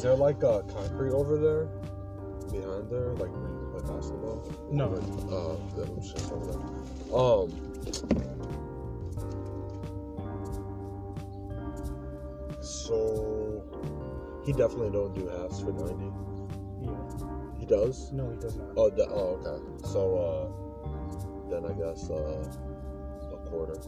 is 0.00 0.04
there 0.04 0.14
like 0.16 0.42
a 0.42 0.62
concrete 0.62 1.12
over 1.12 1.36
there? 1.36 1.64
Behind 2.50 2.90
there? 2.90 3.12
Like 3.16 3.28
where 3.36 3.50
you 3.50 3.68
play 3.70 3.94
basketball? 3.94 4.50
No. 4.72 4.86
Uh, 4.86 5.58
that 5.76 5.94
was 5.94 6.14
over 6.32 6.46
there. 6.46 7.14
Um. 7.14 7.50
So 12.62 13.62
he 14.46 14.52
definitely 14.52 14.90
don't 14.90 15.14
do 15.14 15.28
halves 15.28 15.60
for 15.60 15.72
ninety. 15.72 16.10
yeah, 16.80 17.58
He 17.58 17.66
does. 17.66 18.10
no, 18.10 18.30
he 18.30 18.36
does 18.38 18.56
not. 18.56 18.68
Oh, 18.78 18.88
that, 18.88 19.08
oh, 19.10 19.36
okay. 19.44 19.62
So, 19.84 20.16
uh, 20.16 21.50
then 21.50 21.66
I 21.70 21.74
guess 21.74 22.08
uh, 22.08 23.34
a 23.34 23.36
quarter. 23.50 23.78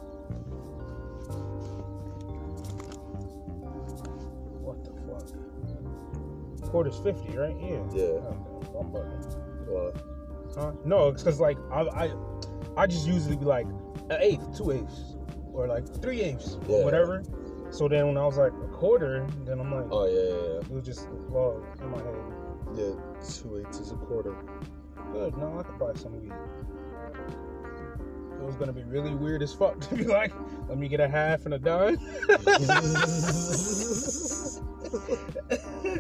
Quarter's 6.73 6.99
fifty, 7.01 7.37
right? 7.37 7.55
Yeah. 7.61 7.83
Yeah. 7.93 8.03
Okay, 8.03 8.79
I'm 8.81 8.91
bugging. 8.91 9.95
Huh? 10.57 10.73
No, 10.87 11.09
it's 11.09 11.23
because 11.23 11.39
like 11.39 11.59
I, 11.71 11.83
I 11.83 12.11
I 12.79 12.87
just 12.87 13.07
usually 13.07 13.37
be 13.37 13.45
like 13.45 13.67
an 14.09 14.17
eighth, 14.21 14.57
two 14.57 14.71
eighths, 14.71 15.17
or 15.53 15.67
like 15.69 15.87
three 16.01 16.23
eighths, 16.23 16.57
Yeah. 16.67 16.77
or 16.77 16.85
whatever. 16.85 17.23
So 17.71 17.89
then 17.89 18.07
when 18.07 18.17
I 18.17 18.25
was 18.25 18.39
like 18.39 18.53
a 18.53 18.69
quarter, 18.69 19.27
then 19.45 19.61
I'm 19.61 19.71
like, 19.71 19.87
Oh 19.91 20.07
yeah, 20.07 20.61
it 20.61 20.71
was 20.71 20.85
just 20.87 21.09
well 21.29 21.63
in 21.81 21.91
my 21.91 21.99
head. 21.99 22.15
yeah, 22.75 22.85
yeah. 22.85 22.89
Yeah, 22.89 22.95
two 23.41 23.59
eighths 23.67 23.79
is 23.79 23.93
a 23.93 23.97
quarter. 23.97 24.35
Good, 25.13 25.37
no, 25.37 25.59
I 25.59 25.63
could 25.65 25.79
buy 25.79 25.93
some 25.95 26.19
weed. 26.23 26.33
It 28.41 28.43
was 28.47 28.57
gonna 28.57 28.73
be 28.73 28.83
really 28.85 29.15
weird 29.15 29.43
as 29.43 29.53
fuck 29.53 29.79
to 29.89 29.95
be 29.95 30.05
like, 30.05 30.33
let 30.71 30.79
me 30.79 30.89
get 30.89 31.01
a 31.01 31.09
half 31.09 31.45
and 31.45 31.53
a 31.53 31.59
dime. 31.59 31.99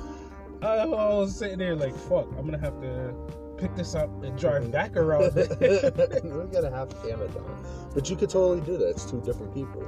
I 0.62 0.84
was 0.86 1.36
sitting 1.36 1.58
there 1.58 1.74
like, 1.74 1.94
fuck, 1.96 2.28
I'm 2.38 2.44
gonna 2.44 2.58
have 2.58 2.80
to 2.80 3.14
pick 3.56 3.74
this 3.74 3.94
up 3.94 4.10
and 4.22 4.38
drive 4.38 4.70
back 4.72 4.96
around. 4.96 5.34
we 5.34 5.40
gotta 6.52 6.70
have 6.72 6.92
Amazon, 7.04 7.90
But 7.94 8.08
you 8.08 8.16
could 8.16 8.30
totally 8.30 8.60
do 8.60 8.76
that. 8.78 8.90
It's 8.90 9.04
two 9.10 9.20
different 9.22 9.52
people. 9.54 9.84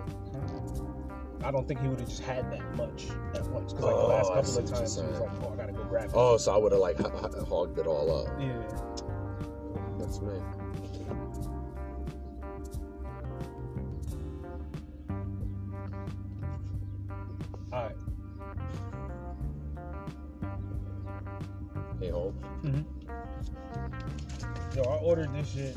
I 1.45 1.51
don't 1.51 1.69
think 1.69 1.81
he 1.81 1.89
would 1.89 2.01
have 2.01 2.09
just 2.09 2.23
had 2.23 2.51
that 2.53 2.75
much 2.77 3.09
at 3.35 3.47
once. 3.49 3.73
Because 3.75 3.85
like 3.85 3.95
the 3.95 4.01
Oh, 4.01 4.09
last 4.09 4.31
I 4.31 4.35
couple 4.37 4.59
of 4.59 4.71
times 4.71 4.97
he 4.97 5.03
was 5.07 5.21
like, 5.21 5.31
"Oh, 5.43 5.53
I 5.53 5.57
gotta 5.57 5.73
go 5.73 5.85
grab 5.85 6.07
it." 6.07 6.13
Oh, 6.15 6.37
so 6.39 6.55
I 6.55 6.57
would 6.57 6.73
have 6.73 6.81
like 6.81 6.99
hogged 7.47 7.79
it 7.79 7.87
all 7.87 8.27
up. 8.27 8.29
Yeah. 8.41 8.63
That's 9.99 10.21
me. 10.23 10.33
Shit 25.55 25.77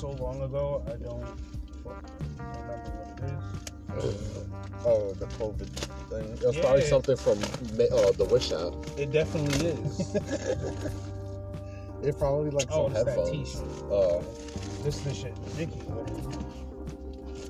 so 0.00 0.10
long 0.10 0.42
ago. 0.42 0.82
I 0.86 0.90
don't 0.96 1.24
remember 2.38 2.90
what 2.96 3.18
it 3.18 4.04
is. 4.04 4.46
Oh, 4.86 5.12
the 5.14 5.26
COVID 5.26 5.68
thing. 6.10 6.32
It 6.42 6.46
was 6.46 6.56
probably 6.58 6.82
something 6.82 7.16
from 7.16 7.38
Ma- 7.78 7.96
uh, 7.96 8.12
the 8.12 8.24
Wish 8.30 8.52
app. 8.52 8.74
It 8.98 9.12
definitely 9.12 9.68
is. 9.68 10.16
It 12.02 12.18
probably 12.18 12.50
like 12.50 12.66
oh, 12.70 12.88
some 12.88 12.96
it's 12.96 13.04
that 13.04 13.16
headphones. 13.16 13.54
T-shirt. 13.54 13.90
Uh, 13.90 14.20
This 14.82 14.96
is 14.96 15.02
the 15.04 15.14
shit 15.14 15.38
Vicky 15.56 15.80
ordered. 15.88 16.36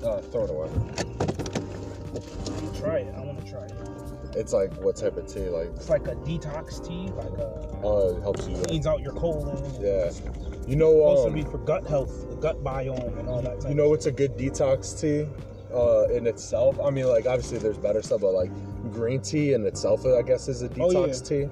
uh, 0.01 0.21
throw 0.31 0.45
it 0.45 0.49
away. 0.49 0.69
Try 2.79 2.99
it. 2.99 3.13
I 3.17 3.19
want 3.19 3.43
to 3.43 3.51
try 3.51 3.65
it. 3.65 3.73
It's 4.37 4.53
like 4.53 4.71
what 4.81 4.95
type 4.95 5.17
of 5.17 5.27
tea? 5.27 5.49
Like, 5.49 5.67
It's 5.75 5.89
like 5.89 6.07
a 6.07 6.15
detox 6.15 6.87
tea, 6.87 7.11
like 7.17 7.33
a 7.37 7.47
uh, 7.85 8.15
it 8.17 8.21
helps 8.21 8.47
you. 8.47 8.55
cleans 8.63 8.87
out 8.87 9.01
your 9.01 9.11
colon. 9.11 9.57
and 9.57 9.83
Yeah. 9.83 10.09
It's 10.65 10.71
You 10.71 10.75
know, 10.77 10.91
supposed 10.99 11.21
to 11.23 11.27
um, 11.29 11.33
be 11.33 11.43
for 11.43 11.57
gut 11.59 11.85
health, 11.87 12.29
the 12.29 12.35
gut 12.37 12.63
biome, 12.63 13.17
and 13.19 13.29
all 13.29 13.41
that. 13.41 13.61
Type 13.61 13.69
you 13.69 13.75
know 13.75 13.89
what's 13.89 14.05
a 14.07 14.11
good 14.11 14.35
detox 14.37 14.99
tea 14.99 15.27
uh, 15.73 16.07
in 16.15 16.25
itself? 16.27 16.79
I 16.83 16.89
mean, 16.89 17.07
like 17.07 17.25
obviously 17.27 17.57
there's 17.59 17.77
better 17.77 18.01
stuff, 18.01 18.21
but 18.21 18.31
like 18.33 18.51
green 18.91 19.21
tea 19.21 19.53
in 19.53 19.65
itself, 19.65 20.05
I 20.05 20.21
guess, 20.21 20.47
is 20.47 20.61
a 20.63 20.69
Oh, 20.79 20.91
yeah. 20.91 20.99
detox 20.99 21.27
tea. 21.27 21.47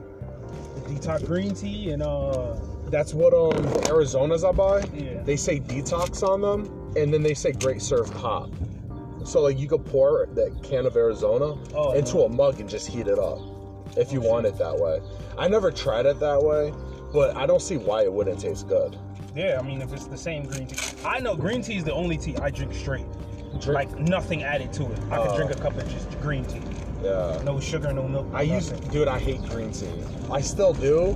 shit. 0.88 1.02
detox 1.02 1.26
green 1.26 1.54
tea 1.54 1.92
and 1.92 2.02
uh 2.04 2.56
That's 2.90 3.14
what 3.14 3.34
um 3.34 3.66
Arizona's 3.92 4.44
I 4.44 4.52
buy. 4.52 4.84
Yeah. 4.94 5.22
They 5.24 5.36
say 5.36 5.60
detox 5.60 6.22
on 6.28 6.42
them, 6.42 6.94
and 6.96 7.14
then 7.14 7.22
they 7.24 7.34
say 7.34 7.52
great 7.52 7.82
serve 7.82 8.12
pop. 8.16 8.50
So 9.26 9.42
like 9.42 9.58
you 9.60 9.68
could 9.68 9.86
pour 9.86 10.28
that 10.34 10.62
can 10.64 10.86
of 10.86 10.96
Arizona 10.98 11.56
Oh, 11.76 11.94
into 11.94 12.18
yeah. 12.20 12.26
a 12.26 12.30
mug 12.30 12.60
and 12.60 12.70
just 12.70 12.88
heat 12.88 13.08
it 13.08 13.20
up 13.20 13.40
if 13.96 14.12
you 14.12 14.24
Oh, 14.26 14.30
want 14.32 14.46
it 14.48 14.58
that 14.58 14.76
way. 14.78 15.00
I 15.38 15.48
never 15.48 15.72
tried 15.72 16.06
it 16.06 16.20
that 16.20 16.42
way, 16.44 16.74
but 17.14 17.38
I 17.38 17.46
don't 17.46 17.62
see 17.62 17.78
why 17.78 18.04
it 18.04 18.12
wouldn't 18.12 18.40
taste 18.40 18.68
good. 18.68 18.98
yeah. 19.36 19.58
I 19.60 19.64
mean, 19.64 19.82
if 19.82 19.94
it's 19.94 20.08
the 20.08 20.18
same 20.18 20.46
green 20.46 20.68
tea, 20.68 20.78
I 21.06 21.20
know 21.20 21.36
green 21.36 21.62
tea 21.62 21.78
is 21.78 21.84
the 21.86 21.94
only 21.94 22.18
tea 22.18 22.36
I 22.38 22.50
drink 22.50 22.74
straight, 22.74 23.06
Drink- 23.62 23.68
like 23.68 24.00
nothing 24.00 24.44
added 24.44 24.74
to 24.74 24.84
it. 24.92 25.00
I 25.12 25.18
could 25.20 25.28
Uh, 25.32 25.36
drink 25.38 25.52
a 25.52 25.56
cup 25.56 25.78
of 25.78 25.88
just 25.90 26.20
green 26.22 26.44
tea, 26.46 26.62
Yeah. 27.04 27.40
no 27.46 27.60
sugar, 27.60 27.94
no 27.94 28.08
milk. 28.08 28.28
I 28.34 28.42
used, 28.42 28.72
nothing. 28.74 28.90
dude, 28.90 29.08
I 29.08 29.20
hate 29.20 29.42
green 29.50 29.72
tea. 29.72 29.88
I 30.32 30.42
still 30.42 30.74
do. 30.74 31.16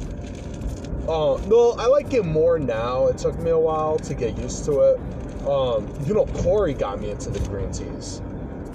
Uh, 1.07 1.39
no, 1.47 1.71
I 1.79 1.87
like 1.87 2.13
it 2.13 2.25
more 2.25 2.59
now. 2.59 3.07
It 3.07 3.17
took 3.17 3.37
me 3.39 3.51
a 3.51 3.57
while 3.57 3.97
to 3.99 4.13
get 4.13 4.37
used 4.37 4.65
to 4.65 4.81
it. 4.81 4.99
Um, 5.47 5.87
you 6.05 6.13
know, 6.13 6.25
Corey 6.43 6.73
got 6.73 6.99
me 6.99 7.11
into 7.11 7.29
the 7.29 7.39
green 7.47 7.71
teas. 7.71 8.21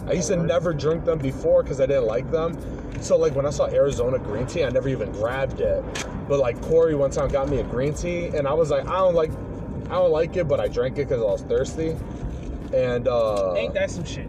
I 0.07 0.13
used 0.13 0.29
to 0.29 0.37
never 0.37 0.73
drink 0.75 1.05
them 1.05 1.19
before 1.19 1.63
because 1.63 1.81
I 1.81 1.87
didn't 1.87 2.07
like 2.07 2.31
them. 2.31 2.59
So, 3.03 3.17
like, 3.17 3.35
when 3.35 3.47
I 3.47 3.51
saw 3.51 3.67
Arizona 3.67 4.19
green 4.19 4.47
tea, 4.47 4.65
I 4.65 4.71
never 4.71 4.89
even 4.89 5.11
grabbed 5.13 5.61
it. 5.61 5.83
But 6.29 6.39
like, 6.39 6.61
Corey 6.63 6.95
one 6.95 7.11
time 7.11 7.29
got 7.29 7.49
me 7.49 7.59
a 7.59 7.65
green 7.65 7.95
tea, 7.95 8.27
and 8.27 8.47
I 8.47 8.53
was 8.53 8.71
like, 8.71 8.87
I 8.87 8.97
don't 8.99 9.15
like, 9.15 9.31
I 9.87 9.95
don't 9.95 10.11
like 10.13 10.37
it, 10.37 10.47
but 10.49 10.61
I 10.61 10.69
drank 10.69 10.99
it 10.99 11.09
because 11.09 11.21
I 11.21 11.25
was 11.25 11.43
thirsty. 11.43 11.97
And 12.73 13.07
uh, 13.09 13.55
Ain't 13.55 13.75
that 13.75 13.91
some 13.91 14.05
shit? 14.05 14.29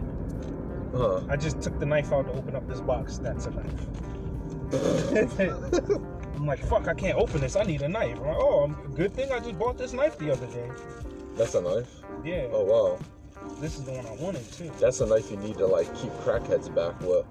huh. 0.94 1.22
I 1.28 1.36
just 1.36 1.60
took 1.62 1.78
the 1.80 1.86
knife 1.86 2.12
out 2.12 2.26
to 2.26 2.32
open 2.32 2.54
up 2.56 2.68
this 2.68 2.80
box. 2.80 3.18
That's 3.18 3.46
a 3.46 3.50
knife. 3.52 3.86
I'm 6.36 6.46
like, 6.46 6.64
fuck, 6.66 6.88
I 6.88 6.94
can't 6.94 7.16
open 7.16 7.40
this. 7.40 7.56
I 7.56 7.62
need 7.62 7.82
a 7.82 7.88
knife. 7.88 8.18
I'm 8.18 8.26
like, 8.26 8.36
oh, 8.36 8.68
good 8.94 9.14
thing 9.14 9.30
I 9.32 9.38
just 9.38 9.58
bought 9.58 9.78
this 9.78 9.92
knife 9.92 10.18
the 10.18 10.32
other 10.32 10.46
day. 10.48 10.70
that's 11.36 11.54
a 11.54 11.60
knife. 11.62 12.02
Yeah, 12.24 12.46
Oh 12.52 12.64
wow. 12.64 12.98
This 13.60 13.78
is 13.78 13.84
the 13.84 13.92
one 13.92 14.06
I 14.06 14.12
wanted 14.22 14.50
too. 14.52 14.70
That's 14.78 15.00
a 15.00 15.06
knife 15.06 15.30
you 15.30 15.36
need 15.38 15.58
to 15.58 15.66
like 15.66 15.86
keep 15.96 16.12
crackheads 16.24 16.74
back 16.74 16.98
with. 17.00 17.24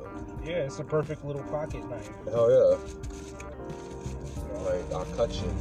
Yeah, 0.44 0.66
it's 0.66 0.80
a 0.80 0.84
perfect 0.84 1.24
little 1.26 1.44
pocket 1.44 1.88
knife. 1.90 2.10
Hell 2.26 2.50
yeah. 2.52 2.78
Like 4.66 4.94
I'll 4.94 5.06
cut 5.16 5.32
you. 5.34 5.54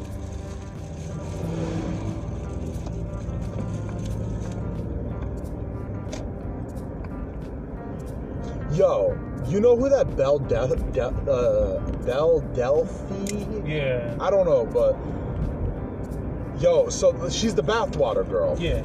Yo, 8.72 9.18
you 9.48 9.60
know 9.60 9.76
who 9.76 9.88
that 9.90 10.16
Belle 10.16 10.38
Del 10.38 10.68
De- 10.68 11.02
uh, 11.04 11.80
Belle 12.06 12.40
Delphine? 12.54 13.66
Yeah. 13.66 14.16
I 14.18 14.30
don't 14.30 14.46
know, 14.46 14.64
but 14.64 14.96
yo, 16.62 16.88
so 16.88 17.28
she's 17.28 17.54
the 17.54 17.62
bathwater 17.62 18.26
girl. 18.28 18.56
Yeah. 18.58 18.82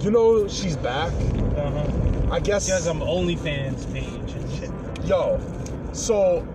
You 0.00 0.10
know 0.10 0.48
she's 0.48 0.76
back. 0.76 1.12
Uh 1.56 1.70
huh. 1.70 1.86
I 2.32 2.40
guess. 2.40 2.66
She 2.66 2.72
has 2.72 2.84
some 2.84 3.00
OnlyFans 3.00 3.92
page 3.92 4.32
and 4.32 4.50
shit. 4.52 4.70
Yo, 5.06 5.40
so 5.92 6.46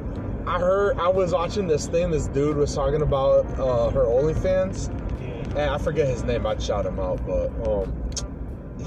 I 0.47 0.59
heard 0.59 0.97
I 0.97 1.07
was 1.09 1.33
watching 1.33 1.67
this 1.67 1.87
thing. 1.87 2.11
This 2.11 2.27
dude 2.27 2.57
was 2.57 2.73
talking 2.73 3.01
about 3.01 3.45
uh, 3.59 3.89
her 3.89 4.03
OnlyFans, 4.05 4.89
Yeah. 5.21 5.61
and 5.61 5.69
I 5.71 5.77
forget 5.77 6.07
his 6.07 6.23
name. 6.23 6.45
I'd 6.45 6.61
shout 6.61 6.85
him 6.85 6.99
out, 6.99 7.25
but 7.25 7.47
um, 7.67 7.93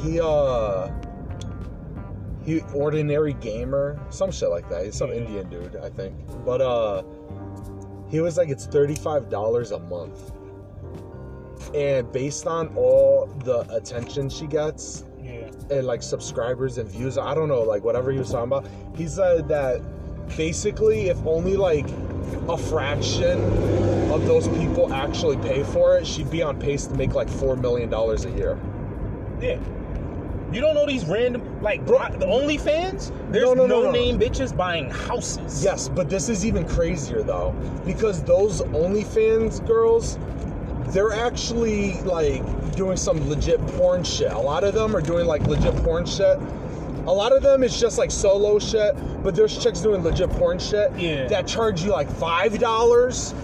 he 0.02 0.20
uh, 0.20 0.88
he 2.44 2.60
ordinary 2.74 3.34
gamer, 3.34 4.00
some 4.10 4.30
shit 4.30 4.48
like 4.48 4.68
that. 4.70 4.84
He's 4.86 4.94
some 4.94 5.10
Yeah. 5.10 5.16
Indian 5.16 5.48
dude, 5.50 5.76
I 5.76 5.90
think. 5.90 6.14
But 6.44 6.60
uh, 6.62 7.02
he 8.08 8.20
was 8.20 8.38
like, 8.38 8.48
it's 8.48 8.66
thirty 8.66 8.94
five 8.94 9.28
dollars 9.28 9.70
a 9.72 9.78
month, 9.78 10.32
and 11.74 12.10
based 12.12 12.46
on 12.46 12.74
all 12.76 13.26
the 13.44 13.60
attention 13.74 14.28
she 14.28 14.46
gets, 14.46 15.04
Yeah. 15.22 15.50
and 15.70 15.86
like 15.86 16.02
subscribers 16.02 16.78
and 16.78 16.88
views. 16.88 17.18
I 17.18 17.34
don't 17.34 17.48
know, 17.48 17.62
like 17.62 17.84
whatever 17.84 18.10
he 18.10 18.18
was 18.18 18.30
talking 18.30 18.46
about. 18.52 18.66
He 18.96 19.06
said 19.06 19.48
that 19.48 19.80
basically, 20.36 21.08
if 21.08 21.18
only 21.26 21.56
like 21.56 21.86
a 22.48 22.56
fraction 22.56 23.40
of 24.12 24.26
those 24.26 24.48
people 24.48 24.92
actually 24.92 25.36
pay 25.38 25.62
for 25.62 25.98
it, 25.98 26.06
she'd 26.06 26.30
be 26.30 26.42
on 26.42 26.58
pace 26.58 26.86
to 26.86 26.94
make 26.94 27.14
like 27.14 27.28
four 27.28 27.56
million 27.56 27.90
dollars 27.90 28.24
a 28.24 28.30
year. 28.30 28.58
Yeah. 29.40 29.58
You 30.50 30.62
don't 30.62 30.74
know 30.74 30.86
these 30.86 31.04
random 31.04 31.60
like 31.60 31.84
bro, 31.84 31.98
the 32.18 32.24
OnlyFans? 32.24 33.12
There's 33.30 33.44
No, 33.44 33.52
no, 33.52 33.66
no, 33.66 33.82
no, 33.82 33.82
no. 33.84 33.90
name 33.90 34.18
bitches 34.18 34.56
buying 34.56 34.88
houses. 34.88 35.62
Yes, 35.62 35.88
but 35.90 36.08
this 36.08 36.30
is 36.30 36.46
even 36.46 36.66
crazier 36.66 37.22
though, 37.22 37.54
because 37.84 38.22
those 38.24 38.62
OnlyFans 38.62 39.64
girls, 39.66 40.18
they're 40.92 41.12
actually 41.12 41.94
like 42.02 42.42
doing 42.76 42.96
some 42.96 43.28
legit 43.28 43.64
porn 43.68 44.04
shit. 44.04 44.32
A 44.32 44.38
lot 44.38 44.64
of 44.64 44.74
them 44.74 44.94
are 44.96 45.00
doing 45.00 45.26
like 45.26 45.42
legit 45.46 45.74
porn 45.84 46.06
shit. 46.06 46.38
A 47.06 47.12
lot 47.12 47.32
of 47.32 47.42
them 47.42 47.62
is 47.62 47.78
just 47.80 47.96
like 47.98 48.10
solo 48.10 48.58
shit, 48.58 48.94
but 49.22 49.34
there's 49.34 49.56
chicks 49.62 49.80
doing 49.80 50.02
legit 50.02 50.30
porn 50.30 50.58
shit 50.58 50.90
Yeah. 50.98 51.26
that 51.28 51.46
charge 51.46 51.82
you 51.82 51.90
like 51.90 52.10
five 52.10 52.58
dollars. 52.58 53.34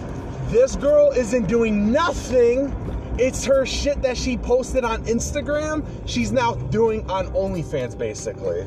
This 0.49 0.75
girl 0.75 1.11
isn't 1.11 1.47
doing 1.47 1.91
nothing. 1.91 2.73
It's 3.17 3.45
her 3.45 3.65
shit 3.65 4.01
that 4.01 4.17
she 4.17 4.37
posted 4.37 4.83
on 4.83 5.03
Instagram. 5.05 5.85
She's 6.05 6.31
now 6.31 6.53
doing 6.55 7.09
on 7.09 7.27
OnlyFans, 7.29 7.97
basically. 7.97 8.65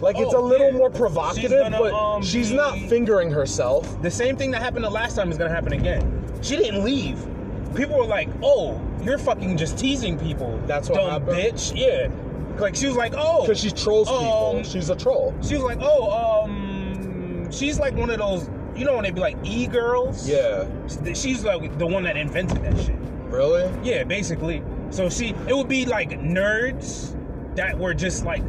Like 0.00 0.16
it's 0.18 0.32
a 0.32 0.38
Oh, 0.38 0.42
little 0.46 0.68
yeah. 0.72 0.78
more 0.78 0.90
She's 0.90 0.98
provocative, 0.98 1.50
gonna, 1.50 1.78
but 1.78 1.92
um, 1.92 2.22
she's 2.22 2.50
not 2.50 2.78
fingering 2.88 3.30
herself. 3.30 4.00
The 4.02 4.10
same 4.10 4.36
thing 4.36 4.50
that 4.52 4.62
happened 4.62 4.84
the 4.84 4.90
last 4.90 5.14
time 5.16 5.30
is 5.30 5.36
gonna 5.38 5.50
happen 5.50 5.74
again. 5.74 6.24
She 6.42 6.56
didn't 6.56 6.82
leave. 6.84 7.18
People 7.74 7.96
were 7.98 8.04
like, 8.06 8.28
"Oh, 8.42 8.80
you're 9.02 9.18
fucking 9.18 9.56
just 9.56 9.78
teasing 9.78 10.18
people." 10.18 10.58
That's 10.66 10.88
what 10.88 10.96
dumb 10.96 11.10
happened? 11.10 11.36
bitch. 11.36 11.72
Yeah. 11.76 12.08
Like 12.60 12.74
she 12.76 12.86
was 12.86 12.96
like, 12.96 13.14
"Oh," 13.16 13.42
Because 13.42 13.60
she 13.60 13.70
trolls 13.70 14.08
people. 14.08 14.56
Um, 14.58 14.64
She's 14.64 14.90
a 14.90 14.96
troll. 14.96 15.34
she 15.42 15.54
was 15.54 15.62
like, 15.62 15.78
"Oh, 15.80 16.42
um," 16.44 17.50
she's 17.50 17.78
like 17.78 17.94
one 17.94 18.10
of 18.10 18.18
those. 18.18 18.48
You 18.76 18.84
know 18.84 18.94
when 18.94 19.04
they 19.04 19.10
be 19.10 19.20
like 19.20 19.36
e 19.44 19.66
girls? 19.66 20.28
Yeah. 20.28 20.66
She's 21.14 21.44
like 21.44 21.78
the 21.78 21.86
one 21.86 22.04
that 22.04 22.16
invented 22.16 22.62
that 22.62 22.78
shit. 22.78 22.96
Really? 23.28 23.70
Yeah, 23.88 24.04
basically. 24.04 24.62
So 24.90 25.08
she, 25.08 25.28
it 25.46 25.56
would 25.56 25.68
be 25.68 25.84
like 25.86 26.10
nerds 26.10 27.16
that 27.56 27.78
were 27.78 27.94
just 27.94 28.24
like 28.24 28.42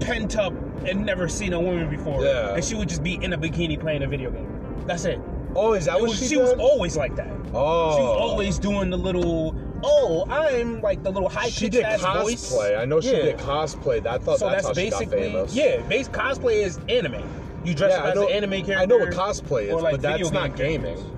pent 0.00 0.36
up 0.36 0.52
and 0.86 1.04
never 1.04 1.28
seen 1.28 1.52
a 1.52 1.60
woman 1.60 1.88
before. 1.90 2.22
Yeah. 2.24 2.54
And 2.54 2.64
she 2.64 2.74
would 2.74 2.88
just 2.88 3.02
be 3.02 3.14
in 3.22 3.32
a 3.32 3.38
bikini 3.38 3.78
playing 3.80 4.02
a 4.02 4.06
video 4.06 4.30
game. 4.30 4.84
That's 4.86 5.04
it. 5.04 5.20
Oh, 5.58 5.72
is 5.74 5.86
that 5.86 6.00
what 6.00 6.10
was- 6.10 6.18
she, 6.18 6.26
she 6.28 6.36
was 6.36 6.52
always 6.54 6.96
like 6.96 7.16
that. 7.16 7.28
Oh. 7.54 7.96
She 7.96 8.02
was 8.02 8.16
oh. 8.16 8.18
always 8.28 8.58
doing 8.58 8.90
the 8.90 8.96
little, 8.96 9.54
oh, 9.82 10.24
I'm 10.30 10.80
like 10.80 11.02
the 11.02 11.10
little 11.10 11.28
high 11.28 11.48
She 11.48 11.66
pitched 11.66 11.72
did 11.72 11.82
ass 11.84 12.00
cosplay. 12.02 12.22
voice. 12.22 12.60
I 12.78 12.84
know 12.84 13.00
she 13.00 13.10
Yeah. 13.10 13.22
did 13.22 13.38
cosplay. 13.38 14.06
I 14.06 14.18
thought 14.18 14.38
So 14.38 14.48
that's, 14.48 14.66
that's, 14.66 14.68
how 14.68 14.74
she 14.74 14.90
got 14.90 14.98
basically 15.00 15.22
famous. 15.32 15.54
yeah. 15.54 15.80
Base 15.82 16.08
cosplay 16.08 16.62
is 16.64 16.78
anime. 16.88 17.22
You 17.64 17.74
dress 17.74 17.92
up 17.94 18.04
I 18.04 18.08
as 18.10 18.14
know, 18.14 18.28
an 18.28 18.32
anime 18.34 18.50
character. 18.64 18.74
I 18.78 18.86
know 18.86 18.98
what 18.98 19.10
cosplay 19.10 19.64
is, 19.64 19.72
or, 19.72 19.80
like, 19.80 19.94
but 19.94 20.02
that's 20.02 20.18
video 20.28 20.30
not 20.40 20.56
gaming. 20.56 20.94
characters. 20.96 21.12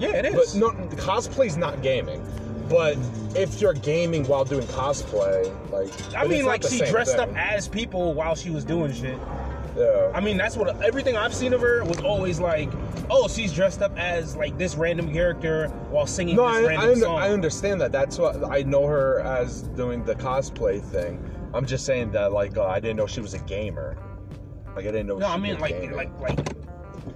Yeah, 0.00 0.08
it 0.10 0.32
But 0.32 0.42
is. 0.42 0.54
no, 0.56 0.70
cosplay's 0.70 1.56
not 1.56 1.82
gaming. 1.82 2.24
But 2.68 2.96
if 3.34 3.60
you're 3.60 3.72
gaming 3.72 4.24
while 4.26 4.44
doing 4.44 4.66
cosplay, 4.66 5.44
like 5.72 5.88
I 6.14 6.22
but 6.22 6.30
mean, 6.30 6.42
not 6.42 6.48
like 6.48 6.60
the 6.62 6.68
she 6.68 6.78
same 6.78 6.90
dressed 6.90 7.16
up 7.16 7.28
thing. 7.28 7.36
as 7.38 7.66
people 7.66 8.12
while 8.14 8.34
she 8.34 8.50
was 8.50 8.64
doing 8.64 8.92
shit. 8.92 9.18
Yeah. 9.78 10.10
I 10.12 10.20
mean, 10.20 10.36
that's 10.36 10.56
what 10.56 10.82
everything 10.82 11.16
I've 11.16 11.34
seen 11.34 11.52
of 11.52 11.60
her 11.60 11.84
was 11.84 12.00
always 12.00 12.40
like, 12.40 12.68
oh, 13.10 13.28
she's 13.28 13.52
dressed 13.52 13.80
up 13.80 13.96
as 13.96 14.36
like 14.36 14.58
this 14.58 14.74
random 14.74 15.12
character 15.12 15.68
while 15.90 16.06
singing 16.06 16.36
no, 16.36 16.48
this 16.48 16.56
I, 16.56 16.60
I, 16.60 16.66
random 16.66 16.90
under. 16.90 17.08
I 17.08 17.30
understand 17.30 17.80
that. 17.80 17.92
That's 17.92 18.18
what 18.18 18.44
I 18.50 18.62
know 18.62 18.86
her 18.86 19.20
as 19.20 19.62
doing 19.62 20.04
the 20.04 20.16
cosplay 20.16 20.82
thing. 20.82 21.22
I'm 21.54 21.64
just 21.64 21.86
saying 21.86 22.10
that 22.12 22.32
like 22.32 22.56
uh, 22.56 22.66
I 22.66 22.80
didn't 22.80 22.96
know 22.96 23.06
she 23.06 23.20
was 23.20 23.34
a 23.34 23.38
gamer. 23.40 23.96
Like 24.74 24.86
I 24.86 24.90
didn't 24.90 25.06
know. 25.06 25.18
no, 25.18 25.28
I 25.28 25.36
mean 25.36 25.58
like 25.60 25.80
gaming. 25.80 25.96
like 25.96 26.20
like 26.20 26.38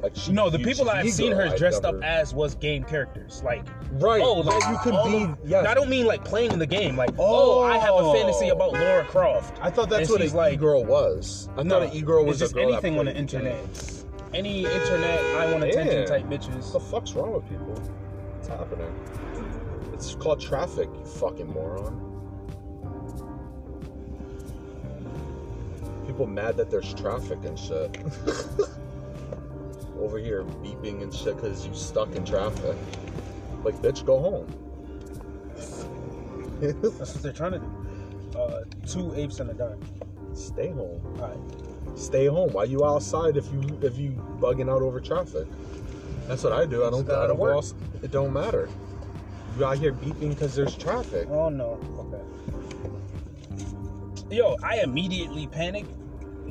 like 0.02 0.16
she, 0.16 0.32
no, 0.32 0.50
the 0.50 0.58
people 0.58 0.90
I've 0.90 1.08
seen 1.10 1.32
her 1.32 1.49
dressed 1.56 1.82
never- 1.84 1.99
up 1.99 2.02
as 2.04 2.34
was 2.34 2.54
game 2.56 2.82
characters. 2.84 3.40
Like 3.44 3.64
Right. 3.93 4.20
oh, 4.22 4.40
like 4.40 4.62
you 4.69 4.78
could 4.82 4.94
all 4.94 5.06
be. 5.08 5.32
yes. 5.44 5.66
I 5.66 5.75
don't 5.75 5.88
mean 5.88 6.06
like 6.06 6.25
playing 6.25 6.58
the 6.58 6.66
game. 6.66 6.96
Like 6.96 7.10
oh, 7.19 7.62
I 7.62 7.78
have 7.78 7.94
a 7.94 8.12
fantasy 8.12 8.50
Oh. 8.50 8.54
about 8.56 8.72
Laura 8.72 9.04
Croft. 9.04 9.58
I 9.62 9.70
thought 9.70 9.88
that's 9.88 10.10
And 10.10 10.20
what 10.20 10.28
an 10.28 10.37
like- 10.37 10.54
e-girl 10.54 10.84
was. 10.84 11.49
I 11.56 11.62
No, 11.62 11.78
thought 11.81 11.88
an 11.88 11.93
e-girl 11.96 12.25
was 12.25 12.43
it's 12.43 12.50
just 12.50 12.52
a 12.52 12.54
girl 12.64 12.72
anything 12.72 12.99
on 12.99 13.04
the 13.06 13.16
internet. 13.16 13.54
games. 13.64 14.04
Any 14.34 14.64
internet, 14.64 15.20
I 15.37 15.52
want 15.52 15.62
attention 15.64 15.99
Yeah. 16.00 16.06
type 16.06 16.25
bitches. 16.25 16.55
What 16.64 16.72
the 16.72 16.81
fuck's 16.81 17.12
wrong 17.12 17.34
with 17.34 17.48
people? 17.48 17.66
What's 17.66 18.48
happening? 18.48 18.93
It's 19.93 20.14
called 20.16 20.40
traffic, 20.40 20.88
you 20.98 21.05
fucking 21.05 21.52
moron. 21.52 22.00
People 26.06 26.26
mad 26.26 26.56
that 26.56 26.70
there's 26.70 26.93
traffic 26.94 27.38
and 27.44 27.58
shit. 27.58 27.96
Over 30.02 30.19
here 30.19 30.43
beeping 30.64 31.00
and 31.02 31.14
shit 31.14 31.37
because 31.37 31.64
you 31.66 31.72
stuck 31.75 32.14
in 32.16 32.25
traffic. 32.25 32.76
Like, 33.62 33.76
bitch, 33.76 34.04
go 34.04 34.19
home. 34.19 34.46
That's 36.60 37.14
what 37.14 37.22
they're 37.22 37.32
trying 37.32 37.52
to 37.52 37.58
do. 37.60 38.38
Uh, 38.38 38.64
two 38.87 39.14
apes 39.14 39.38
and 39.38 39.50
a 39.50 39.54
dime. 39.54 39.81
Stay 40.34 40.70
home. 40.70 41.00
All 41.20 41.28
right. 41.28 41.99
Stay 41.99 42.26
home. 42.26 42.52
Why 42.52 42.64
you 42.64 42.84
outside 42.84 43.37
if 43.37 43.50
you 43.52 43.78
if 43.82 43.96
you 43.96 44.10
bugging 44.40 44.69
out 44.70 44.82
over 44.82 45.00
traffic? 45.00 45.46
That's 46.26 46.43
what 46.43 46.52
I 46.52 46.66
do. 46.66 46.84
I 46.84 46.90
don't. 46.90 47.08
I 47.08 47.26
don't 47.28 47.37
go 47.37 47.43
work. 47.43 47.56
outs- 47.58 47.75
It 48.02 48.10
don't 48.10 48.32
matter. 48.32 48.69
You 49.56 49.64
out 49.66 49.78
here 49.78 49.93
beeping 49.93 50.31
because 50.31 50.55
there's 50.56 50.76
traffic. 50.76 51.28
Oh 51.31 51.48
no. 51.48 51.78
Okay. 51.98 52.22
Yo, 54.34 54.56
I 54.62 54.78
immediately 54.78 55.46
panic 55.46 55.84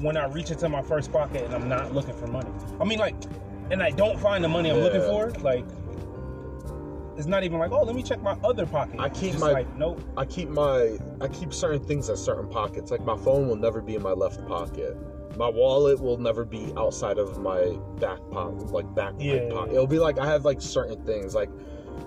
when 0.02 0.18
I 0.18 0.26
reach 0.26 0.52
into 0.52 0.68
my 0.70 0.82
first 0.82 1.12
pocket 1.12 1.44
and 1.46 1.54
I'm 1.54 1.70
not 1.70 1.94
looking 1.94 2.16
for 2.16 2.28
money. 2.28 2.50
I 2.80 2.84
mean, 2.84 3.00
like, 3.00 3.16
and 3.70 3.82
I 3.82 3.92
don't 3.92 4.20
find 4.20 4.44
the 4.44 4.48
money 4.50 4.70
I'm 4.72 4.78
looking 4.80 5.02
for. 5.02 5.30
Like, 5.42 5.66
it's 7.18 7.28
not 7.28 7.44
even 7.44 7.60
like, 7.60 7.72
oh, 7.72 7.84
let 7.84 7.96
me 7.96 8.02
check 8.04 8.22
my 8.22 8.36
other 8.44 8.66
pocket. 8.66 9.00
I 9.00 9.10
keep 9.10 9.38
my- 9.38 9.52
like, 9.52 9.78
nope. 9.78 10.02
I 10.18 10.26
keep 10.26 10.50
my 10.50 10.98
I 11.20 11.28
keep 11.28 11.54
certain 11.54 11.84
things 11.84 12.10
in 12.10 12.18
certain 12.18 12.48
pockets. 12.50 12.90
Like 12.90 13.02
my 13.06 13.18
phone 13.18 13.48
will 13.48 13.56
never 13.58 13.82
be 13.82 13.96
in 13.96 14.02
my 14.02 14.12
left 14.14 14.46
pocket. 14.48 14.98
My 15.38 15.48
wallet 15.48 16.00
will 16.00 16.18
never 16.18 16.44
be 16.46 16.74
outside 16.78 17.18
of 17.18 17.38
my 17.40 17.78
back 18.00 18.20
pocket, 18.32 18.72
like 18.72 18.94
back 18.96 19.14
Yeah. 19.20 19.50
pocket. 19.50 19.74
It'll 19.74 19.88
be 19.88 20.00
like 20.00 20.20
I 20.20 20.26
have 20.26 20.46
like 20.46 20.62
certain 20.62 21.04
things. 21.06 21.36
Like 21.36 21.50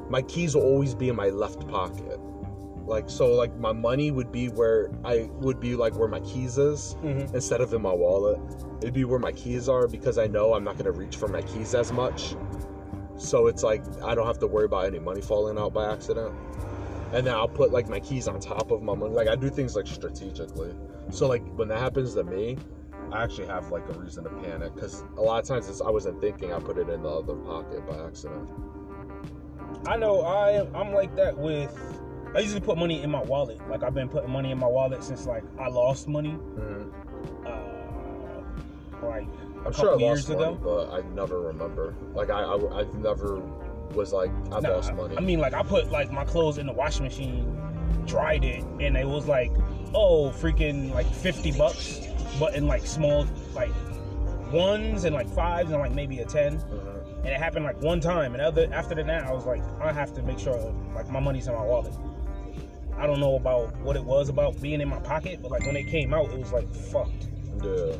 my 0.09 0.23
keys 0.23 0.55
will 0.57 0.63
always 0.63 0.95
be 0.95 1.09
in 1.11 1.17
my 1.17 1.29
left 1.29 1.67
pocket. 1.69 2.19
Like 2.87 3.09
so, 3.09 3.33
like 3.33 3.57
my 3.57 3.73
money 3.73 4.11
would 4.11 4.31
be 4.31 4.49
where 4.49 4.91
I 5.05 5.31
would 5.41 5.59
be 5.59 5.75
like 5.75 5.95
where 5.95 6.09
my 6.09 6.21
keys 6.21 6.59
is 6.59 6.97
Mhm. 7.03 7.33
instead 7.35 7.61
of 7.61 7.73
in 7.73 7.81
my 7.81 7.93
wallet. 7.93 8.39
It'd 8.83 8.93
be 8.95 9.05
where 9.05 9.19
my 9.19 9.33
keys 9.33 9.69
are 9.69 9.89
because 9.89 10.19
I 10.19 10.27
know 10.27 10.53
I'm 10.55 10.65
not 10.65 10.77
gonna 10.77 10.91
reach 10.93 11.17
for 11.17 11.29
my 11.29 11.41
keys 11.43 11.75
as 11.75 11.93
much. 11.93 12.37
So 13.17 13.47
it's 13.47 13.63
like 13.63 13.83
I 14.03 14.15
don't 14.15 14.27
have 14.27 14.39
to 14.41 14.47
worry 14.47 14.67
about 14.67 14.85
any 14.85 14.99
money 14.99 15.23
falling 15.23 15.59
out 15.59 15.73
by 15.73 15.91
accident. 15.91 16.35
And 17.13 17.27
then 17.27 17.35
I'll 17.35 17.49
put 17.49 17.73
like 17.73 17.89
my 17.89 18.01
keys 18.01 18.29
on 18.29 18.39
top 18.41 18.71
of 18.71 18.83
my 18.83 18.95
money. 18.95 19.15
Like 19.15 19.29
I 19.29 19.37
do 19.37 19.49
things 19.49 19.77
like 19.77 19.87
strategically. 19.87 20.75
So 21.11 21.27
like 21.27 21.43
when 21.57 21.69
that 21.69 21.79
happens 21.79 22.15
to 22.15 22.25
me, 22.25 22.59
I 23.13 23.23
actually 23.23 23.47
have 23.47 23.71
like 23.71 23.89
a 23.89 23.93
reason 23.99 24.25
to 24.25 24.31
panic 24.31 24.75
because 24.75 25.05
a 25.17 25.23
lot 25.23 25.41
of 25.41 25.47
times 25.49 25.69
it's, 25.71 25.81
I 25.81 25.89
wasn't 25.91 26.21
thinking. 26.21 26.53
I 26.53 26.59
put 26.59 26.77
it 26.77 26.89
in 26.91 27.03
the 27.03 27.09
other 27.09 27.35
pocket 27.37 27.87
by 27.87 28.05
accident. 28.05 28.49
I 29.87 29.97
know 29.97 30.23
I 30.23 30.67
I'm 30.79 30.93
like 30.93 31.15
that 31.17 31.39
with. 31.39 31.94
I 32.35 32.41
usually 32.41 32.61
put 32.61 32.77
money 32.79 33.03
in 33.03 33.11
my 33.11 33.23
wallet. 33.23 33.61
Like 33.69 33.83
I've 33.83 33.95
been 33.95 34.09
putting 34.09 34.31
money 34.31 34.51
in 34.51 34.59
my 34.59 34.67
wallet 34.67 35.05
since 35.05 35.27
like 35.27 35.45
I 35.59 35.69
lost 35.69 36.09
money. 36.09 36.37
Mhm. 36.57 36.91
Uh, 37.47 39.07
like 39.07 39.27
a 39.65 39.67
I'm 39.67 39.73
sure 39.73 39.91
I 39.91 39.93
lost 39.93 40.01
years 40.01 40.29
money, 40.29 40.43
ago. 40.55 40.59
but 40.63 40.93
I 40.93 41.03
never 41.15 41.41
remember. 41.41 41.95
Like 42.15 42.31
I, 42.31 42.43
I 42.43 42.81
I've 42.81 42.95
never 42.95 43.41
was 43.95 44.13
like 44.13 44.31
I 44.53 44.61
Nah, 44.61 44.71
lost 44.71 44.93
money. 44.95 45.17
I 45.17 45.21
mean, 45.21 45.39
like 45.39 45.55
I 45.55 45.63
put 45.63 45.91
like 45.93 46.11
my 46.11 46.25
clothes 46.25 46.59
in 46.59 46.67
the 46.67 46.73
washing 46.73 47.05
machine, 47.05 47.57
dried 48.07 48.45
it, 48.45 48.65
and 48.81 48.97
it 48.97 49.07
was 49.07 49.29
like, 49.29 49.53
oh, 49.95 50.31
freaking 50.31 50.93
like 50.93 51.07
fifty 51.07 51.53
bucks, 51.53 52.01
but 52.41 52.55
in 52.55 52.67
like 52.67 52.85
small 52.87 53.27
like 53.55 53.71
ones 54.53 55.05
and 55.05 55.15
like 55.15 55.29
fives 55.29 55.71
and 55.71 55.81
like 55.81 55.93
maybe 55.93 56.19
a 56.19 56.25
ten. 56.25 56.59
Mhm. 56.59 56.91
And 57.19 57.29
it 57.33 57.39
happened 57.39 57.65
like 57.65 57.81
one 57.81 58.01
time, 58.01 58.35
and 58.35 58.43
other 58.43 58.69
after 58.73 58.95
that, 58.97 59.25
I 59.25 59.33
was 59.33 59.47
like, 59.47 59.63
I 59.81 59.93
have 59.93 60.13
to 60.15 60.23
make 60.23 60.39
sure 60.39 60.57
like 60.97 61.09
my 61.11 61.21
money's 61.21 61.47
in 61.47 61.55
my 61.55 61.63
wallet. 61.63 61.95
I 62.99 63.07
don't 63.07 63.21
know 63.21 63.37
about 63.37 63.77
what 63.79 63.97
it 63.97 64.05
was 64.05 64.29
about 64.29 64.61
being 64.61 64.81
in 64.81 64.89
my 64.89 65.01
pocket, 65.01 65.41
but 65.43 65.51
like 65.51 65.67
when 65.67 65.77
it 65.77 65.85
came 65.85 66.15
out, 66.15 66.31
it 66.31 66.39
was 66.39 66.53
like 66.53 66.73
fucked. 66.73 67.29
Yeah. 67.63 67.97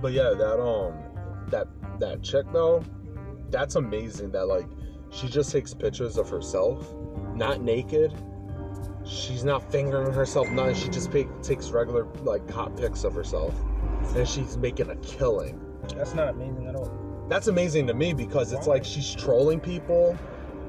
But 0.00 0.12
yeah, 0.12 0.32
that 0.36 0.60
um 0.60 0.94
that 1.48 1.66
that 1.98 2.22
chick 2.22 2.46
though, 2.52 2.84
that's 3.50 3.74
amazing 3.74 4.30
that 4.32 4.46
like 4.46 4.68
she 5.10 5.28
just 5.28 5.50
takes 5.50 5.74
pictures 5.74 6.16
of 6.18 6.28
herself, 6.28 6.94
not 7.34 7.60
naked. 7.62 8.12
She's 9.08 9.42
not 9.42 9.70
fingering 9.72 10.12
herself, 10.12 10.50
nothing. 10.50 10.74
She 10.74 10.88
just 10.88 11.10
pick, 11.10 11.28
takes 11.42 11.70
regular 11.70 12.04
like 12.22 12.48
hot 12.50 12.76
pics 12.76 13.04
of 13.04 13.14
herself. 13.14 13.54
And 14.14 14.28
she's 14.28 14.56
making 14.58 14.90
a 14.90 14.96
killing. 14.96 15.60
That's 15.96 16.14
not 16.14 16.28
amazing 16.28 16.66
at 16.66 16.76
all. 16.76 16.92
That's 17.28 17.46
amazing 17.48 17.86
to 17.88 17.94
me 17.94 18.12
because 18.14 18.52
it's 18.52 18.66
like 18.66 18.84
she's 18.84 19.14
trolling 19.14 19.60
people 19.60 20.16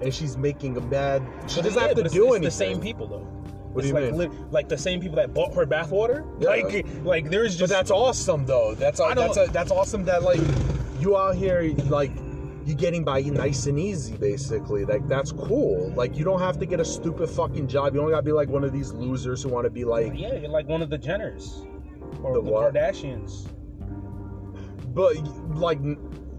and 0.01 0.13
she's 0.13 0.37
making 0.37 0.77
a 0.77 0.81
bad. 0.81 1.21
She 1.47 1.61
doesn't 1.61 1.73
Yeah, 1.81 1.87
have 1.87 1.95
to 1.97 2.01
it's- 2.01 2.13
do 2.13 2.23
it's 2.27 2.35
anything. 2.35 2.41
The 2.43 2.51
same 2.51 2.81
people 2.81 3.07
though. 3.07 3.27
What 3.73 3.81
do 3.83 3.87
you 3.89 3.93
like, 3.93 4.03
mean? 4.05 4.15
lit- 4.17 4.51
like 4.51 4.67
the 4.69 4.77
same 4.77 4.99
people 4.99 5.17
that 5.17 5.33
bought 5.33 5.53
her 5.53 5.65
bathwater. 5.65 6.25
Yeah. 6.39 6.49
Like, 6.49 6.85
like 7.03 7.29
there's 7.29 7.55
But 7.55 7.59
just 7.59 7.73
that's 7.73 7.91
awesome 7.91 8.45
though. 8.45 8.73
That's 8.73 8.99
that's 8.99 9.37
a, 9.37 9.47
that's 9.51 9.71
awesome 9.71 10.05
that 10.05 10.23
like 10.23 10.39
you 10.99 11.15
out 11.17 11.35
here 11.35 11.73
like 11.87 12.11
you're 12.69 12.77
getting 12.77 13.03
by 13.03 13.19
nice 13.21 13.65
and 13.65 13.79
easy, 13.79 14.15
basically. 14.15 14.85
Like 14.85 15.07
that's 15.07 15.31
cool. 15.31 15.91
Like 15.95 16.15
you 16.15 16.23
don't 16.23 16.39
have 16.39 16.59
to 16.59 16.67
get 16.67 16.79
a 16.79 16.85
stupid 16.85 17.27
fucking 17.29 17.67
job. 17.67 17.95
You 17.95 18.01
don't 18.01 18.11
gotta 18.11 18.21
be 18.21 18.31
like 18.31 18.47
one 18.47 18.63
of 18.63 18.71
these 18.71 18.93
losers 18.93 19.41
who 19.41 19.49
want 19.49 19.65
to 19.65 19.71
be 19.71 19.85
like. 19.85 20.13
Yeah, 20.15 20.35
you're 20.35 20.49
like 20.49 20.67
one 20.67 20.83
of 20.83 20.91
the 20.91 20.97
Jenners 20.99 21.65
or 22.23 22.35
The 22.35 22.41
the. 22.43 22.51
Kardashians. 22.51 23.47
But 24.93 25.17
like, 25.57 25.79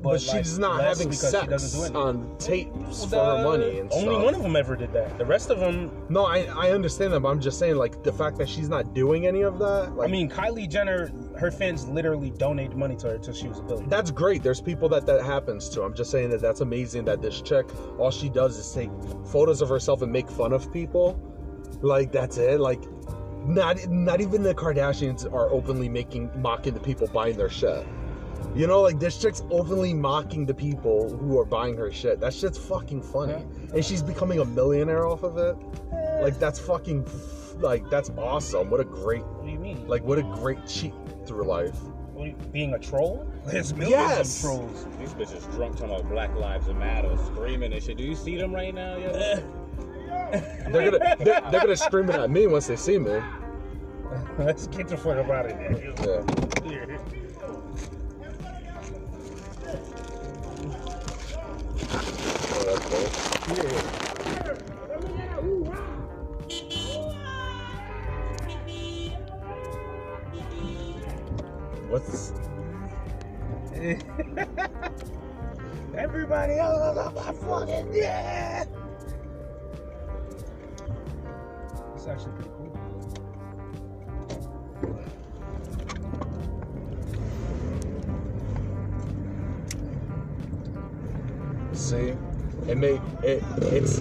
but, 0.02 0.12
But, 0.12 0.21
she's 0.21 0.59
like, 0.59 0.61
not 0.61 0.83
having 0.83 1.11
because 1.11 1.37
she 1.38 1.47
doesn't 1.47 1.80
sex 1.80 1.95
on 1.95 2.37
tapes 2.38 3.04
for 3.04 3.16
her 3.16 3.45
money 3.45 3.80
and 3.80 3.92
only 3.92 4.14
stuff. 4.14 4.25
one 4.25 4.35
of 4.35 4.42
them 4.42 4.57
ever 4.57 4.75
did 4.76 4.92
that. 4.95 5.19
The 5.19 5.26
rest 5.26 5.50
of 5.50 5.61
them, 5.61 5.90
No, 6.09 6.25
I 6.25 6.45
I 6.45 6.71
understand 6.71 7.12
that, 7.12 7.21
but 7.21 7.28
I'm 7.28 7.40
just 7.40 7.59
saying 7.59 7.76
like 7.76 8.02
the 8.02 8.12
fact 8.12 8.38
that 8.38 8.49
she's 8.49 8.69
not 8.69 8.95
doing 8.95 9.26
any 9.26 9.42
of 9.42 9.59
that. 9.59 9.95
Like, 9.97 10.09
I 10.09 10.11
mean, 10.11 10.30
Kylie 10.30 10.69
Jenner, 10.69 11.11
her 11.38 11.50
fans 11.50 11.87
literally 11.88 12.30
donated 12.30 12.76
money 12.76 12.97
to 12.97 13.09
her 13.09 13.14
until 13.16 13.35
she 13.35 13.49
was 13.49 13.59
a 13.59 13.62
billionaire. 13.62 13.90
That's 13.90 14.11
great. 14.11 14.42
There's 14.42 14.61
people 14.61 14.88
that 14.90 15.04
that 15.07 15.23
happens 15.23 15.69
to. 15.71 15.83
I'm 15.83 15.95
just 15.95 16.11
saying 16.11 16.30
that 16.30 16.40
that's 16.40 16.61
amazing 16.61 17.04
that 17.04 17.21
this 17.21 17.40
chick, 17.42 17.66
all 17.99 18.11
she 18.11 18.28
does 18.30 18.57
is 18.57 18.73
take 18.73 18.90
photos 19.26 19.61
of 19.61 19.69
herself 19.69 20.02
and 20.02 20.11
make 20.11 20.30
fun 20.30 20.52
of 20.52 20.73
people. 20.73 21.21
Like 21.83 22.12
that's 22.12 22.38
it. 22.38 22.61
Like 22.61 22.83
not 23.45 23.88
not 23.88 24.21
even 24.21 24.42
the 24.42 24.54
Kardashians 24.54 25.30
are 25.33 25.50
openly 25.50 25.88
making 25.88 26.30
mocking 26.40 26.75
the 26.75 26.80
people 26.80 27.07
buying 27.07 27.37
their 27.37 27.50
shit. 27.50 27.87
You 28.54 28.66
know, 28.66 28.80
like 28.83 28.99
this 28.99 29.16
chick's 29.19 29.42
openly 29.50 29.95
mocking 29.95 30.45
the 30.45 30.54
people 30.54 31.16
who 31.16 31.38
are 31.38 31.45
buying 31.45 31.76
her 31.76 31.90
shit. 31.92 32.19
That 32.21 32.35
shit's 32.35 32.59
fucking 32.59 33.02
funny, 33.02 33.45
and 33.75 33.85
she's 33.85 34.02
becoming 34.02 34.40
a 34.40 34.45
millionaire 34.45 35.07
off 35.07 35.23
of 35.23 35.38
it. 35.38 35.57
Like 36.21 36.38
that's 36.38 36.59
fucking, 36.59 37.07
like 37.59 37.88
that's 37.90 38.11
awesome. 38.19 38.69
What 38.71 38.80
a 38.80 38.85
great, 38.85 39.23
What 39.25 39.47
do 39.47 39.52
you 39.52 39.59
mean? 39.59 39.87
like 39.87 40.02
what 40.02 40.19
a 40.19 40.23
great 40.23 40.66
cheat 40.66 40.95
through 41.26 41.45
life. 41.45 41.78
What 42.12 42.26
you- 42.28 42.35
being 42.52 42.75
a 42.75 42.78
troll? 42.78 43.25
There's 43.47 43.73
millions 43.73 43.92
Yes. 43.92 44.37
of 44.37 44.50
trolls. 44.50 44.87
These 44.99 45.14
bitches 45.14 45.50
drunk 45.54 45.76
talking 45.76 45.95
about 45.95 46.09
Black 46.11 46.35
Lives 46.35 46.66
Matter, 46.69 47.16
screaming 47.26 47.73
and 47.73 47.83
shit. 47.83 47.97
Do 47.97 48.04
you 48.04 48.16
see 48.16 48.37
them 48.37 48.52
right 48.52 48.75
now, 48.75 48.97
yo? 48.97 49.12
They're 50.71 50.90
gonna 50.90 51.16
they're, 51.19 51.40
they're 51.50 51.61
gonna 51.61 51.76
scream 51.76 52.11
it 52.11 52.16
at 52.16 52.30
me 52.30 52.47
once 52.49 52.66
they 52.66 52.76
see 52.76 52.99
me. 52.99 53.21
Let's 54.38 54.66
get 54.66 54.88
the 54.88 54.97
fuck 54.97 55.19
out 55.30 55.47
of 55.47 55.52
here. 55.59 55.95
Yeah. 56.02 57.29
Everybody 75.97 76.54
else 76.54 76.99
on 76.99 77.14
my 77.14 77.32
fucking 77.32 77.92
yeah. 77.94 78.64
It's 81.94 82.06
actually 82.06 82.32
pretty 82.32 82.50
cool. 82.56 82.90
see? 91.90 92.14
It 92.68 92.76
made 92.76 93.00
it. 93.23 93.42
It's 93.62 94.00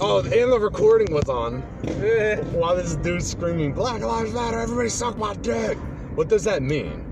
oh, 0.00 0.20
and 0.20 0.52
the 0.52 0.60
recording 0.60 1.12
was 1.12 1.28
on 1.28 1.62
eh. 1.84 2.36
while 2.52 2.76
this 2.76 2.96
dude's 2.96 3.28
screaming 3.28 3.72
"Black 3.72 4.02
Lives 4.02 4.32
Matter! 4.32 4.60
Everybody 4.60 4.88
suck 4.88 5.16
my 5.16 5.34
dick!" 5.36 5.76
What 6.14 6.28
does 6.28 6.44
that 6.44 6.62
mean? 6.62 7.03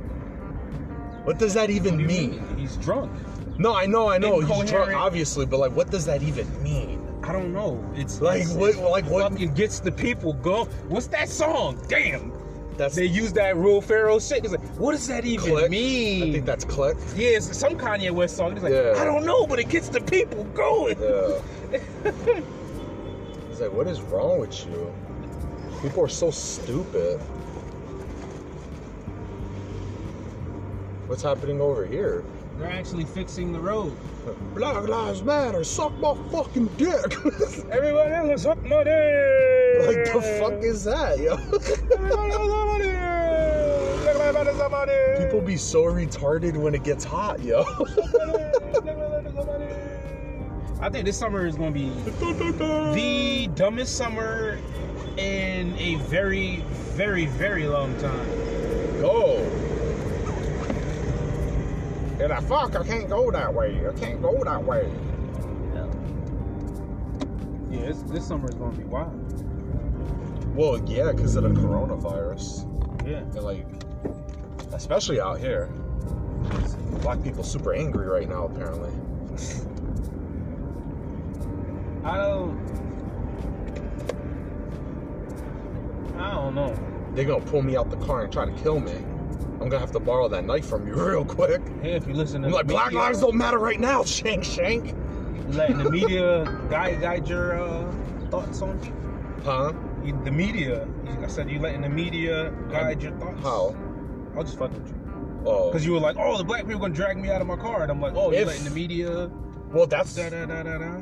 What 1.24 1.38
does 1.38 1.54
that 1.54 1.70
even 1.70 2.04
mean? 2.04 2.42
He's 2.58 2.76
drunk. 2.76 3.10
No, 3.58 3.74
I 3.74 3.86
know, 3.86 4.08
I 4.08 4.18
know. 4.18 4.40
He's 4.40 4.70
drunk, 4.70 4.92
obviously, 4.94 5.46
but 5.46 5.58
like, 5.60 5.72
what 5.72 5.90
does 5.90 6.04
that 6.06 6.22
even 6.22 6.46
mean? 6.62 6.98
I 7.22 7.30
don't 7.32 7.52
know. 7.52 7.82
It's 7.94 8.20
Like, 8.20 8.40
it's- 8.42 8.54
what- 8.56 8.70
it's 8.70 8.78
like, 8.80 9.04
what- 9.06 9.54
gets 9.54 9.78
the 9.78 9.92
people 9.92 10.32
go. 10.34 10.64
What's 10.88 11.06
that 11.08 11.28
song? 11.28 11.78
Damn. 11.88 12.32
That's 12.76 12.96
They 12.96 13.04
use 13.04 13.32
that 13.34 13.56
real 13.56 13.80
Pharaoh 13.82 14.18
shit. 14.18 14.38
It's 14.44 14.50
like, 14.52 14.62
what 14.78 14.92
does 14.92 15.06
that 15.08 15.24
even 15.24 15.50
click. 15.50 15.70
mean? 15.70 16.22
I 16.30 16.32
think 16.32 16.46
that's 16.46 16.64
click. 16.64 16.96
yeah, 17.14 17.28
it's 17.36 17.56
some 17.56 17.76
Kanye 17.76 18.10
West 18.10 18.36
song. 18.36 18.52
It's 18.54 18.62
like, 18.62 18.72
Yeah. 18.72 18.94
I 18.96 19.04
don't 19.04 19.24
know, 19.24 19.46
but 19.46 19.60
it 19.60 19.68
gets 19.68 19.88
the 19.90 20.00
people 20.00 20.44
going. 20.54 20.96
Yeah. 21.00 22.10
He's 23.48 23.60
like, 23.60 23.72
what 23.72 23.86
is 23.86 24.00
wrong 24.00 24.40
with 24.40 24.66
you? 24.66 24.92
People 25.82 26.02
are 26.04 26.08
so 26.08 26.30
stupid. 26.30 27.20
What's 31.12 31.22
happening 31.22 31.60
over 31.60 31.84
here? 31.84 32.24
They're 32.56 32.70
actually 32.70 33.04
fixing 33.04 33.52
the 33.52 33.60
road. 33.60 33.94
Black 34.54 34.88
Lives 34.88 35.22
Matter, 35.22 35.62
suck 35.62 35.92
my 35.98 36.16
fucking 36.30 36.68
dick. 36.78 36.88
Everybody 37.70 38.14
else 38.14 38.44
suck 38.44 38.56
my 38.62 38.82
dick. 38.82 39.86
like 39.86 40.10
the 40.10 40.38
fuck 40.40 40.54
is 40.62 40.84
that, 40.84 41.18
yo? 41.18 41.34
Everybody 41.92 42.32
else 42.32 42.50
suck 42.50 42.66
my 42.66 42.78
dick. 42.78 42.96
Everybody 44.08 44.56
suck 44.56 44.70
my 44.72 44.86
dick. 44.86 45.18
People 45.18 45.42
be 45.42 45.58
so 45.58 45.84
retarded 45.84 46.56
when 46.56 46.74
it 46.74 46.82
gets 46.82 47.04
hot, 47.04 47.42
yo. 47.42 47.62
I 50.80 50.88
think 50.88 51.04
this 51.04 51.18
summer 51.18 51.46
is 51.46 51.56
going 51.56 51.74
to 51.74 51.78
be 51.78 51.90
the 52.14 53.50
dumbest 53.54 53.98
summer 53.98 54.58
in 55.18 55.76
a 55.76 55.96
very, 56.06 56.64
very, 56.94 57.26
very 57.26 57.66
long 57.66 57.94
time. 57.98 58.26
Go. 59.02 59.46
And 62.22 62.32
I 62.32 62.40
fuck, 62.40 62.76
I 62.76 62.84
can't 62.84 63.08
go 63.08 63.32
that 63.32 63.52
way. 63.52 63.84
I 63.84 63.92
can't 63.98 64.22
go 64.22 64.44
that 64.44 64.62
way. 64.62 64.88
Yeah, 67.68 67.86
this, 67.86 68.02
this 68.02 68.28
summer 68.28 68.48
is 68.48 68.54
going 68.54 68.72
to 68.72 68.78
be 68.78 68.84
wild. 68.84 70.54
Well, 70.54 70.80
yeah, 70.84 71.10
because 71.10 71.34
of 71.34 71.42
the 71.42 71.48
coronavirus. 71.48 72.68
Yeah. 73.08 73.16
And 73.16 73.34
like, 73.42 73.66
especially 74.72 75.20
out 75.20 75.40
here. 75.40 75.66
Black 77.00 77.20
people 77.24 77.42
super 77.42 77.74
angry 77.74 78.06
right 78.06 78.28
now, 78.28 78.44
apparently. 78.44 78.92
I 82.04 82.16
don't. 82.18 82.56
I 86.18 86.30
don't 86.30 86.54
know. 86.54 86.78
They're 87.14 87.24
gonna 87.24 87.44
pull 87.44 87.62
me 87.62 87.76
out 87.76 87.90
the 87.90 87.96
car 87.96 88.22
and 88.22 88.32
try 88.32 88.44
to 88.44 88.52
kill 88.62 88.78
me. 88.78 88.94
I'm 89.62 89.68
gonna 89.68 89.80
have 89.80 89.92
to 89.92 90.00
borrow 90.00 90.26
that 90.28 90.44
knife 90.44 90.66
from 90.66 90.86
you 90.88 90.94
real 91.08 91.24
quick. 91.24 91.62
Hey, 91.82 91.92
if 91.92 92.06
you 92.06 92.14
listen 92.14 92.42
to 92.42 92.48
like, 92.48 92.66
the 92.66 92.72
Black 92.72 92.92
lives 92.92 93.20
don't 93.20 93.36
matter 93.36 93.58
right 93.60 93.78
now, 93.78 94.02
Shank 94.18 94.42
Shank. 94.44 94.88
you 94.88 94.94
letting 95.50 95.78
the 95.78 95.90
media 95.90 96.44
guide 96.68 97.00
guide 97.00 97.28
your 97.28 97.62
uh, 97.62 97.92
thoughts 98.30 98.60
on 98.60 98.78
people. 98.80 98.98
Huh? 99.44 99.72
You- 100.04 100.20
The 100.24 100.30
media. 100.32 100.88
I 101.22 101.28
said 101.28 101.48
you 101.48 101.60
letting 101.60 101.82
the 101.82 101.88
media 101.88 102.52
guide 102.70 103.00
your 103.02 103.12
thoughts. 103.12 103.40
How? 103.42 103.76
I'll 104.36 104.42
just 104.42 104.58
fuck 104.58 104.72
with 104.72 104.88
you. 104.88 105.42
Oh. 105.46 105.70
Because 105.70 105.86
you 105.86 105.92
were 105.92 106.00
like, 106.00 106.16
oh, 106.18 106.36
the 106.38 106.44
black 106.44 106.66
people 106.66 106.80
gonna 106.80 106.94
drag 106.94 107.16
me 107.16 107.30
out 107.30 107.40
of 107.40 107.46
my 107.46 107.56
car, 107.56 107.82
and 107.82 107.90
I'm 107.90 108.00
like, 108.00 108.14
oh, 108.16 108.32
you 108.32 108.44
letting 108.44 108.64
the 108.64 108.70
media. 108.70 109.30
Well, 109.70 109.86
that's 109.86 110.14
Da 110.16 110.28
da 110.28 110.44
da 110.46 110.62
da 110.64 110.78
da. 110.78 111.00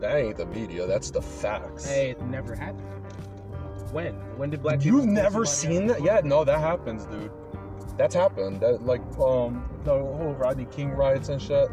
that 0.00 0.16
ain't 0.16 0.36
the 0.36 0.46
media. 0.46 0.86
That's 0.86 1.10
the 1.10 1.22
facts. 1.22 1.86
Hey, 1.86 2.10
it 2.10 2.22
never 2.22 2.54
happened. 2.54 2.86
When? 3.92 4.14
When 4.38 4.50
did 4.50 4.62
black 4.62 4.80
people? 4.80 4.98
You've 5.00 5.04
pull 5.06 5.14
never 5.14 5.44
seen 5.44 5.86
that? 5.88 6.02
Yeah, 6.02 6.20
no, 6.24 6.44
that 6.44 6.58
happens, 6.60 7.04
dude. 7.04 7.30
That's 7.98 8.14
happened. 8.14 8.60
That 8.60 8.84
like 8.84 9.02
um 9.18 9.68
the 9.84 9.92
whole 9.92 10.34
Rodney 10.38 10.64
King 10.66 10.90
riots 10.92 11.28
and 11.28 11.40
shit. 11.40 11.68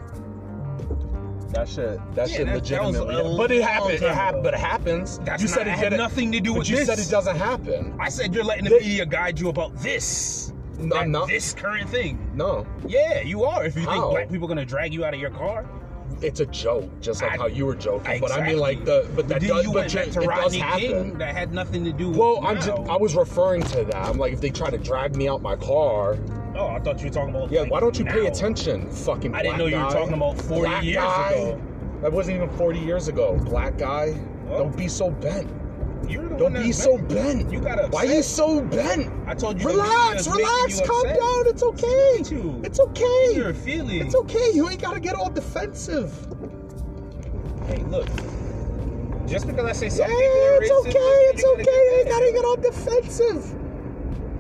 That 1.54 1.68
shit. 1.68 2.00
That 2.14 2.30
Yeah, 2.30 2.38
shit 2.38 2.46
that- 2.48 2.64
that 2.66 2.84
was 2.84 3.00
legitimately. 3.00 3.38
but 3.38 3.52
it 3.52 3.60
long 3.62 3.68
happened. 3.70 3.94
It 3.94 4.02
happened. 4.14 4.44
But 4.44 4.54
it 4.54 4.60
happens. 4.60 5.20
That's 5.20 5.42
you 5.42 5.48
not, 5.48 5.56
said 5.58 5.68
it 5.68 5.72
it 5.72 5.78
had 5.80 5.94
nothing 5.94 6.32
to 6.34 6.40
do 6.40 6.52
But 6.52 6.60
with 6.60 6.70
you 6.70 6.76
this. 6.78 6.88
said 6.88 7.00
it 7.00 7.10
doesn't 7.10 7.38
happen. 7.38 7.96
I 8.00 8.10
said 8.10 8.36
you're 8.36 8.44
letting 8.44 8.66
the 8.66 8.70
They- 8.72 8.80
media 8.82 9.06
guide 9.06 9.40
you 9.40 9.50
about 9.50 9.76
this. 9.78 10.54
No, 10.78 10.96
that- 10.96 11.04
I'm 11.04 11.12
not. 11.12 11.28
This 11.28 11.54
current 11.54 11.90
thing. 11.90 12.20
No, 12.36 12.66
Yeah, 12.86 13.22
you 13.22 13.44
are. 13.46 13.66
If 13.66 13.76
you 13.76 13.86
think 13.86 14.04
black 14.12 14.30
people 14.30 14.46
are 14.46 14.50
gonna 14.50 14.66
drag 14.66 14.94
you 14.94 15.04
out 15.06 15.14
of 15.14 15.20
your 15.20 15.32
car, 15.32 15.66
it's 16.22 16.40
a 16.40 16.46
joke, 16.48 16.90
just 17.02 17.22
like 17.22 17.34
I- 17.34 17.38
how 17.38 17.48
you 17.48 17.66
were 17.66 17.76
joking. 17.76 18.20
But 18.22 18.32
I 18.32 18.46
mean, 18.46 18.58
like 18.60 18.84
the 18.86 19.10
but 19.16 19.28
that 19.30 19.42
does, 19.42 19.66
but 19.68 19.94
you- 19.94 20.00
to 20.02 20.04
it 20.04 20.14
does 20.14 20.26
Rodney 20.28 20.60
happen. 20.60 20.82
King. 20.82 21.18
That 21.18 21.36
had 21.36 21.54
nothing 21.54 21.84
to 21.86 21.92
do. 21.94 22.10
With. 22.10 22.18
Well, 22.18 22.46
I'm 22.46 22.58
just. 22.58 22.70
I 22.70 22.98
was 22.98 23.16
referring 23.16 23.64
to 23.64 23.84
that. 23.86 23.96
I'm 23.96 24.18
like, 24.18 24.34
if 24.34 24.42
they 24.42 24.50
try 24.50 24.70
to 24.70 24.78
drag 24.78 25.16
me 25.16 25.28
out 25.30 25.42
my 25.42 25.56
car, 25.56 26.18
Oh, 26.56 26.68
I 26.68 26.80
thought 26.80 27.00
you 27.00 27.06
were 27.08 27.14
talking 27.14 27.34
about. 27.34 27.52
yeah, 27.52 27.62
like, 27.62 27.72
why 27.72 27.80
don't 27.80 27.98
you 27.98 28.04
pay 28.06 28.26
attention, 28.28 28.90
fucking? 28.90 29.34
I 29.34 29.44
didn't 29.44 29.60
know 29.60 29.68
you 29.68 29.78
were 29.78 29.90
talking 29.92 30.14
about 30.16 30.38
40 30.42 30.62
Black 30.62 30.84
years 30.84 30.98
guy? 30.98 31.32
ago. 31.32 31.62
That 32.02 32.12
wasn't 32.12 32.38
even 32.38 32.50
40 32.58 32.80
years 32.80 33.08
ago. 33.08 33.38
Black 33.46 33.78
guy, 33.78 34.14
don't 34.50 34.76
be 34.76 34.88
so 34.88 35.10
bent. 35.12 35.48
You're 36.08 36.30
the 36.30 36.38
Don't 36.38 36.54
be 36.54 36.72
so 36.72 36.98
bent. 36.98 37.52
You 37.52 37.60
got 37.60 37.80
upset. 37.80 37.94
Why 37.94 38.06
are 38.06 38.14
you 38.14 38.24
so 38.24 38.62
bent? 38.62 39.12
I 39.28 39.34
told 39.34 39.60
you. 39.60 39.68
Relax, 39.68 40.28
relax, 40.28 40.82
calm 40.82 41.06
upset. 41.08 41.20
down. 41.20 41.48
It's 41.48 41.64
okay. 41.64 42.24
It's 42.64 42.80
okay. 42.80 43.36
Your 43.36 43.54
feelings. 43.54 44.06
It's 44.06 44.16
okay. 44.16 44.52
You 44.54 44.70
ain't 44.70 44.82
gotta 44.82 45.00
get 45.00 45.16
all 45.16 45.30
defensive. 45.30 46.14
Hey, 47.68 47.84
look. 47.84 48.08
Just 49.28 49.46
because 49.46 49.66
I 49.66 49.74
say 49.74 49.86
Yeah, 49.86 50.08
something, 50.08 50.16
are 50.16 50.64
it's 50.64 50.72
okay. 50.72 50.92
It's 50.94 51.46
okay. 51.46 51.62
You 51.64 51.96
ain't 51.98 52.08
you 52.08 52.14
gotta 52.14 52.32
get 52.32 52.46
all 52.46 52.56
defensive. 52.56 53.54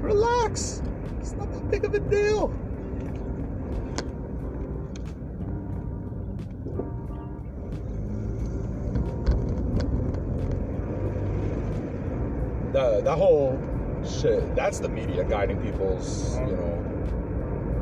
Relax. 0.01 0.81
It's 1.19 1.33
not 1.33 1.51
that 1.51 1.69
big 1.69 1.85
of 1.85 1.93
a 1.93 1.99
deal. 1.99 2.53
Yeah, 13.00 13.06
that 13.06 13.18
whole 13.18 13.58
shit. 14.08 14.56
That's 14.56 14.79
the 14.79 14.89
media 14.89 15.24
guiding 15.24 15.62
people's, 15.62 16.38
you 16.39 16.48
know, 16.48 16.75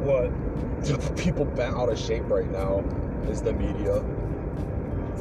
What? 0.04 0.32
people 1.18 1.46
bent 1.46 1.76
out 1.76 1.90
of 1.90 1.98
shape 2.00 2.30
right 2.30 2.50
now 2.50 2.80
is 3.30 3.42
the 3.42 3.54
media. 3.54 4.04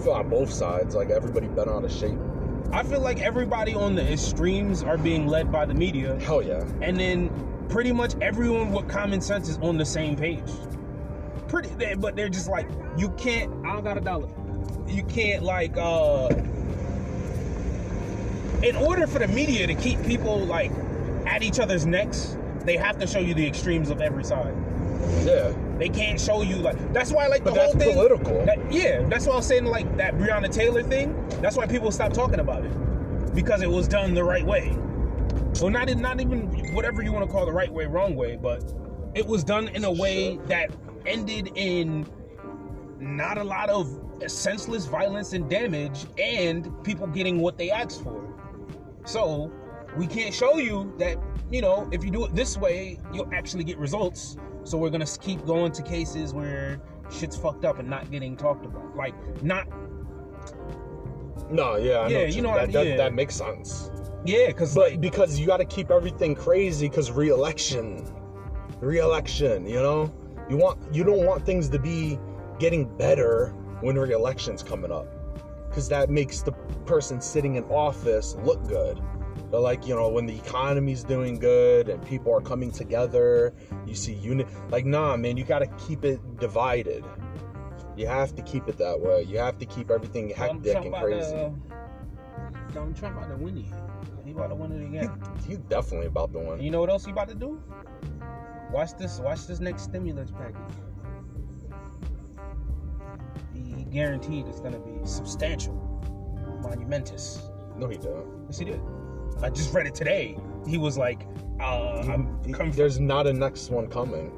On 0.07 0.29
both 0.29 0.53
sides, 0.53 0.95
like 0.95 1.11
everybody 1.11 1.49
bent 1.49 1.69
out 1.69 1.85
of 1.85 1.91
shape. 1.91 2.19
I 2.73 2.83
feel 2.85 3.00
like 3.00 3.21
everybody 3.21 3.75
on 3.75 3.95
the 3.97 4.12
extremes 4.12 4.83
are 4.85 4.99
being 4.99 5.26
led 5.26 5.50
by 5.50 5.65
the 5.65 5.75
media, 5.75 6.17
Hell 6.21 6.43
yeah. 6.43 6.62
and 6.83 6.99
then 7.00 7.31
pretty 7.69 7.93
much 7.93 8.15
everyone 8.21 8.71
with 8.73 8.87
common 8.88 9.21
sense 9.21 9.49
is 9.49 9.59
on 9.59 9.79
the 9.79 9.85
same 9.85 10.15
page. 10.15 10.45
Pretty, 11.49 11.71
but 11.97 12.15
they're 12.15 12.29
just 12.29 12.49
like, 12.49 12.69
you 12.97 13.09
can't. 13.11 13.53
I 13.65 13.73
don't 13.73 13.83
got 13.85 13.97
a 13.97 14.00
dollar. 14.00 14.29
You 14.87 15.03
can't 15.05 15.43
like. 15.43 15.76
uh 15.76 16.29
In 18.66 18.75
order 18.75 19.06
for 19.06 19.20
the 19.20 19.28
media 19.28 19.64
to 19.68 19.75
keep 19.76 20.02
people 20.02 20.40
like 20.40 20.73
at 21.25 21.42
each 21.44 21.61
other's 21.61 21.87
necks, 21.87 22.37
they 22.64 22.76
have 22.76 22.99
to 22.99 23.06
show 23.06 23.20
you 23.20 23.32
the 23.32 23.46
extremes 23.46 23.90
of 23.90 24.00
every 24.00 24.25
side. 24.25 24.54
Yeah. 25.25 25.52
They 25.78 25.88
can't 25.88 26.20
show 26.20 26.42
you 26.42 26.56
like 26.56 26.76
that's 26.92 27.12
why 27.12 27.26
I 27.26 27.28
like 27.28 27.44
But 27.44 27.54
the 27.54 27.61
whole 27.61 27.73
that's 27.75 27.85
thing. 27.85 27.94
political. 27.94 28.44
that- 28.44 28.73
yeah, 28.73 29.02
that's 29.08 29.25
why 29.26 29.35
I 29.35 29.37
was 29.37 29.46
saying 29.46 29.66
like 29.66 29.96
that 29.99 30.14
Breonna 30.14 30.52
Taylor 30.52 30.82
thing. 30.82 31.14
That's 31.40 31.56
why 31.56 31.66
people 31.66 31.92
stopped 31.92 32.16
talking 32.16 32.40
about 32.40 32.64
it 32.64 33.35
because 33.37 33.62
it 33.62 33.70
was 33.70 33.87
done 33.87 34.14
the 34.14 34.25
right 34.25 34.44
way. 34.44 34.76
Well, 35.61 35.70
not 35.70 35.94
not 35.99 36.20
even 36.20 36.75
whatever 36.75 37.02
you 37.02 37.12
want 37.12 37.25
to 37.25 37.30
call 37.30 37.46
the 37.46 37.52
right 37.52 37.73
way, 37.73 37.87
wrong 37.87 38.16
way, 38.16 38.35
but 38.37 38.64
it 39.14 39.25
was 39.26 39.44
done 39.44 39.68
in 39.68 39.85
a 39.85 39.92
way 39.92 40.38
that 40.46 40.70
ended 41.06 41.52
in 41.54 42.04
not 42.99 43.38
a 43.38 43.44
lot 43.44 43.68
of 43.68 43.88
senseless 44.26 44.87
violence 44.87 45.35
and 45.35 45.49
damage, 45.49 46.06
and 46.18 46.68
people 46.82 47.06
getting 47.06 47.38
what 47.38 47.56
they 47.58 47.70
asked 47.70 48.02
for. 48.02 48.25
So 49.06 49.50
we 49.96 50.06
can't 50.06 50.34
show 50.34 50.58
you 50.58 50.92
that 50.98 51.16
you 51.50 51.62
know 51.62 51.88
if 51.92 52.04
you 52.04 52.10
do 52.10 52.25
it 52.26 52.34
this 52.34 52.58
way, 52.58 52.98
you'll 53.12 53.32
actually 53.32 53.64
get 53.64 53.78
results. 53.78 54.36
So 54.64 54.76
we're 54.76 54.90
gonna 54.90 55.06
keep 55.06 55.46
going 55.46 55.72
to 55.72 55.82
cases 55.82 56.34
where 56.34 56.80
shit's 57.10 57.36
fucked 57.36 57.64
up 57.64 57.78
and 57.78 57.88
not 57.88 58.10
getting 58.10 58.36
talked 58.36 58.66
about, 58.66 58.96
like 58.96 59.14
not 59.42 59.66
No, 61.50 61.76
yeah, 61.76 61.98
I 62.00 62.08
Yeah, 62.08 62.18
what 62.22 62.34
you 62.34 62.42
know 62.42 62.50
what 62.50 62.58
I 62.60 62.66
that, 62.66 62.72
that, 62.72 62.86
mean. 62.86 62.96
that 62.96 63.14
makes 63.14 63.36
sense. 63.36 63.90
yeah, 64.25 64.48
because 64.48 64.75
But 64.75 64.92
like 64.92 65.00
because 65.00 65.38
you 65.38 65.46
got 65.46 65.58
to 65.58 65.64
keep 65.64 65.90
everything 65.92 66.34
crazy, 66.34 66.88
because 66.88 67.12
re-election, 67.12 68.04
re-election, 68.80 69.66
you 69.68 69.76
know, 69.80 70.12
you 70.50 70.56
want 70.56 70.78
you 70.92 71.04
don't 71.04 71.25
want 71.25 71.46
things 71.46 71.68
to 71.70 71.78
be 71.78 72.18
getting 72.58 72.84
better 72.98 73.50
when 73.82 73.96
re-election's 73.96 74.62
coming 74.64 74.90
up, 74.90 75.06
because 75.76 75.90
that 75.90 76.09
makes 76.09 76.40
the 76.40 76.52
person 76.87 77.21
sitting 77.21 77.56
in 77.56 77.64
office 77.64 78.35
look 78.37 78.66
good. 78.66 78.99
But 79.50 79.61
like 79.61 79.87
you 79.87 79.95
know, 79.95 80.09
when 80.09 80.25
the 80.25 80.35
economy's 80.35 81.04
doing 81.04 81.38
good 81.38 81.90
and 81.90 82.02
people 82.02 82.33
are 82.33 82.40
coming 82.40 82.71
together, 82.71 83.52
you 83.87 83.95
see 83.95 84.14
unit. 84.14 84.49
Like 84.71 84.87
nah, 84.87 85.18
man, 85.18 85.37
you 85.37 85.45
got 85.45 85.59
to 85.59 85.66
keep 85.76 86.02
it 86.02 86.18
divided. 86.40 87.04
You 87.95 88.06
have 88.06 88.34
to 88.36 88.43
keep 88.43 88.69
it 88.69 88.78
that 88.78 88.99
way. 88.99 89.25
You 89.25 89.36
have 89.39 89.58
to 89.58 89.67
keep 89.67 89.91
everything 89.91 90.30
hectic 90.30 90.73
Trump 90.73 90.86
and 90.86 90.95
crazy. 90.95 91.30
to 91.30 91.52
Donald 92.73 92.97
Trump 92.97 93.19
about 93.19 93.28
to 93.28 93.36
win 93.36 93.58
it. 93.58 93.67
He 94.25 94.30
about 94.30 94.49
to 94.49 94.54
win 94.54 94.73
it 94.73 94.82
again. 94.82 95.23
he 95.47 95.56
definitely 95.56 96.06
about 96.06 96.32
to 96.32 96.39
win. 96.39 96.62
you 96.62 96.71
know 96.71 96.80
what 96.80 96.89
else 96.89 97.04
he 97.04 97.10
about 97.10 97.28
to 97.28 97.34
do? 97.34 97.62
Watch 98.73 98.97
this. 98.97 99.21
Watch 99.21 99.47
this 99.47 99.60
next 99.60 99.82
stimulus 99.82 100.30
package. 100.30 100.75
Guaranteed 103.97 104.47
it's 104.47 104.61
gonna 104.61 104.78
be 104.78 104.95
substantial, 105.06 105.73
monumentous. 106.61 107.49
No, 107.78 107.89
he 107.89 107.97
didn't. 107.97 108.26
Yes, 108.47 108.59
he 108.59 108.67
did. 108.67 108.80
I 109.43 109.49
just 109.49 109.73
read 109.73 109.87
it 109.87 109.95
today. 109.95 110.39
He 110.67 110.76
was 110.76 110.99
like, 110.99 111.26
uh, 111.61 112.02
"I'm 112.06 112.52
coming." 112.52 112.73
There's 112.73 113.00
not 113.00 113.26
a 113.26 113.32
next 113.32 113.71
one 113.71 113.87
coming. 113.89 114.30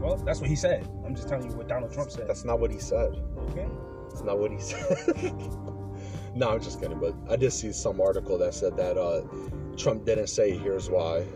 well, 0.00 0.16
that's 0.16 0.40
what 0.40 0.48
he 0.48 0.56
said. 0.56 0.88
I'm 1.04 1.14
just 1.14 1.28
telling 1.28 1.50
you 1.50 1.54
what 1.54 1.68
Donald 1.68 1.92
Trump 1.92 2.10
said. 2.10 2.26
That's 2.26 2.46
not 2.46 2.60
what 2.60 2.70
he 2.70 2.78
said. 2.78 3.10
okay. 3.50 3.68
That's 4.08 4.22
not 4.22 4.38
what 4.38 4.50
he 4.52 4.58
said. 4.70 5.34
no, 6.34 6.48
I'm 6.52 6.62
just 6.62 6.80
kidding. 6.80 6.98
But 6.98 7.14
I 7.28 7.36
did 7.36 7.52
see 7.52 7.72
some 7.72 8.00
article 8.00 8.38
that 8.38 8.54
said 8.54 8.74
that 8.78 8.96
uh, 8.96 9.20
Trump 9.76 10.06
didn't 10.06 10.28
say 10.28 10.56
here's 10.56 10.88
why. 10.88 11.26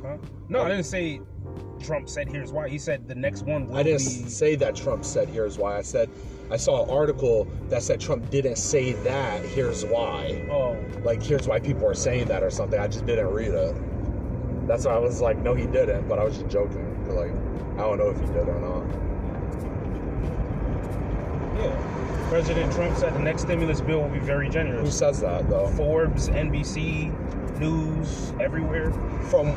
Huh? 0.00 0.16
No, 0.48 0.62
I 0.62 0.68
didn't 0.68 0.84
say. 0.84 1.20
Trump 1.80 2.08
said, 2.08 2.28
"Here's 2.28 2.52
why." 2.52 2.68
He 2.68 2.78
said 2.78 3.08
the 3.08 3.14
next 3.14 3.42
one 3.42 3.68
will 3.68 3.76
I 3.76 3.82
didn't 3.82 3.98
be. 4.00 4.28
say 4.28 4.54
that 4.56 4.74
Trump 4.76 5.04
said 5.04 5.28
here's 5.28 5.58
why. 5.58 5.76
I 5.78 5.82
said 5.82 6.08
I 6.50 6.56
saw 6.56 6.84
an 6.84 6.90
article 6.90 7.46
that 7.68 7.82
said 7.82 8.00
Trump 8.00 8.28
didn't 8.30 8.56
say 8.56 8.92
that 8.92 9.44
here's 9.44 9.84
why. 9.84 10.44
Oh, 10.50 10.76
Like 11.04 11.22
here's 11.22 11.46
why 11.48 11.60
people 11.60 11.86
are 11.86 11.94
saying 11.94 12.26
that 12.26 12.42
or 12.42 12.50
something. 12.50 12.78
I 12.80 12.88
just 12.88 13.06
didn't 13.06 13.28
read 13.28 13.52
it. 13.52 13.74
That's 14.66 14.84
why 14.84 14.92
I 14.94 14.98
was 14.98 15.20
like, 15.20 15.38
no, 15.38 15.54
he 15.54 15.66
didn't. 15.66 16.08
But 16.08 16.18
I 16.18 16.24
was 16.24 16.38
just 16.38 16.48
joking. 16.50 16.86
Like 17.08 17.32
I 17.78 17.82
don't 17.88 17.98
know 17.98 18.10
if 18.10 18.20
he 18.20 18.26
did 18.26 18.48
or 18.48 18.60
not. 18.60 18.84
yeah. 21.58 22.26
President 22.28 22.72
Trump 22.72 22.96
said 22.96 23.12
the 23.14 23.18
next 23.18 23.42
stimulus 23.42 23.80
bill 23.80 24.02
will 24.02 24.08
be 24.08 24.18
very 24.20 24.48
generous. 24.48 24.80
Who 24.84 24.90
says 24.92 25.20
that 25.20 25.48
though? 25.48 25.66
Forbes, 25.68 26.28
NBC, 26.28 27.10
news, 27.58 28.32
everywhere. 28.40 28.92
From, 29.30 29.52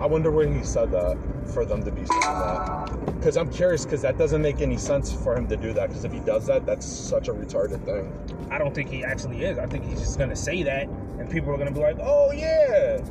I 0.00 0.06
wonder 0.06 0.30
where 0.30 0.48
he 0.48 0.64
said 0.64 0.90
that 0.92 1.18
for 1.52 1.66
them 1.66 1.84
to 1.84 1.90
be 1.90 2.06
saying 2.06 2.20
that. 2.22 3.04
Because 3.18 3.36
I'm 3.36 3.50
curious, 3.50 3.84
because 3.84 4.00
that 4.00 4.16
doesn't 4.16 4.40
make 4.40 4.62
any 4.62 4.78
sense 4.78 5.12
for 5.12 5.36
him 5.36 5.46
to 5.48 5.58
do 5.58 5.74
that. 5.74 5.90
Because 5.90 6.06
if 6.06 6.12
he 6.12 6.20
does 6.20 6.46
that, 6.46 6.64
that's 6.64 6.86
such 6.86 7.28
a 7.28 7.34
retarded 7.34 7.84
thing. 7.84 8.10
I 8.50 8.56
don't 8.56 8.74
think 8.74 8.88
he 8.88 9.04
actually 9.04 9.44
is. 9.44 9.58
I 9.58 9.66
think 9.66 9.84
he's 9.84 10.00
just 10.00 10.18
gonna 10.18 10.34
say 10.34 10.62
that, 10.62 10.88
and 11.18 11.28
people 11.28 11.52
are 11.52 11.58
gonna 11.58 11.70
be 11.70 11.80
like, 11.80 11.98
"Oh 12.00 12.32
yeah, 12.32 13.02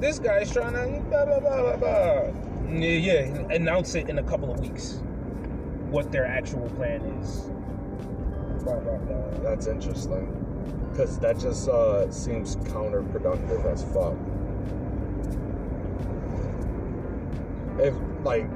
this 0.00 0.18
guy's 0.18 0.52
trying 0.52 0.72
to 0.72 1.00
blah 1.08 1.26
blah 1.26 1.38
blah 1.38 1.62
blah 1.62 1.76
blah." 1.76 2.22
Yeah, 2.72 2.88
yeah. 2.88 3.22
Announce 3.50 3.94
it 3.94 4.08
in 4.08 4.18
a 4.18 4.24
couple 4.24 4.52
of 4.52 4.58
weeks, 4.58 5.00
what 5.90 6.10
their 6.10 6.26
actual 6.26 6.68
plan 6.70 7.02
is. 7.22 7.42
Blah 8.64 8.80
blah 8.80 8.96
blah. 8.96 9.30
That's 9.44 9.68
interesting. 9.68 10.26
Because 10.90 11.20
that 11.20 11.38
just 11.38 11.68
uh, 11.68 12.10
seems 12.10 12.56
counterproductive 12.56 13.64
as 13.64 13.84
fuck. 13.84 14.16
If, 17.78 17.94
like, 18.24 18.48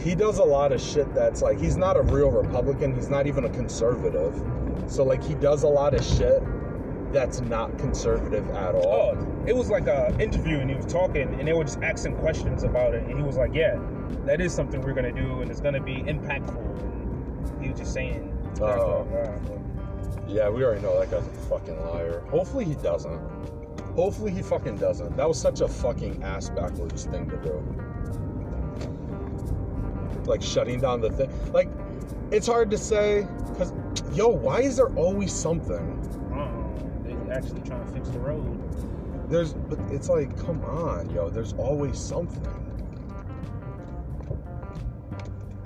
he 0.00 0.14
does 0.14 0.38
a 0.38 0.44
lot 0.44 0.72
of 0.72 0.80
shit 0.80 1.12
that's 1.14 1.42
like, 1.42 1.58
he's 1.58 1.76
not 1.76 1.96
a 1.96 2.02
real 2.02 2.30
Republican, 2.30 2.94
he's 2.94 3.10
not 3.10 3.26
even 3.26 3.44
a 3.44 3.50
conservative. 3.50 4.42
So, 4.86 5.04
like, 5.04 5.22
he 5.22 5.34
does 5.34 5.62
a 5.62 5.68
lot 5.68 5.94
of 5.94 6.04
shit 6.04 6.42
that's 7.12 7.40
not 7.40 7.76
conservative 7.78 8.48
at 8.50 8.74
all. 8.74 9.16
Oh, 9.18 9.44
it 9.46 9.54
was 9.54 9.68
like 9.68 9.86
a 9.88 10.16
interview, 10.20 10.58
and 10.58 10.70
he 10.70 10.76
was 10.76 10.86
talking, 10.86 11.34
and 11.34 11.46
they 11.46 11.52
were 11.52 11.64
just 11.64 11.80
asking 11.82 12.16
questions 12.16 12.62
about 12.62 12.94
it, 12.94 13.02
and 13.02 13.16
he 13.16 13.22
was 13.22 13.36
like, 13.36 13.52
"Yeah, 13.52 13.80
that 14.26 14.40
is 14.40 14.54
something 14.54 14.80
we're 14.80 14.94
gonna 14.94 15.12
do, 15.12 15.42
and 15.42 15.50
it's 15.50 15.60
gonna 15.60 15.82
be 15.82 15.96
impactful." 15.96 16.56
And 17.54 17.62
he 17.62 17.70
was 17.70 17.80
just 17.80 17.92
saying. 17.92 18.32
Oh. 18.60 19.06
Yeah, 20.28 20.48
we 20.48 20.64
already 20.64 20.82
know 20.82 20.98
that 21.00 21.10
guy's 21.10 21.26
a 21.26 21.30
fucking 21.48 21.84
liar. 21.86 22.22
Hopefully 22.30 22.64
he 22.64 22.74
doesn't. 22.76 23.20
Hopefully 23.94 24.30
he 24.30 24.42
fucking 24.42 24.76
doesn't. 24.78 25.16
That 25.16 25.28
was 25.28 25.40
such 25.40 25.60
a 25.60 25.68
fucking 25.68 26.22
ass 26.22 26.48
backwards 26.50 27.04
thing 27.04 27.28
to 27.28 27.36
do. 27.38 27.62
Like 30.24 30.42
shutting 30.42 30.80
down 30.80 31.00
the 31.00 31.10
thing. 31.10 31.30
Like, 31.52 31.68
it's 32.30 32.46
hard 32.46 32.70
to 32.70 32.78
say, 32.78 33.26
because, 33.48 33.72
yo, 34.12 34.28
why 34.28 34.60
is 34.60 34.76
there 34.76 34.94
always 34.94 35.32
something? 35.32 35.98
Uh-uh. 36.32 37.02
They're 37.04 37.32
actually 37.32 37.62
trying 37.62 37.84
to 37.84 37.92
fix 37.92 38.08
the 38.10 38.20
road. 38.20 38.56
There's, 39.28 39.52
but 39.54 39.78
it's 39.92 40.08
like, 40.08 40.36
come 40.38 40.64
on, 40.64 41.10
yo, 41.10 41.28
there's 41.28 41.52
always 41.54 41.98
something. 41.98 42.46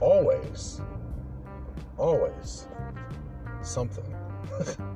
Always. 0.01 0.81
Always. 1.99 2.69
Something. 3.63 4.05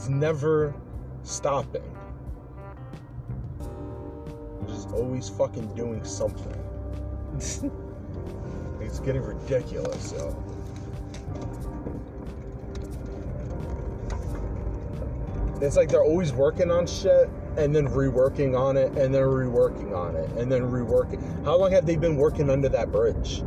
it's 0.00 0.08
never 0.08 0.72
stopping. 1.24 1.82
You're 3.60 4.68
just 4.68 4.92
always 4.92 5.28
fucking 5.28 5.74
doing 5.74 6.02
something. 6.04 6.56
It's 8.80 8.98
getting 8.98 9.22
ridiculous, 9.22 10.12
yo. 10.12 10.34
It's 15.60 15.76
like 15.76 15.90
they're 15.90 16.02
always 16.02 16.32
working 16.32 16.70
on 16.72 16.86
shit 16.86 17.28
and 17.56 17.76
then 17.76 17.86
reworking 17.86 18.58
on 18.58 18.76
it 18.78 18.90
and 18.96 19.14
then 19.14 19.22
reworking 19.22 19.94
on 19.94 20.16
it 20.16 20.28
and 20.30 20.50
then 20.50 20.62
reworking. 20.62 21.22
How 21.44 21.56
long 21.56 21.70
have 21.72 21.86
they 21.86 21.94
been 21.94 22.16
working 22.16 22.50
under 22.50 22.70
that 22.70 22.90
bridge? 22.90 23.44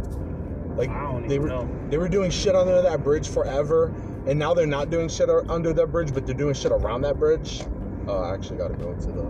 Like 0.77 0.89
I 0.91 1.01
don't 1.01 1.27
they 1.27 1.35
even 1.35 1.41
were 1.41 1.49
know. 1.49 1.89
they 1.89 1.97
were 1.97 2.07
doing 2.07 2.31
shit 2.31 2.55
under 2.55 2.81
that 2.81 3.03
bridge 3.03 3.27
forever, 3.27 3.93
and 4.27 4.37
now 4.39 4.53
they're 4.53 4.65
not 4.65 4.89
doing 4.89 5.09
shit 5.09 5.29
under 5.29 5.73
that 5.73 5.87
bridge, 5.87 6.13
but 6.13 6.25
they're 6.25 6.35
doing 6.35 6.53
shit 6.53 6.71
around 6.71 7.01
that 7.01 7.17
bridge. 7.19 7.63
Oh, 8.07 8.21
I 8.23 8.33
actually 8.33 8.57
got 8.57 8.69
to 8.69 8.75
go 8.75 8.91
into 8.91 9.07
the. 9.07 9.23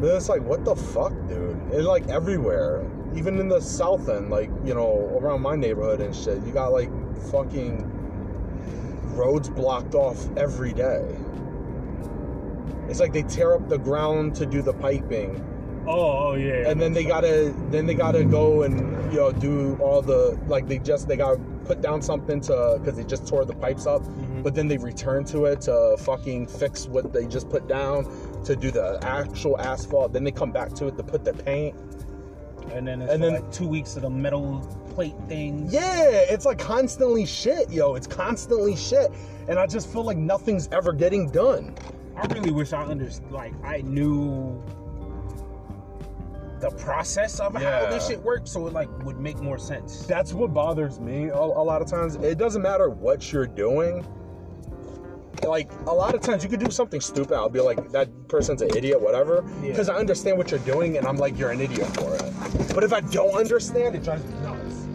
But 0.00 0.16
it's 0.16 0.28
like, 0.28 0.42
what 0.42 0.64
the 0.64 0.74
fuck, 0.74 1.12
dude? 1.28 1.58
It's 1.72 1.86
like 1.86 2.08
everywhere. 2.08 2.84
even 3.14 3.38
in 3.38 3.48
the 3.48 3.60
south 3.60 4.08
end, 4.08 4.28
like 4.30 4.50
you 4.64 4.74
know, 4.74 5.18
around 5.20 5.40
my 5.42 5.56
neighborhood 5.56 6.00
and 6.00 6.14
shit, 6.14 6.42
you 6.44 6.52
got 6.52 6.72
like 6.72 6.90
fucking 7.30 7.90
roads 9.14 9.48
blocked 9.48 9.94
off 9.94 10.18
every 10.36 10.72
day. 10.72 11.04
It's 12.88 13.00
like 13.00 13.12
they 13.12 13.22
tear 13.22 13.54
up 13.54 13.68
the 13.68 13.78
ground 13.78 14.34
to 14.36 14.46
do 14.46 14.60
the 14.62 14.74
piping, 14.74 15.42
Oh, 15.86 16.30
oh 16.30 16.34
yeah. 16.34 16.68
and 16.68 16.80
then 16.80 16.92
they 16.92 17.04
gotta 17.04 17.54
then 17.70 17.86
they 17.86 17.94
gotta 17.94 18.24
go 18.24 18.62
and 18.62 19.12
you 19.12 19.18
know 19.20 19.32
do 19.32 19.76
all 19.80 20.02
the 20.02 20.38
like 20.48 20.66
they 20.68 20.78
just 20.78 21.06
they 21.08 21.16
gotta 21.16 21.40
put 21.64 21.80
down 21.80 22.02
something 22.02 22.40
to 22.42 22.76
because 22.80 22.96
they 22.96 23.04
just 23.04 23.26
tore 23.26 23.44
the 23.44 23.54
pipes 23.54 23.86
up, 23.86 24.02
Mhm. 24.02 24.42
but 24.42 24.54
then 24.54 24.68
they 24.68 24.76
return 24.78 25.24
to 25.26 25.44
it 25.46 25.62
to 25.62 25.96
fucking 25.98 26.46
fix 26.46 26.86
what 26.88 27.12
they 27.12 27.26
just 27.26 27.48
put 27.50 27.66
down 27.68 28.06
to 28.44 28.54
do 28.56 28.70
the 28.70 28.98
actual 29.02 29.58
asphalt. 29.60 30.12
Then 30.12 30.24
they 30.24 30.30
come 30.30 30.52
back 30.52 30.72
to 30.74 30.86
it 30.88 30.96
to 30.96 31.02
put 31.02 31.24
the 31.24 31.32
paint. 31.32 31.74
and 32.72 32.88
then 32.88 33.02
it's 33.02 33.12
and 33.12 33.22
then- 33.22 33.34
like 33.34 33.50
two 33.52 33.68
weeks 33.68 33.94
of 33.94 34.02
the 34.02 34.10
metal 34.10 34.60
plate 34.94 35.14
things. 35.28 35.72
Yeah, 35.72 36.08
it's 36.30 36.46
like 36.46 36.58
constantly 36.58 37.26
shit, 37.26 37.70
yo. 37.70 37.94
It's 37.94 38.06
constantly 38.06 38.74
shit, 38.74 39.12
and 39.48 39.58
I 39.58 39.66
just 39.66 39.86
feel 39.88 40.02
like 40.02 40.16
nothing's 40.16 40.68
ever 40.72 40.92
getting 40.92 41.28
done. 41.28 41.74
I 42.16 42.26
really 42.32 42.50
wish 42.52 42.72
I 42.72 42.82
understood. 42.84 43.30
Like 43.30 43.52
I 43.62 43.82
knew 43.82 44.60
the 46.60 46.70
process 46.70 47.40
of 47.40 47.54
how 47.54 47.90
this 47.90 48.08
shit 48.08 48.22
works, 48.22 48.50
so 48.52 48.66
it 48.66 48.72
like 48.72 48.88
would 49.04 49.18
make 49.18 49.38
more 49.40 49.58
sense. 49.58 50.06
That's 50.06 50.32
what 50.32 50.54
bothers 50.54 51.00
me 51.00 51.26
a, 51.28 51.36
a 51.36 51.64
lot 51.64 51.82
of 51.82 51.88
times. 51.88 52.16
It 52.16 52.38
doesn't 52.38 52.62
matter 52.62 52.88
what 52.88 53.32
you're 53.32 53.46
doing. 53.46 54.06
Like 55.44 55.70
a 55.86 55.92
lot 55.92 56.14
of 56.14 56.20
times, 56.22 56.42
you 56.42 56.48
could 56.48 56.60
do 56.60 56.70
something 56.70 57.00
stupid. 57.00 57.34
I'll 57.34 57.50
be 57.50 57.60
like, 57.60 57.90
"That 57.90 58.08
person's 58.28 58.62
an 58.62 58.74
idiot," 58.76 59.00
whatever, 59.00 59.44
Yeah. 59.60 59.68
because 59.70 59.88
I 59.88 59.96
understand 59.96 60.38
what 60.38 60.50
you're 60.50 60.60
doing, 60.60 60.96
and 60.96 61.06
I'm 61.06 61.16
like, 61.16 61.36
"You're 61.38 61.50
an 61.50 61.60
idiot 61.60 61.88
for 61.96 62.14
it." 62.14 62.74
But 62.74 62.82
if 62.84 62.92
I 62.92 63.00
don't 63.00 63.34
understand, 63.34 63.94
it 63.96 64.04
drives 64.04 64.24
me 64.24 64.34
nuts. 64.42 64.86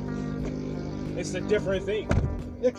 It's 1.17 1.33
a 1.35 1.41
different 1.41 1.85
thing. 1.85 2.09
Yeah, 2.61 2.71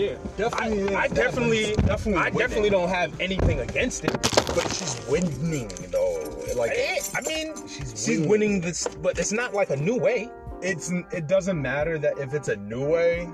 Yeah, 0.00 0.14
Definitely- 0.36 0.94
I, 0.94 1.02
I 1.02 1.08
definitely, 1.08 1.74
definitely 1.76 2.22
I 2.22 2.30
definitely 2.30 2.70
don't 2.70 2.88
have 2.88 3.20
anything 3.20 3.60
against 3.60 4.04
it. 4.04 4.12
but 4.54 4.66
she's 4.74 5.00
winning 5.08 5.68
though. 5.90 6.16
Like 6.56 6.72
Eh, 6.74 6.98
I 7.14 7.20
mean, 7.22 7.54
She's 7.68 7.90
she's, 7.90 8.06
winning. 8.20 8.28
winning 8.28 8.60
this, 8.62 8.88
but 9.02 9.18
it's 9.18 9.32
not 9.32 9.52
like 9.54 9.70
a 9.70 9.76
new 9.76 9.98
way. 9.98 10.30
it's 10.62 10.90
it 11.12 11.26
doesn't 11.26 11.60
matter 11.60 11.98
that 11.98 12.18
if 12.18 12.32
it's 12.34 12.48
a 12.48 12.56
new 12.56 12.84
way, 12.88 13.28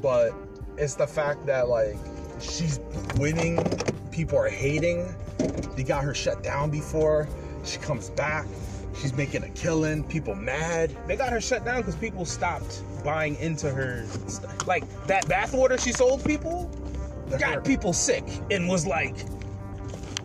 but 0.00 0.32
it's 0.76 0.94
the 0.94 1.06
fact 1.06 1.46
that 1.46 1.68
like 1.68 1.96
she's 2.40 2.78
winning, 3.18 3.58
people 4.12 4.38
are 4.38 4.48
hating. 4.48 5.12
They 5.76 5.82
got 5.82 6.04
her 6.04 6.14
shut 6.14 6.42
down 6.44 6.70
before. 6.70 7.28
She 7.64 7.78
comes 7.78 8.10
back. 8.10 8.46
She's 9.00 9.12
making 9.14 9.42
a 9.42 9.48
killing. 9.50 10.04
People 10.04 10.34
mad. 10.36 10.96
They 11.08 11.16
got 11.16 11.32
her 11.32 11.40
shut 11.40 11.64
down 11.64 11.78
because 11.80 11.96
people 11.96 12.24
stopped 12.24 12.82
buying 13.04 13.34
into 13.36 13.68
her. 13.70 14.04
Like 14.66 14.84
that 15.06 15.26
bathwater 15.26 15.82
she 15.82 15.92
sold 15.92 16.24
people 16.24 16.70
got 17.38 17.64
people 17.64 17.92
sick 17.92 18.24
and 18.50 18.68
was 18.68 18.86
like, 18.86 19.16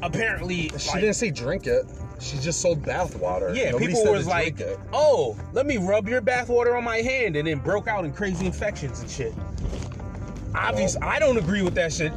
apparently, 0.01 0.69
She 0.77 0.89
like, 0.89 1.01
didn't 1.01 1.15
say 1.15 1.31
drink 1.31 1.67
it. 1.67 1.85
She 2.19 2.37
just 2.37 2.61
sold 2.61 2.83
bath 2.83 3.15
water. 3.15 3.53
Yeah, 3.55 3.71
Nobody 3.71 3.87
people 3.87 4.11
was 4.11 4.27
like, 4.27 4.61
"Oh, 4.91 5.37
let 5.53 5.65
me 5.65 5.77
rub 5.77 6.09
your 6.09 6.21
bathwater 6.21 6.77
on 6.77 6.83
my 6.83 6.97
hand," 6.97 7.37
and 7.37 7.47
then 7.47 7.59
broke 7.59 7.87
out 7.87 8.03
in 8.03 8.11
crazy 8.11 8.45
infections 8.45 8.99
and 8.99 9.09
shit. 9.09 9.33
Obviously, 10.53 11.01
I 11.01 11.17
don't 11.19 11.37
agree 11.37 11.61
with 11.61 11.75
that 11.75 11.93
shit. 11.93 12.11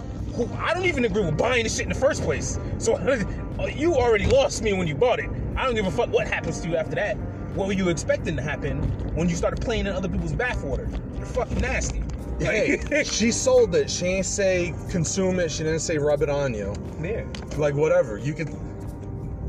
I 0.59 0.75
don't 0.75 0.87
even 0.87 1.05
agree 1.05 1.25
with 1.25 1.38
buying 1.38 1.62
the 1.62 1.68
shit 1.68 1.83
in 1.83 1.90
the 1.90 1.94
first 1.94 2.22
place. 2.25 2.59
So 2.79 2.94
uh, 3.61 3.66
you 3.66 3.94
already 3.94 4.27
lost 4.27 4.62
me 4.62 4.72
when 4.72 4.88
you 4.88 4.96
bought 4.96 5.20
it. 5.20 5.31
I 5.57 5.66
don't 5.66 5.77
give 5.77 5.87
a 5.87 5.90
fuck 5.90 6.11
what 6.11 6.27
happens 6.27 6.61
to 6.62 6.68
you 6.68 6.77
after 6.77 6.96
that. 6.96 7.16
What 7.55 7.68
were 7.68 7.75
you 7.75 7.88
expecting 7.88 8.35
to 8.37 8.42
happen 8.42 8.79
when 9.14 9.29
you 9.29 9.37
started 9.37 9.61
playing 9.61 9.87
in 9.87 9.92
other 9.92 10.09
people's 10.09 10.33
bathwater? 10.33 10.90
You're 11.16 11.27
fucking 11.27 11.61
nasty. 11.61 12.03
Hey, 12.42 13.05
she 13.05 13.31
sold 13.31 13.74
it. 13.74 13.90
She 13.90 14.07
ain't 14.07 14.26
say 14.26 14.74
consume 14.90 15.38
it. 15.40 15.50
She 15.50 15.62
didn't 15.64 15.81
say 15.81 15.98
rub 15.98 16.22
it 16.22 16.28
on 16.31 16.55
you. 16.55 16.74
yeah. 17.02 17.24
like 17.57 17.74
whatever 17.74 18.18
you 18.18 18.35
could. 18.35 18.48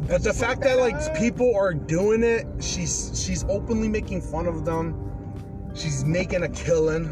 but 0.08 0.24
the 0.24 0.34
fact 0.34 0.62
that 0.62 0.78
like 0.80 1.16
people 1.18 1.56
are 1.56 1.74
doing 1.74 2.24
it 2.24 2.46
she's 2.62 3.12
she's 3.16 3.44
openly 3.46 3.88
making 3.88 4.22
fun 4.22 4.48
of 4.48 4.66
them 4.66 4.94
she's 5.74 6.04
making 6.04 6.44
a 6.44 6.50
killing 6.50 7.06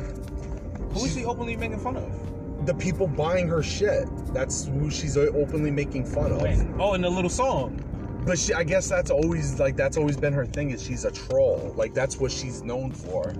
Who 0.93 1.05
is 1.05 1.13
she 1.13 1.23
openly 1.25 1.55
making 1.55 1.79
fun 1.79 1.95
of? 1.97 2.65
the 2.65 2.73
people 2.75 3.07
buying 3.07 3.47
her 3.47 3.63
shit 3.63 4.07
that's 4.33 4.65
who 4.65 4.91
she's 4.91 5.15
openly 5.17 5.71
making 5.71 6.05
fun 6.05 6.31
of 6.33 6.41
Oh, 6.79 6.93
in 6.93 7.01
the 7.01 7.09
little 7.09 7.29
song. 7.29 7.79
but 8.25 8.37
she, 8.37 8.53
i 8.53 8.63
guess 8.63 8.89
that's 8.89 9.09
always 9.09 9.57
like 9.59 9.75
that's 9.77 9.95
always 9.97 10.17
been 10.17 10.33
her 10.33 10.45
thing 10.45 10.71
is 10.71 10.83
she's 10.83 11.05
a 11.05 11.11
troll 11.11 11.73
like 11.77 11.93
that's 11.93 12.17
what 12.19 12.29
she's 12.31 12.61
known 12.61 12.91
for 12.91 13.33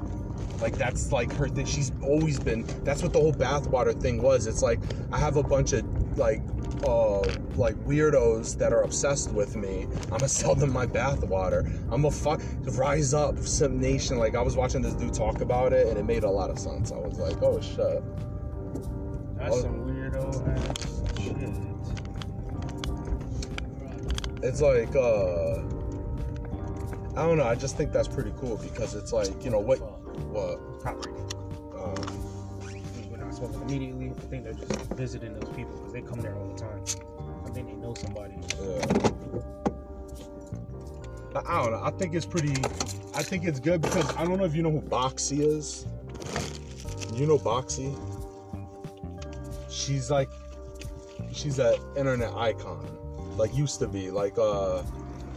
like 0.61 0.77
that's 0.77 1.11
like 1.11 1.31
her 1.33 1.47
thing 1.47 1.65
she's 1.65 1.91
always 2.01 2.39
been 2.39 2.63
that's 2.83 3.01
what 3.01 3.13
the 3.13 3.19
whole 3.19 3.33
bathwater 3.33 3.99
thing 3.99 4.21
was 4.21 4.47
it's 4.47 4.61
like 4.61 4.79
i 5.11 5.17
have 5.17 5.37
a 5.37 5.43
bunch 5.43 5.73
of 5.73 5.83
like 6.17 6.41
uh, 6.87 7.19
like 7.55 7.75
weirdos 7.85 8.57
that 8.57 8.73
are 8.73 8.81
obsessed 8.81 9.31
with 9.31 9.55
me. 9.55 9.87
I'm 10.05 10.09
gonna 10.09 10.27
sell 10.41 10.55
them 10.55 10.73
my 10.73 10.85
bathwater. 10.87 11.65
I'm 11.91 12.01
gonna 12.01 12.11
fuck 12.11 12.41
rise 12.75 13.13
up, 13.13 13.37
some 13.39 13.79
Nation. 13.79 14.17
Like 14.17 14.35
I 14.35 14.41
was 14.41 14.55
watching 14.55 14.81
this 14.81 14.93
dude 14.93 15.13
talk 15.13 15.41
about 15.41 15.73
it, 15.73 15.87
and 15.87 15.97
it 15.97 16.05
made 16.05 16.23
a 16.23 16.29
lot 16.29 16.49
of 16.49 16.57
sense. 16.57 16.91
I 16.91 16.97
was 16.97 17.19
like, 17.19 17.41
oh 17.43 17.61
shit. 17.61 18.03
That's 19.37 19.57
Oh. 19.57 19.61
some 19.61 19.85
weirdo 19.87 20.47
ass 20.57 21.21
shit. 21.21 21.37
It's 24.43 24.61
like, 24.61 24.95
uh, 24.95 25.59
I 27.15 27.27
don't 27.27 27.37
know. 27.37 27.45
I 27.45 27.53
just 27.55 27.77
think 27.77 27.91
that's 27.91 28.07
pretty 28.07 28.33
cool 28.39 28.57
because 28.57 28.95
it's 28.95 29.13
like, 29.13 29.43
you 29.43 29.51
know, 29.51 29.59
what, 29.59 29.79
what, 30.31 30.79
Property. 30.79 31.09
um, 31.77 33.09
We're 33.09 33.17
not 33.17 33.33
smoking 33.33 33.61
immediately. 33.61 34.11
I 34.11 34.13
think 34.27 34.43
they're 34.43 34.53
just 34.53 34.93
visiting 34.93 35.33
those 35.39 35.49
people 35.55 35.73
because 35.75 35.93
they 35.93 36.01
come 36.01 36.19
there 36.19 36.35
all 36.35 36.47
the 36.47 36.59
time. 36.59 36.83
I 37.45 37.49
think 37.49 37.67
they 37.67 37.75
know 37.75 37.93
somebody. 37.93 38.35
Yeah. 38.61 39.41
I, 41.35 41.63
don't 41.63 41.71
know. 41.71 41.81
I 41.83 41.91
think 41.91 42.13
it's 42.13 42.25
pretty. 42.25 42.61
I 43.15 43.23
think 43.23 43.45
it's 43.45 43.59
good 43.59 43.81
because 43.81 44.15
I 44.17 44.25
don't 44.25 44.37
know 44.37 44.45
if 44.45 44.55
you 44.55 44.63
know 44.63 44.71
who 44.71 44.81
Boxxy 44.81 45.39
is. 45.39 45.85
You 47.13 47.25
know 47.25 47.37
Boxxy? 47.37 47.97
She's 49.69 50.11
like, 50.11 50.29
she's 51.31 51.59
an 51.59 51.75
internet 51.95 52.33
icon. 52.33 52.97
Like 53.37 53.55
used 53.55 53.79
to 53.79 53.87
be. 53.87 54.11
Like 54.11 54.37
uh, 54.37 54.83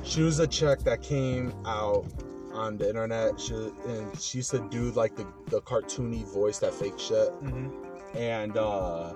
she 0.03 0.23
was 0.23 0.41
a 0.41 0.47
chick 0.47 0.81
that 0.81 1.03
came 1.03 1.53
out 1.65 2.07
on 2.55 2.77
the 2.79 2.89
internet. 2.89 3.39
She 3.41 3.55
and 3.55 4.19
she 4.21 4.39
used 4.39 4.51
to 4.53 4.61
do 4.71 4.91
like 4.93 5.15
the 5.17 5.27
the 5.47 5.61
cartoony 5.63 6.25
voice, 6.33 6.59
that 6.59 6.75
fake 6.75 6.99
shit 6.99 7.31
Mm-hmm. 7.43 8.17
and 8.17 8.57
uh 8.57 9.13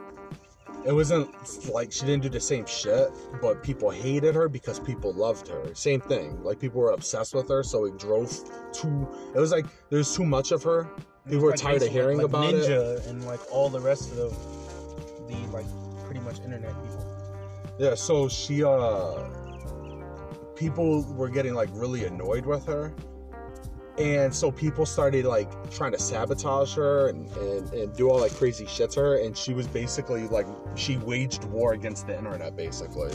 it 0.87 0.92
wasn't 0.92 1.29
like 1.72 1.90
she 1.90 2.07
didn't 2.07 2.22
do 2.22 2.29
the 2.29 2.38
same 2.40 2.64
shit 2.66 3.11
but 3.42 3.62
people 3.64 3.90
hated 3.90 4.35
her 4.35 4.48
because 4.48 4.79
people 4.79 5.12
loved 5.12 5.48
her 5.48 5.74
same 5.74 6.01
thing 6.01 6.40
like 6.44 6.61
people 6.61 6.81
were 6.81 6.92
obsessed 6.92 7.35
with 7.35 7.48
her 7.48 7.62
so 7.64 7.85
it 7.85 7.98
drove 7.98 8.31
too 8.72 9.09
it 9.35 9.40
was 9.40 9.51
like 9.51 9.66
there's 9.90 10.14
too 10.14 10.24
much 10.24 10.53
of 10.53 10.62
her 10.62 10.88
people 11.29 11.44
were 11.44 11.53
tired 11.57 11.83
of 11.83 11.88
hearing 11.88 12.18
like 12.18 12.27
about 12.27 12.55
it 12.55 12.68
Ninja 12.68 13.07
and 13.09 13.24
like 13.27 13.40
all 13.51 13.68
the 13.68 13.81
rest 13.81 14.12
of 14.12 14.31
the 15.29 15.37
like 15.53 15.66
pretty 16.05 16.20
much 16.20 16.38
internet 16.40 16.72
people. 16.83 17.77
yeah 17.81 17.94
so 17.96 18.29
she 18.29 18.62
uh 18.62 19.24
people 20.55 21.03
were 21.14 21.29
getting 21.29 21.55
like 21.55 21.68
really 21.72 22.05
annoyed 22.05 22.46
with 22.46 22.64
her 22.66 22.94
and 23.98 24.32
so 24.32 24.52
people 24.52 24.87
started 24.87 25.24
like 25.24 25.50
trying 25.72 25.90
to 25.92 25.98
sabotage 25.98 26.74
her 26.74 27.08
and, 27.08 27.28
and, 27.37 27.72
and 27.72 27.96
do 27.96 28.08
all 28.08 28.20
like 28.20 28.32
crazy 28.34 28.64
shit 28.66 28.90
to 28.92 29.00
her. 29.00 29.18
And 29.18 29.37
she 29.37 29.54
was 29.54 29.66
basically 29.66 30.28
like 30.28 30.46
she 30.76 30.98
waged 30.98 31.44
war 31.44 31.72
against 31.72 32.06
the 32.06 32.16
internet 32.16 32.56
basically. 32.56 33.12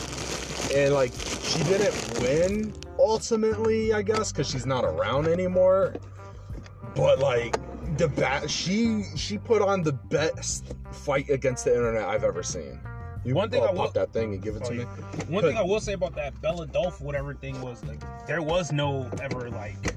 And 0.75 0.93
like 0.93 1.13
she 1.41 1.63
didn't 1.63 2.19
win 2.21 2.73
ultimately 2.99 3.91
i 3.93 4.01
guess 4.01 4.31
because 4.31 4.49
she's 4.49 4.65
not 4.65 4.83
around 4.83 5.27
anymore. 5.27 5.95
But 6.95 7.19
like 7.19 7.57
the 7.97 8.09
bat 8.09 8.49
she 8.49 9.03
she 9.15 9.37
put 9.37 9.61
on 9.61 9.83
the 9.83 9.93
best 9.93 10.73
fight 10.91 11.29
against 11.29 11.65
the 11.65 11.73
internet 11.73 12.03
i've 12.03 12.23
ever 12.25 12.43
seen. 12.43 12.79
You 13.23 13.35
One 13.35 13.49
thing 13.49 13.61
oh, 13.61 13.67
I 13.67 13.71
will- 13.71 13.83
pop 13.85 13.93
that 13.93 14.11
thing 14.11 14.33
and 14.33 14.41
give 14.41 14.57
it 14.57 14.63
Oh, 14.65 14.69
to 14.69 14.75
me. 14.75 14.83
One 15.29 15.43
thing 15.45 15.55
I 15.55 15.61
will 15.61 15.79
say 15.79 15.93
about 15.93 16.13
that 16.15 16.39
Bella 16.41 16.67
Dolph 16.67 16.99
whatever 16.99 17.33
thing 17.33 17.59
was 17.61 17.81
like 17.85 18.01
there 18.27 18.41
was 18.41 18.73
no 18.73 19.09
ever 19.21 19.49
like 19.49 19.95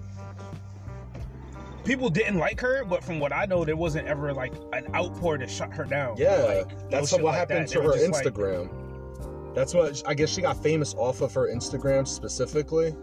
people 1.87 2.11
didn't 2.11 2.39
like 2.39 2.61
her, 2.61 2.85
but 2.85 3.03
from 3.03 3.19
what 3.21 3.33
I 3.33 3.47
know, 3.47 3.65
there 3.65 3.77
wasn't 3.77 4.07
ever 4.09 4.33
like 4.35 4.53
an 4.73 4.87
outpour 4.95 5.39
to 5.39 5.47
shut 5.47 5.73
her 5.73 5.85
down. 5.85 6.17
Yeah, 6.19 6.37
like, 6.43 6.91
that's 6.91 7.13
what 7.13 7.23
like 7.23 7.35
happened 7.37 7.69
that. 7.69 7.73
to 7.73 7.83
her 7.83 7.93
just 7.95 8.11
like- 8.13 8.25
Instagram. 8.27 9.55
that's 9.55 9.73
what 9.73 10.03
I 10.07 10.15
guess 10.15 10.31
she 10.31 10.43
got 10.43 10.63
famous 10.63 10.95
off 10.95 11.21
of 11.23 11.33
her 11.35 11.49
Instagram 11.53 12.07
specifically, 12.07 12.95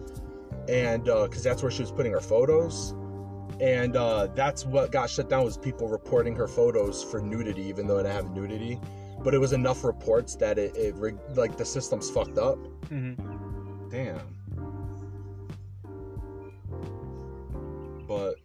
and 0.70 1.06
because 1.06 1.42
that's 1.44 1.62
where 1.64 1.72
she 1.72 1.82
was 1.82 1.92
putting 1.92 2.12
her 2.12 2.22
photos, 2.22 2.94
and 3.60 3.96
uh, 3.96 4.28
that's 4.36 4.66
what 4.66 4.92
got 4.92 5.10
shut 5.10 5.30
down 5.30 5.46
was 5.46 5.58
people 5.58 5.88
reporting 5.88 6.36
her 6.36 6.48
photos 6.48 7.04
for 7.04 7.22
nudity, 7.22 7.64
even 7.64 7.88
though 7.88 7.98
it 7.98 8.04
didn't 8.04 8.16
have 8.16 8.32
nudity. 8.36 8.80
But 9.24 9.34
it 9.34 9.38
was 9.38 9.54
enough 9.54 9.86
reports 9.86 10.36
that 10.36 10.58
it, 10.60 10.76
it 10.76 10.96
like 11.36 11.56
the 11.58 11.64
system's 11.64 12.10
fucked 12.10 12.38
up. 12.38 12.58
Mhm. 12.90 13.16
Damn. 13.90 14.20
But 18.08 18.36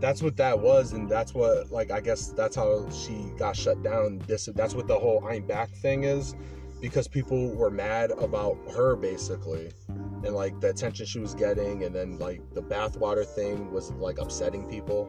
that's 0.00 0.22
what 0.22 0.36
that 0.36 0.58
was, 0.58 0.92
and 0.92 1.08
that's 1.08 1.34
what 1.34 1.70
like 1.70 1.90
I 1.90 2.00
guess 2.00 2.28
that's 2.28 2.56
how 2.56 2.88
she 2.90 3.32
got 3.38 3.56
shut 3.56 3.82
down. 3.82 4.20
This 4.26 4.46
that's 4.54 4.74
what 4.74 4.86
the 4.86 4.98
whole 4.98 5.24
I'm 5.26 5.46
back 5.46 5.70
thing 5.70 6.04
is, 6.04 6.34
because 6.80 7.08
people 7.08 7.54
were 7.54 7.70
mad 7.70 8.10
about 8.12 8.56
her 8.74 8.96
basically, 8.96 9.70
and 9.88 10.34
like 10.34 10.60
the 10.60 10.70
attention 10.70 11.06
she 11.06 11.18
was 11.20 11.34
getting, 11.34 11.84
and 11.84 11.94
then 11.94 12.18
like 12.18 12.40
the 12.54 12.62
bathwater 12.62 13.24
thing 13.26 13.72
was 13.72 13.92
like 13.92 14.18
upsetting 14.18 14.66
people. 14.68 15.08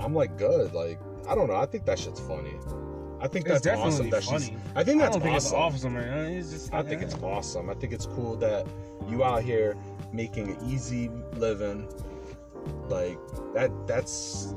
I'm 0.00 0.14
like 0.14 0.36
good, 0.36 0.72
like 0.74 1.00
I 1.28 1.34
don't 1.34 1.48
know. 1.48 1.56
I 1.56 1.66
think 1.66 1.84
that 1.86 1.98
shit's 1.98 2.20
funny. 2.20 2.54
I 3.18 3.28
think 3.28 3.46
It's 3.48 3.62
that's 3.62 3.80
awesome 3.80 4.10
that 4.10 4.22
she's. 4.22 4.48
funny. 4.50 4.58
I 4.74 4.84
think 4.84 5.00
I 5.00 5.04
that's 5.06 5.16
don't 5.16 5.22
think 5.22 5.36
it's 5.36 5.52
awesome. 5.52 5.74
awesome, 5.90 5.94
man. 5.94 6.34
Just 6.42 6.72
I 6.74 6.82
think 6.82 7.00
it's 7.02 7.14
awesome. 7.14 7.70
I 7.70 7.74
think 7.74 7.92
it's 7.94 8.06
cool 8.06 8.36
that 8.36 8.66
you 9.08 9.24
out 9.24 9.42
here 9.42 9.74
making 10.12 10.50
an 10.50 10.58
easy 10.70 11.08
living. 11.34 11.88
Like 12.88 13.18
that 13.54 13.70
that's 13.86 14.54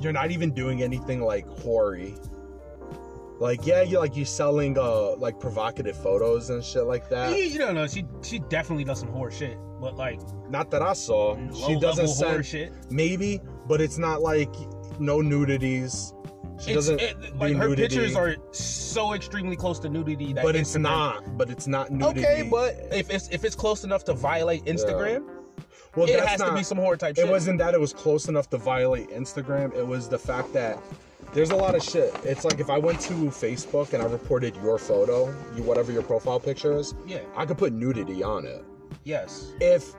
you're 0.00 0.12
not 0.12 0.30
even 0.30 0.52
doing 0.52 0.82
anything 0.82 1.20
like 1.20 1.46
hoary. 1.46 2.14
Like 3.40 3.66
yeah, 3.66 3.82
you 3.82 3.98
like 3.98 4.16
you're 4.16 4.26
selling 4.26 4.76
uh 4.78 5.14
like 5.16 5.38
provocative 5.38 5.96
photos 5.96 6.50
and 6.50 6.64
shit 6.64 6.84
like 6.84 7.08
that. 7.10 7.36
you 7.36 7.58
don't 7.58 7.74
know. 7.74 7.86
She 7.86 8.04
she 8.22 8.40
definitely 8.40 8.84
does 8.84 8.98
some 9.00 9.10
horror 9.10 9.30
shit, 9.30 9.56
but 9.80 9.96
like 9.96 10.20
Not 10.50 10.70
that 10.72 10.82
I 10.82 10.92
saw. 10.92 11.36
She 11.66 11.78
doesn't 11.78 12.08
send 12.08 12.44
shit. 12.44 12.72
maybe, 12.90 13.40
but 13.68 13.80
it's 13.80 13.98
not 13.98 14.22
like 14.22 14.52
no 14.98 15.20
nudities. 15.20 16.14
She 16.60 16.72
It's, 16.72 16.88
doesn't 16.88 17.00
it, 17.00 17.36
like 17.36 17.54
her 17.54 17.68
nudity, 17.68 17.82
pictures 17.82 18.16
are 18.16 18.34
so 18.50 19.12
extremely 19.12 19.54
close 19.54 19.78
to 19.78 19.88
nudity 19.88 20.32
that 20.32 20.42
but 20.42 20.56
it's 20.56 20.76
Instagram- 20.76 20.82
not. 20.82 21.38
But 21.38 21.50
it's 21.50 21.68
not 21.68 21.92
nudity. 21.92 22.26
Okay, 22.26 22.48
but 22.50 22.74
if 22.90 23.08
it's 23.10 23.28
if 23.28 23.44
it's 23.44 23.54
close 23.54 23.84
enough 23.84 24.02
to 24.04 24.14
violate 24.14 24.64
Instagram, 24.64 25.24
well, 25.96 26.08
it 26.08 26.20
has 26.20 26.38
not, 26.40 26.50
to 26.50 26.54
be 26.54 26.62
some 26.62 26.78
horror 26.78 26.96
type 26.96 27.16
shit. 27.16 27.26
It 27.26 27.30
wasn't 27.30 27.58
that 27.58 27.74
it 27.74 27.80
was 27.80 27.92
close 27.92 28.28
enough 28.28 28.48
to 28.50 28.58
violate 28.58 29.08
Instagram. 29.10 29.74
It 29.76 29.86
was 29.86 30.08
the 30.08 30.18
fact 30.18 30.52
that 30.52 30.78
there's 31.32 31.50
a 31.50 31.56
lot 31.56 31.74
of 31.74 31.82
shit. 31.82 32.14
It's 32.24 32.44
like 32.44 32.58
if 32.60 32.70
I 32.70 32.78
went 32.78 33.00
to 33.02 33.12
Facebook 33.14 33.92
and 33.92 34.02
I 34.02 34.06
reported 34.06 34.56
your 34.56 34.78
photo, 34.78 35.26
you 35.56 35.62
whatever 35.62 35.92
your 35.92 36.02
profile 36.02 36.40
picture 36.40 36.72
is, 36.76 36.94
Yeah. 37.06 37.20
I 37.36 37.44
could 37.46 37.58
put 37.58 37.72
nudity 37.72 38.22
on 38.22 38.46
it. 38.46 38.64
Yes. 39.04 39.52
If 39.60 39.92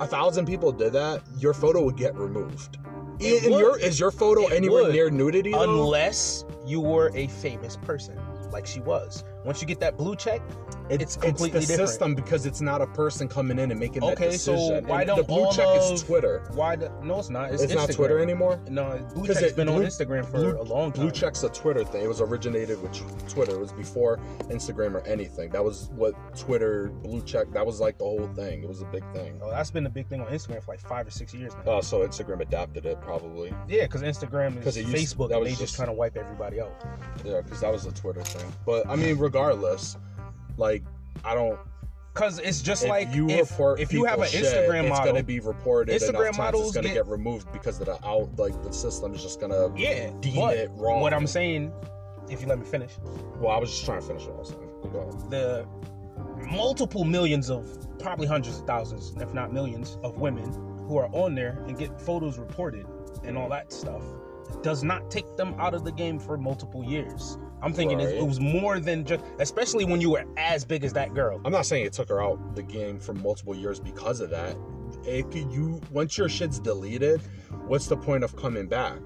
a 0.00 0.06
thousand 0.06 0.46
people 0.46 0.72
did 0.72 0.92
that, 0.92 1.22
your 1.38 1.54
photo 1.54 1.82
would 1.82 1.96
get 1.96 2.14
removed. 2.14 2.78
It 3.18 3.50
would. 3.50 3.58
your 3.60 3.78
is 3.78 3.98
your 3.98 4.10
photo 4.10 4.46
It 4.48 4.52
anywhere 4.52 4.84
would. 4.84 4.92
near 4.92 5.10
nudity? 5.10 5.52
though? 5.52 5.62
Unless 5.62 6.44
you 6.66 6.80
were 6.80 7.10
a 7.14 7.26
famous 7.28 7.76
person, 7.76 8.18
like 8.52 8.66
she 8.66 8.80
was. 8.80 9.24
Once 9.46 9.60
you 9.62 9.66
get 9.66 9.78
that 9.80 9.96
blue 9.96 10.16
check, 10.16 10.42
it's 10.90 11.16
completely 11.16 11.58
it's 11.58 11.66
the 11.68 11.72
different. 11.74 11.88
system 11.88 12.14
because 12.14 12.46
it's 12.46 12.60
not 12.60 12.80
a 12.80 12.86
person 12.88 13.28
coming 13.28 13.58
in 13.58 13.70
and 13.70 13.78
making 13.80 14.00
that 14.00 14.12
Okay, 14.20 14.36
so 14.36 14.54
why 14.82 15.00
And 15.02 15.06
don't 15.06 15.16
the 15.18 15.22
blue 15.22 15.44
all 15.44 15.52
check 15.52 15.66
of- 15.66 15.92
is 15.92 16.02
Twitter? 16.02 16.44
why? 16.54 16.76
The, 16.76 16.90
no, 17.02 17.18
it's 17.20 17.30
not. 17.30 17.52
It's, 17.52 17.62
It's, 17.62 17.74
not 17.74 17.90
Twitter 17.92 18.18
anymore. 18.18 18.60
No, 18.68 18.98
blue 19.14 19.26
check's 19.28 19.40
it- 19.42 19.56
been 19.56 19.68
on 19.68 19.82
Instagram 19.82 20.24
for 20.24 20.32
blue- 20.38 20.60
a 20.60 20.62
long 20.62 20.92
time. 20.92 21.02
Blue 21.02 21.10
check's 21.12 21.42
a 21.44 21.48
Twitter 21.48 21.84
thing. 21.84 22.04
It 22.04 22.08
was 22.08 22.20
originated 22.20 22.80
with 22.82 22.92
Twitter. 23.28 23.52
It 23.52 23.60
was 23.60 23.72
before 23.72 24.18
Instagram 24.48 24.94
or 24.94 25.00
anything. 25.06 25.50
That 25.50 25.64
was 25.64 25.90
what 25.94 26.14
Twitter 26.36 26.88
blue 26.88 27.22
check. 27.22 27.50
That 27.52 27.64
was 27.64 27.80
like 27.80 27.98
the 27.98 28.04
whole 28.04 28.28
thing. 28.34 28.62
It 28.64 28.68
was 28.68 28.82
a 28.82 28.86
big 28.86 29.04
thing. 29.12 29.40
Oh, 29.42 29.50
that's 29.50 29.70
been 29.70 29.86
a 29.86 29.90
big 29.90 30.08
thing 30.08 30.20
on 30.20 30.26
Instagram 30.28 30.62
for 30.64 30.72
like 30.72 30.80
five 30.80 31.06
or 31.06 31.10
six 31.12 31.32
years 31.32 31.52
now. 31.64 31.72
Oh, 31.74 31.80
so 31.80 32.00
Instagram 32.06 32.40
adapted 32.40 32.84
it 32.84 33.00
probably. 33.00 33.54
yeah, 33.68 33.82
because 33.82 34.02
Instagram 34.02 34.64
is 34.66 34.76
used- 34.76 34.88
Facebook, 34.92 35.28
that 35.28 35.34
and 35.36 35.40
was 35.44 35.46
they 35.46 35.50
just, 35.50 35.60
just- 35.60 35.76
trying 35.76 35.88
to 35.88 35.92
wipe 35.94 36.16
everybody 36.16 36.60
out. 36.60 36.72
Yeah, 37.24 37.40
because 37.42 37.60
that 37.60 37.72
was 37.72 37.86
a 37.86 37.92
Twitter 37.92 38.22
thing. 38.22 38.52
But 38.64 38.88
I 38.88 38.96
mean, 38.96 39.16
regardless, 39.18 39.35
like 40.56 40.82
I 41.24 41.34
don't. 41.34 41.58
Because 42.14 42.38
it's 42.38 42.62
just 42.62 42.84
if 42.84 42.88
like 42.88 43.14
you 43.14 43.28
if, 43.28 43.60
if 43.78 43.92
you 43.92 44.04
have 44.04 44.20
an 44.20 44.28
shit, 44.28 44.44
Instagram 44.44 44.88
model, 44.88 44.96
it's 44.96 45.00
gonna 45.00 45.22
be 45.22 45.40
reported. 45.40 46.00
Instagram 46.00 46.38
models 46.38 46.68
it's 46.68 46.74
gonna 46.74 46.88
get- 46.88 46.94
get, 46.94 47.06
removed 47.08 47.52
because 47.52 47.78
of 47.78 47.86
the 47.86 48.06
out. 48.06 48.30
Like 48.38 48.62
the 48.62 48.72
system 48.72 49.14
is 49.14 49.22
just 49.22 49.38
gonna. 49.38 49.70
yeah, 49.76 50.10
deem 50.20 50.48
it 50.50 50.70
wrong. 50.72 51.02
what 51.02 51.12
I'm 51.12 51.26
saying, 51.26 51.72
if 52.30 52.40
you 52.40 52.46
let 52.46 52.58
me 52.58 52.64
finish, 52.64 52.92
Well, 53.38 53.50
I 53.50 53.58
was 53.58 53.70
just 53.70 53.84
trying 53.84 54.00
to 54.00 54.06
finish 54.06 54.24
what 54.24 54.34
I 54.34 54.38
was 54.38 54.48
saying. 54.48 55.30
The 55.30 55.66
multiple 56.50 57.04
millions 57.04 57.50
of 57.50 57.66
probably 57.98 58.26
hundreds 58.26 58.58
of 58.58 58.66
thousands, 58.66 59.14
if 59.20 59.34
not 59.34 59.52
millions, 59.52 59.98
of 60.02 60.16
women 60.18 60.52
who 60.88 60.96
are 60.96 61.08
on 61.12 61.34
there 61.34 61.62
and 61.66 61.76
get 61.78 62.00
photos 62.00 62.38
reported 62.38 62.86
and 63.24 63.36
all 63.36 63.48
that 63.48 63.72
stuff 63.72 64.02
does 64.62 64.84
not 64.84 65.10
take 65.10 65.36
them 65.36 65.54
out 65.58 65.74
of 65.74 65.84
the 65.84 65.92
game 65.92 66.18
for 66.18 66.38
multiple 66.38 66.84
years. 66.84 67.36
I'm 67.62 67.72
thinking 67.72 68.00
it, 68.00 68.04
Right. 68.06 68.14
it 68.16 68.26
was 68.26 68.38
more 68.38 68.78
than 68.80 69.04
just, 69.04 69.24
especially 69.38 69.84
when 69.84 70.00
you 70.00 70.10
were 70.10 70.24
as 70.36 70.64
big 70.64 70.84
as 70.84 70.92
that 70.92 71.14
girl. 71.14 71.40
I'm 71.44 71.52
not 71.52 71.66
saying 71.66 71.86
it 71.86 71.92
took 71.92 72.08
her 72.10 72.22
out 72.22 72.54
the 72.54 72.62
game 72.62 72.98
for 73.00 73.14
multiple 73.14 73.54
years 73.54 73.80
because 73.80 74.20
of 74.20 74.30
that. 74.30 74.56
It 75.04 75.30
could, 75.30 75.50
you 75.50 75.80
once 75.90 76.16
your 76.18 76.28
shit's 76.28 76.58
deleted, 76.58 77.20
what's 77.66 77.86
the 77.86 77.96
point 77.96 78.24
of 78.24 78.36
coming 78.36 78.66
back? 78.66 78.98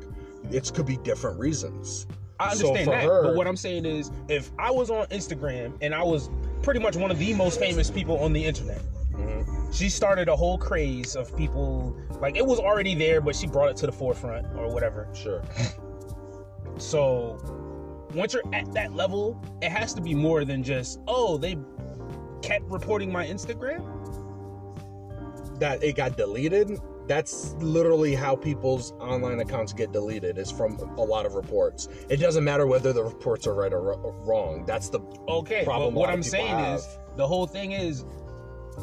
It 0.50 0.70
could 0.74 0.86
be 0.86 0.96
different 0.98 1.38
reasons. 1.38 2.06
I 2.40 2.50
understand 2.52 2.84
for 2.86 2.90
that. 2.90 3.04
her- 3.04 3.22
but 3.22 3.34
what 3.36 3.46
I'm 3.46 3.56
saying 3.56 3.84
is, 3.84 4.10
if 4.28 4.50
I 4.58 4.70
was 4.70 4.90
on 4.90 5.06
Instagram 5.08 5.74
and 5.82 5.94
I 5.94 6.02
was 6.02 6.30
pretty 6.62 6.80
much 6.80 6.96
one 6.96 7.10
of 7.10 7.18
the 7.18 7.34
most 7.34 7.58
famous 7.60 7.90
people 7.90 8.18
on 8.18 8.32
the 8.32 8.42
internet, 8.44 8.80
Mhm. 9.12 9.72
she 9.74 9.88
started 9.90 10.28
a 10.28 10.34
whole 10.36 10.56
craze 10.58 11.14
of 11.16 11.36
people. 11.36 11.94
Like 12.20 12.36
it 12.36 12.44
was 12.46 12.58
already 12.58 12.94
there, 12.94 13.20
but 13.20 13.36
she 13.36 13.46
brought 13.46 13.68
it 13.68 13.76
to 13.76 13.86
the 13.86 13.92
forefront 13.92 14.46
or 14.56 14.72
whatever. 14.72 15.06
Sure. 15.12 15.42
So 16.78 17.38
once 18.14 18.34
you're 18.34 18.42
at 18.54 18.72
that 18.72 18.94
level, 18.94 19.40
it 19.62 19.70
has 19.70 19.94
to 19.94 20.00
be 20.00 20.14
more 20.14 20.44
than 20.44 20.62
just 20.62 21.00
oh 21.06 21.36
they 21.36 21.56
kept 22.42 22.64
reporting 22.70 23.12
my 23.12 23.26
Instagram. 23.26 23.84
That 25.58 25.82
it 25.82 25.96
got 25.96 26.16
deleted. 26.16 26.78
That's 27.06 27.54
literally 27.54 28.14
how 28.14 28.36
people's 28.36 28.92
online 28.92 29.40
accounts 29.40 29.72
get 29.72 29.92
deleted. 29.92 30.38
Is 30.38 30.50
from 30.50 30.78
a 30.96 31.02
lot 31.02 31.26
of 31.26 31.34
reports. 31.34 31.88
It 32.08 32.16
doesn't 32.16 32.44
matter 32.44 32.66
whether 32.66 32.92
the 32.92 33.02
reports 33.02 33.46
are 33.46 33.54
right 33.54 33.72
or 33.72 34.14
wrong. 34.24 34.64
That's 34.64 34.88
the 34.88 35.00
Okay, 35.28 35.64
problem 35.64 35.94
what 35.94 36.08
I'm 36.08 36.22
saying 36.22 36.48
have. 36.48 36.78
is 36.78 36.98
the 37.16 37.26
whole 37.26 37.46
thing 37.46 37.72
is 37.72 38.04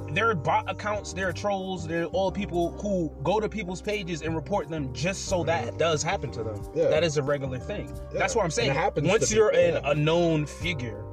there 0.10 0.30
are 0.30 0.36
bot 0.36 0.70
accounts, 0.70 1.14
there 1.14 1.28
are 1.28 1.34
trolls, 1.34 1.88
there 1.88 2.04
are 2.04 2.08
all 2.08 2.32
people 2.32 2.72
who 2.82 3.12
go 3.24 3.40
to 3.40 3.50
people's 3.50 3.82
pages 3.82 4.22
and 4.22 4.36
report 4.36 4.70
them 4.70 4.94
just 4.94 5.26
so 5.26 5.44
that 5.44 5.78
does 5.78 6.04
happen 6.04 6.32
to 6.32 6.44
them. 6.44 6.62
Yeah. 6.76 6.88
That 6.88 7.04
is 7.04 7.18
a 7.18 7.24
regular 7.24 7.60
thing. 7.60 7.88
Yeah. 8.12 8.20
That's 8.20 8.36
what 8.36 8.44
I'm 8.44 8.52
saying. 8.52 8.72
It 8.72 8.76
happens 8.76 9.08
Once 9.08 9.32
you're 9.32 9.52
people, 9.52 9.78
an, 9.78 9.84
yeah. 9.84 9.92
a 9.92 9.96
known 9.96 10.46
figure, 10.46 11.04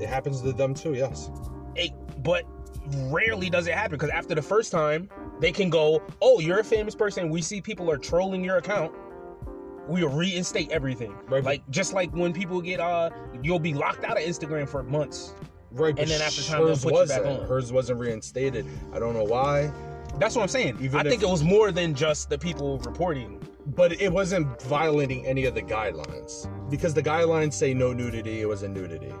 it 0.00 0.08
happens 0.08 0.42
to 0.42 0.52
them 0.52 0.74
too. 0.74 0.94
Yes. 0.94 1.30
it, 1.74 1.90
but 2.22 2.44
rarely 3.10 3.48
does 3.48 3.66
it 3.66 3.74
happen 3.74 3.92
because 3.92 4.10
after 4.10 4.34
the 4.34 4.42
first 4.42 4.72
time, 4.72 5.08
they 5.40 5.52
can 5.52 5.70
go, 5.70 6.02
"Oh, 6.20 6.40
you're 6.40 6.60
a 6.60 6.64
famous 6.64 6.94
person. 6.94 7.30
We 7.30 7.42
see 7.42 7.60
people 7.60 7.90
are 7.90 7.98
trolling 7.98 8.44
your 8.44 8.56
account." 8.58 8.92
We'll 9.88 10.08
reinstate 10.08 10.70
everything. 10.70 11.12
Right. 11.26 11.42
Like 11.42 11.68
just 11.70 11.92
like 11.92 12.12
when 12.14 12.32
people 12.32 12.60
get 12.60 12.78
uh, 12.78 13.10
you'll 13.42 13.58
be 13.58 13.74
locked 13.74 14.04
out 14.04 14.16
of 14.16 14.22
Instagram 14.22 14.68
for 14.68 14.82
months. 14.84 15.34
Right. 15.72 15.98
And 15.98 16.08
then 16.08 16.20
after 16.22 16.42
time, 16.42 16.58
they'll 16.60 16.68
hers 16.68 16.84
put 16.84 16.92
you 16.92 17.06
back 17.06 17.24
wasn't. 17.24 17.40
on. 17.42 17.48
Hers 17.48 17.72
wasn't 17.72 18.00
reinstated. 18.00 18.66
I 18.92 18.98
don't 18.98 19.14
know 19.14 19.24
why. 19.24 19.72
That's 20.18 20.36
what 20.36 20.42
I'm 20.42 20.48
saying. 20.48 20.78
Even 20.80 21.00
I 21.00 21.08
think 21.08 21.22
it 21.22 21.28
was 21.28 21.42
more 21.42 21.72
than 21.72 21.94
just 21.94 22.28
the 22.28 22.38
people 22.38 22.78
reporting. 22.80 23.40
But 23.66 24.00
it 24.00 24.12
wasn't 24.12 24.60
violating 24.62 25.24
any 25.26 25.44
of 25.44 25.54
the 25.54 25.62
guidelines 25.62 26.48
because 26.68 26.94
the 26.94 27.02
guidelines 27.02 27.54
say 27.54 27.72
no 27.72 27.92
nudity. 27.92 28.40
It 28.40 28.46
was 28.46 28.62
a 28.64 28.68
nudity. 28.68 29.12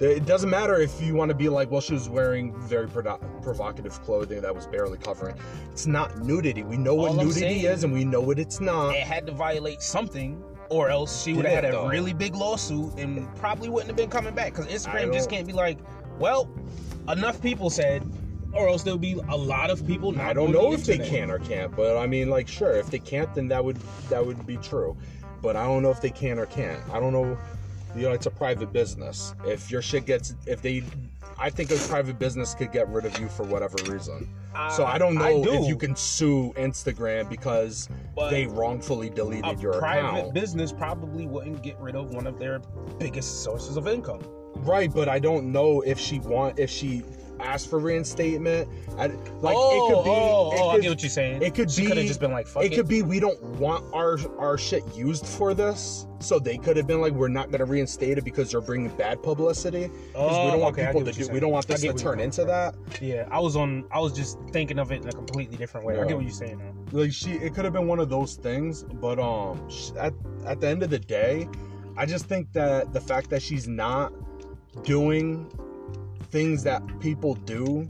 It 0.00 0.26
doesn't 0.26 0.50
matter 0.50 0.80
if 0.80 1.00
you 1.00 1.14
want 1.14 1.28
to 1.30 1.34
be 1.36 1.48
like, 1.48 1.70
well, 1.70 1.80
she 1.80 1.92
was 1.92 2.08
wearing 2.08 2.52
very 2.62 2.88
prodo- 2.88 3.20
provocative 3.42 4.00
clothing 4.02 4.42
that 4.42 4.54
was 4.54 4.66
barely 4.66 4.98
covering. 4.98 5.36
It's 5.70 5.86
not 5.86 6.18
nudity. 6.18 6.64
We 6.64 6.76
know 6.76 6.94
what 6.96 7.12
I'm 7.12 7.16
nudity 7.18 7.40
saying- 7.40 7.64
is, 7.64 7.84
and 7.84 7.92
we 7.92 8.04
know 8.04 8.20
what 8.20 8.38
it's 8.40 8.60
not. 8.60 8.90
It 8.94 9.02
had 9.06 9.24
to 9.26 9.32
violate 9.32 9.82
something, 9.82 10.42
or 10.70 10.90
else 10.90 11.22
she 11.22 11.32
would 11.34 11.44
have 11.44 11.54
had 11.54 11.64
a 11.64 11.72
though? 11.72 11.88
really 11.88 12.12
big 12.12 12.34
lawsuit 12.34 12.92
and 12.98 13.32
probably 13.36 13.68
wouldn't 13.68 13.88
have 13.88 13.96
been 13.96 14.10
coming 14.10 14.34
back. 14.34 14.54
Because 14.54 14.66
Instagram 14.66 15.12
just 15.12 15.30
can't 15.30 15.46
be 15.46 15.52
like, 15.52 15.78
well, 16.18 16.48
enough 17.08 17.40
people 17.42 17.70
said, 17.70 18.02
or 18.52 18.68
else 18.68 18.82
there'll 18.82 18.98
be 18.98 19.20
a 19.28 19.36
lot 19.36 19.70
of 19.70 19.86
people 19.86 20.12
not. 20.12 20.26
I 20.26 20.32
don't 20.32 20.52
know 20.52 20.70
the 20.70 20.80
if 20.80 20.84
they 20.84 20.98
can 20.98 21.30
or 21.30 21.38
can't, 21.38 21.74
but 21.74 21.96
I 21.96 22.06
mean, 22.06 22.30
like, 22.30 22.48
sure, 22.48 22.76
if 22.76 22.90
they 22.90 22.98
can't, 22.98 23.32
then 23.34 23.48
that 23.48 23.64
would 23.64 23.76
that 24.08 24.24
would 24.24 24.46
be 24.46 24.56
true. 24.58 24.96
But 25.42 25.56
I 25.56 25.64
don't 25.64 25.82
know 25.82 25.90
if 25.90 26.00
they 26.00 26.10
can 26.10 26.38
or 26.38 26.46
can't. 26.46 26.80
I 26.90 27.00
don't 27.00 27.12
know. 27.12 27.36
You 27.96 28.02
know, 28.02 28.12
it's 28.12 28.26
a 28.26 28.30
private 28.30 28.72
business. 28.72 29.34
If 29.46 29.70
your 29.70 29.82
shit 29.82 30.04
gets, 30.06 30.34
if 30.46 30.60
they, 30.62 30.82
I 31.38 31.48
think 31.50 31.70
a 31.70 31.76
private 31.76 32.18
business 32.18 32.54
could 32.54 32.72
get 32.72 32.88
rid 32.88 33.04
of 33.04 33.18
you 33.20 33.28
for 33.28 33.44
whatever 33.44 33.76
reason. 33.90 34.28
so 34.74 34.84
I 34.84 34.98
don't 34.98 35.14
know 35.14 35.40
I 35.40 35.42
do. 35.42 35.52
if 35.62 35.68
you 35.68 35.76
can 35.76 35.94
sue 35.96 36.52
Instagram 36.56 37.28
because 37.30 37.88
But 38.16 38.30
they 38.30 38.46
wrongfully 38.46 39.10
deleted 39.10 39.44
A 39.58 39.60
your 39.60 39.74
private 39.78 40.08
account. 40.18 40.34
business 40.34 40.72
probably 40.72 41.26
wouldn't 41.26 41.62
get 41.62 41.78
rid 41.80 41.94
of 41.96 42.12
one 42.14 42.26
of 42.26 42.38
their 42.38 42.60
biggest 42.98 43.42
sources 43.42 43.76
of 43.76 43.86
income. 43.88 44.22
Right, 44.56 44.92
but 44.92 45.08
I 45.08 45.18
don't 45.18 45.50
know 45.52 45.80
if 45.82 45.98
she 45.98 46.20
want 46.20 46.58
if 46.58 46.70
she 46.70 47.02
asked 47.40 47.68
for 47.70 47.78
reinstatement. 47.78 48.68
I, 48.98 49.06
like 49.06 49.56
oh, 49.56 49.86
it 49.90 49.94
could 49.94 50.04
be. 50.04 50.10
oh, 50.10 50.52
it 50.52 50.60
oh, 50.60 50.68
I 50.70 50.74
could- 50.74 50.82
get 50.82 50.88
what 50.90 51.02
you're 51.02 51.10
saying. 51.10 51.42
It 51.42 51.54
could 51.54 51.70
she 51.70 51.82
be. 51.82 51.88
could 51.88 51.96
have 51.98 52.06
just 52.06 52.20
been 52.20 52.32
like, 52.32 52.46
"Fuck 52.46 52.64
it, 52.64 52.72
it." 52.72 52.76
could 52.76 52.88
be 52.88 53.02
we 53.02 53.20
don't 53.20 53.42
want 53.58 53.84
our 53.92 54.18
our 54.38 54.56
shit 54.58 54.82
used 54.94 55.26
for 55.26 55.54
this, 55.54 56.06
so 56.20 56.38
they 56.38 56.56
could 56.56 56.76
have 56.76 56.86
been 56.86 57.00
like, 57.00 57.12
we're 57.12 57.28
not 57.28 57.50
gonna 57.50 57.64
reinstate 57.64 58.18
it 58.18 58.24
because 58.24 58.52
you're 58.52 58.62
bringing 58.62 58.88
bad 58.96 59.22
publicity. 59.22 59.88
Because 59.88 60.12
we 60.14 60.20
Oh, 60.20 60.50
don't 60.52 60.60
want 60.60 60.74
okay, 60.74 60.84
I 60.88 60.92
people 60.92 61.04
to 61.04 61.12
do. 61.12 61.28
We 61.32 61.40
don't 61.40 61.50
want 61.52 61.66
this 61.66 61.80
to 61.82 61.92
turn 61.92 62.20
into 62.20 62.44
that. 62.44 62.74
Yeah, 63.00 63.28
I 63.30 63.40
was 63.40 63.56
on. 63.56 63.84
I 63.90 63.98
was 64.00 64.12
just 64.12 64.38
thinking 64.50 64.78
of 64.78 64.92
it 64.92 65.02
in 65.02 65.08
a 65.08 65.12
completely 65.12 65.56
different 65.56 65.86
way. 65.86 65.98
I 65.98 66.06
get 66.06 66.16
what 66.16 66.24
you're 66.24 66.32
saying 66.32 66.58
now. 66.58 66.72
Like 66.92 67.12
she, 67.12 67.32
it 67.32 67.54
could 67.54 67.64
have 67.64 67.74
been 67.74 67.86
one 67.88 67.98
of 67.98 68.08
those 68.08 68.34
things. 68.36 68.82
But 68.84 69.18
um, 69.18 69.68
at 69.98 70.14
at 70.46 70.60
the 70.60 70.68
end 70.68 70.82
of 70.82 70.90
the 70.90 70.98
day, 70.98 71.48
I 71.96 72.06
just 72.06 72.26
think 72.26 72.52
that 72.52 72.92
the 72.92 73.00
fact 73.00 73.30
that 73.30 73.42
she's 73.42 73.66
not 73.68 74.12
doing 74.84 75.50
things 76.34 76.64
that 76.64 76.82
people 76.98 77.36
do 77.36 77.88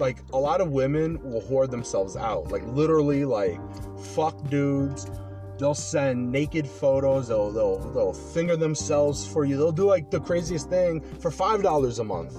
like 0.00 0.16
a 0.32 0.38
lot 0.38 0.62
of 0.62 0.70
women 0.70 1.22
will 1.22 1.42
whore 1.42 1.70
themselves 1.70 2.16
out. 2.16 2.50
Like 2.50 2.66
literally 2.68 3.26
like 3.26 3.60
fuck 3.98 4.48
dudes. 4.48 5.10
They'll 5.58 5.74
send 5.74 6.32
naked 6.32 6.66
photos. 6.66 7.28
They'll 7.28 7.52
they'll, 7.52 7.78
they'll 7.92 8.14
finger 8.14 8.56
themselves 8.56 9.26
for 9.26 9.44
you. 9.44 9.58
They'll 9.58 9.72
do 9.72 9.84
like 9.84 10.10
the 10.10 10.20
craziest 10.20 10.70
thing 10.70 11.02
for 11.20 11.30
five 11.30 11.62
dollars 11.62 11.98
a 11.98 12.04
month. 12.04 12.34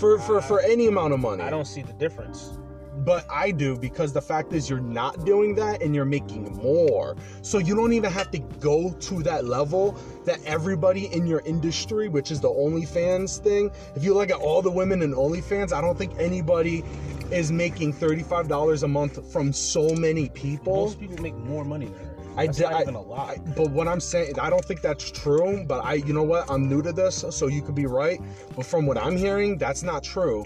For 0.00 0.18
for 0.18 0.40
for 0.40 0.60
any 0.60 0.86
amount 0.86 1.12
of 1.12 1.20
money. 1.20 1.42
I 1.42 1.50
don't 1.50 1.66
see 1.66 1.82
the 1.82 1.92
difference. 1.92 2.58
But 3.04 3.26
I 3.30 3.50
do 3.50 3.76
because 3.76 4.12
the 4.12 4.22
fact 4.22 4.52
is 4.52 4.68
you're 4.70 4.80
not 4.80 5.24
doing 5.24 5.54
that 5.56 5.82
and 5.82 5.94
you're 5.94 6.04
making 6.04 6.54
more. 6.56 7.16
So 7.42 7.58
you 7.58 7.74
don't 7.74 7.92
even 7.92 8.10
have 8.10 8.30
to 8.32 8.38
go 8.38 8.92
to 8.92 9.22
that 9.24 9.44
level 9.44 9.92
that 10.24 10.40
everybody 10.44 11.12
in 11.12 11.26
your 11.26 11.40
industry, 11.44 12.08
which 12.08 12.30
is 12.30 12.40
the 12.40 12.48
OnlyFans 12.48 13.38
thing, 13.40 13.70
if 13.94 14.02
you 14.04 14.14
look 14.14 14.30
at 14.30 14.36
all 14.36 14.62
the 14.62 14.70
women 14.70 15.02
in 15.02 15.12
OnlyFans, 15.12 15.72
I 15.72 15.80
don't 15.80 15.98
think 15.98 16.12
anybody 16.18 16.84
is 17.30 17.50
making 17.52 17.92
$35 17.94 18.82
a 18.82 18.88
month 18.88 19.30
from 19.32 19.52
so 19.52 19.90
many 19.94 20.28
people. 20.30 20.76
Most 20.86 21.00
people 21.00 21.20
make 21.22 21.36
more 21.36 21.64
money 21.64 21.86
than 21.86 21.94
her. 21.94 22.10
I 22.36 22.46
That's 22.46 22.58
di- 22.58 22.64
not 22.64 22.74
I- 22.74 22.82
even 22.82 22.94
a 22.96 23.00
lot. 23.00 23.38
But 23.54 23.70
what 23.70 23.86
I'm 23.86 24.00
saying, 24.00 24.38
I 24.40 24.50
don't 24.50 24.64
think 24.64 24.80
that's 24.80 25.10
true. 25.10 25.64
But 25.66 25.84
I, 25.84 25.94
you 25.94 26.12
know 26.12 26.22
what? 26.24 26.50
I'm 26.50 26.68
new 26.68 26.82
to 26.82 26.92
this, 26.92 27.24
so 27.30 27.46
you 27.46 27.62
could 27.62 27.76
be 27.76 27.86
right. 27.86 28.20
But 28.56 28.66
from 28.66 28.86
what 28.86 28.98
I'm 28.98 29.16
hearing, 29.16 29.56
that's 29.56 29.82
not 29.82 30.02
true. 30.02 30.44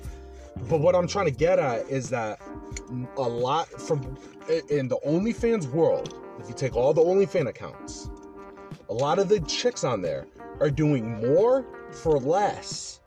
But 0.69 0.81
what 0.81 0.95
I'm 0.95 1.07
trying 1.07 1.27
to 1.27 1.31
get 1.31 1.59
at 1.59 1.89
is 1.89 2.11
that 2.11 2.41
a 3.17 3.23
lot 3.23 3.69
from 3.69 4.17
in 4.71 4.89
the 4.89 4.99
OnlyFans 5.07 5.67
world, 5.71 6.15
if 6.41 6.49
you 6.49 6.55
take 6.55 6.77
all 6.77 6.93
the 6.93 7.03
OnlyFans 7.03 7.49
accounts, 7.49 8.11
a 8.89 8.95
lot 8.95 9.19
of 9.19 9.29
the 9.29 9.41
chicks 9.41 9.85
on 9.85 10.03
there 10.03 10.27
are 10.61 10.71
doing 10.71 11.27
more 11.27 11.67
for 11.93 12.19
less. 12.19 13.01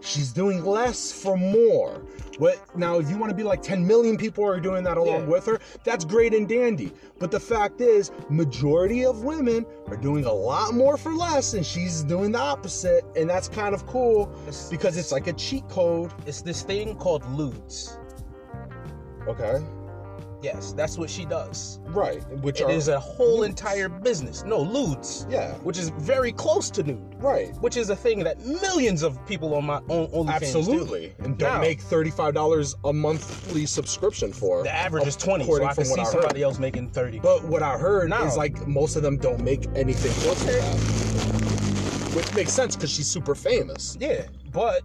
She's 0.00 0.32
doing 0.32 0.64
less 0.64 1.12
for 1.12 1.36
more. 1.36 2.02
What 2.42 2.76
now? 2.76 2.98
If 2.98 3.08
you 3.08 3.16
want 3.18 3.30
to 3.30 3.36
be 3.36 3.44
like 3.44 3.62
10 3.62 3.86
million 3.86 4.16
people 4.16 4.42
are 4.44 4.58
doing 4.58 4.82
that 4.82 4.96
along 4.96 5.20
Yeah. 5.20 5.26
with 5.26 5.46
her, 5.46 5.60
that's 5.84 6.04
great 6.04 6.34
and 6.34 6.48
dandy. 6.48 6.92
But 7.20 7.30
the 7.30 7.38
fact 7.38 7.80
is, 7.80 8.10
majority 8.30 9.04
of 9.04 9.22
women 9.22 9.64
are 9.86 9.96
doing 9.96 10.24
a 10.24 10.32
lot 10.32 10.74
more 10.74 10.96
for 10.96 11.14
less, 11.14 11.54
and 11.54 11.64
she's 11.64 12.02
doing 12.02 12.32
the 12.32 12.40
opposite, 12.40 13.04
and 13.14 13.30
that's 13.30 13.46
kind 13.46 13.76
of 13.76 13.86
cool 13.86 14.22
It's- 14.48 14.68
because 14.70 14.96
it's 14.96 15.12
like 15.12 15.28
a 15.28 15.32
cheat 15.34 15.68
code. 15.68 16.10
It's 16.26 16.42
this 16.42 16.62
thing 16.62 16.96
called 16.96 17.24
lewds. 17.30 17.96
Okay, 19.28 19.62
Yes, 20.42 20.72
that's 20.72 20.98
what 20.98 21.08
she 21.08 21.24
does. 21.24 21.78
right. 21.86 22.20
Which 22.40 22.60
It 22.60 22.64
are 22.64 22.70
is 22.70 22.88
a 22.88 22.98
whole 22.98 23.38
nudes. 23.42 23.50
entire 23.50 23.88
business. 23.88 24.42
No, 24.44 24.58
lewds. 24.58 25.24
yeah, 25.30 25.52
Which 25.58 25.78
is 25.78 25.90
very 25.90 26.32
close 26.32 26.68
to 26.70 26.82
nude. 26.82 27.14
right. 27.18 27.54
Which 27.60 27.76
is 27.76 27.90
a 27.90 27.96
thing 27.96 28.24
that 28.24 28.40
millions 28.44 29.02
of 29.04 29.24
people 29.26 29.54
on 29.54 29.64
my 29.66 29.80
own 29.88 30.08
OnlyFans 30.08 30.24
do. 30.40 30.46
Absolutely, 30.58 31.14
and 31.20 31.38
don't 31.38 31.54
Now- 31.54 31.60
make 31.60 31.80
thirty-five 31.80 32.34
dollars 32.34 32.74
a 32.84 32.92
monthly 32.92 33.66
subscription 33.66 34.32
for. 34.32 34.62
The 34.64 34.74
average 34.74 35.06
is 35.06 35.16
20, 35.16 35.44
so 35.44 35.54
I 35.54 35.58
can 35.58 35.66
what 35.66 35.76
see 35.86 35.92
I 36.00 36.04
heard. 36.04 36.12
somebody 36.12 36.42
else 36.42 36.58
making 36.58 36.88
30. 36.90 37.20
But 37.20 37.44
what 37.44 37.62
I 37.62 37.78
heard 37.78 38.10
No. 38.10 38.24
is 38.24 38.36
like 38.36 38.66
most 38.66 38.96
of 38.96 39.02
them 39.02 39.16
don't 39.18 39.40
make 39.44 39.68
anything 39.76 40.12
close 40.22 40.40
to 40.40 40.46
that, 40.52 42.14
which 42.16 42.34
makes 42.34 42.52
sense 42.52 42.74
because 42.74 42.90
she's 42.90 43.06
super 43.06 43.34
famous. 43.36 43.96
Yeah, 44.00 44.22
but 44.52 44.82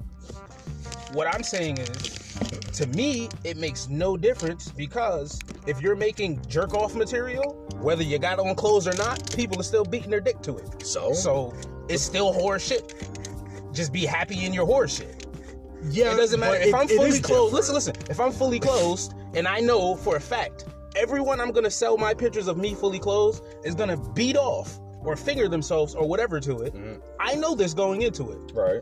what 1.14 1.28
I'm 1.34 1.42
saying 1.44 1.78
is, 1.80 1.90
to 2.74 2.86
me, 2.88 3.30
it 3.44 3.58
makes 3.58 3.88
no 3.90 4.18
difference 4.18 4.70
because 4.72 5.40
if 5.66 5.82
you're 5.82 5.96
making 5.96 6.42
jerk 6.48 6.74
off 6.74 6.96
material, 6.96 7.54
whether 7.82 8.04
you 8.04 8.20
got 8.20 8.40
on 8.40 8.56
clothes 8.56 8.88
or 8.88 8.94
not, 8.94 9.34
people 9.36 9.60
are 9.60 9.64
still 9.64 9.84
beating 9.84 10.10
their 10.12 10.22
dick 10.22 10.42
to 10.44 10.58
it. 10.58 10.86
So, 10.86 11.14
So 11.14 11.54
it's 11.90 12.04
still 12.04 12.34
horror 12.34 12.60
shit. 12.60 12.94
Just 13.74 13.92
be 13.94 14.06
happy 14.06 14.46
in 14.46 14.54
your 14.54 14.66
horror 14.66 14.88
shit. 14.88 15.26
yeah, 15.90 16.14
It 16.14 16.18
doesn't 16.18 16.40
matter 16.40 16.56
if 16.58 16.68
it- 16.68 16.74
I'm 16.76 16.88
fully 16.88 17.20
clothed. 17.20 17.54
Listen, 17.54 17.76
listen. 17.76 17.96
If 18.10 18.20
I'm 18.20 18.32
fully 18.32 18.60
clothed, 18.60 19.14
and 19.34 19.48
I 19.48 19.60
know 19.60 19.96
for 19.96 20.16
a 20.16 20.20
fact 20.20 20.66
everyone 20.96 21.40
I'm 21.40 21.52
gonna 21.52 21.70
sell 21.70 21.96
my 21.98 22.14
pictures 22.14 22.48
of 22.48 22.58
me 22.58 22.74
fully 22.74 22.98
clothed 23.00 23.44
is 23.64 23.76
gonna 23.76 23.98
beat 23.98 24.36
off 24.38 24.80
or 25.04 25.16
finger 25.16 25.48
themselves 25.48 25.94
or 25.94 26.08
whatever 26.08 26.40
to 26.40 26.60
it. 26.62 26.74
Mhm. 26.76 27.00
I 27.20 27.36
know 27.36 27.54
this 27.54 27.74
going 27.76 28.02
into 28.02 28.32
it. 28.32 28.40
Right, 28.54 28.82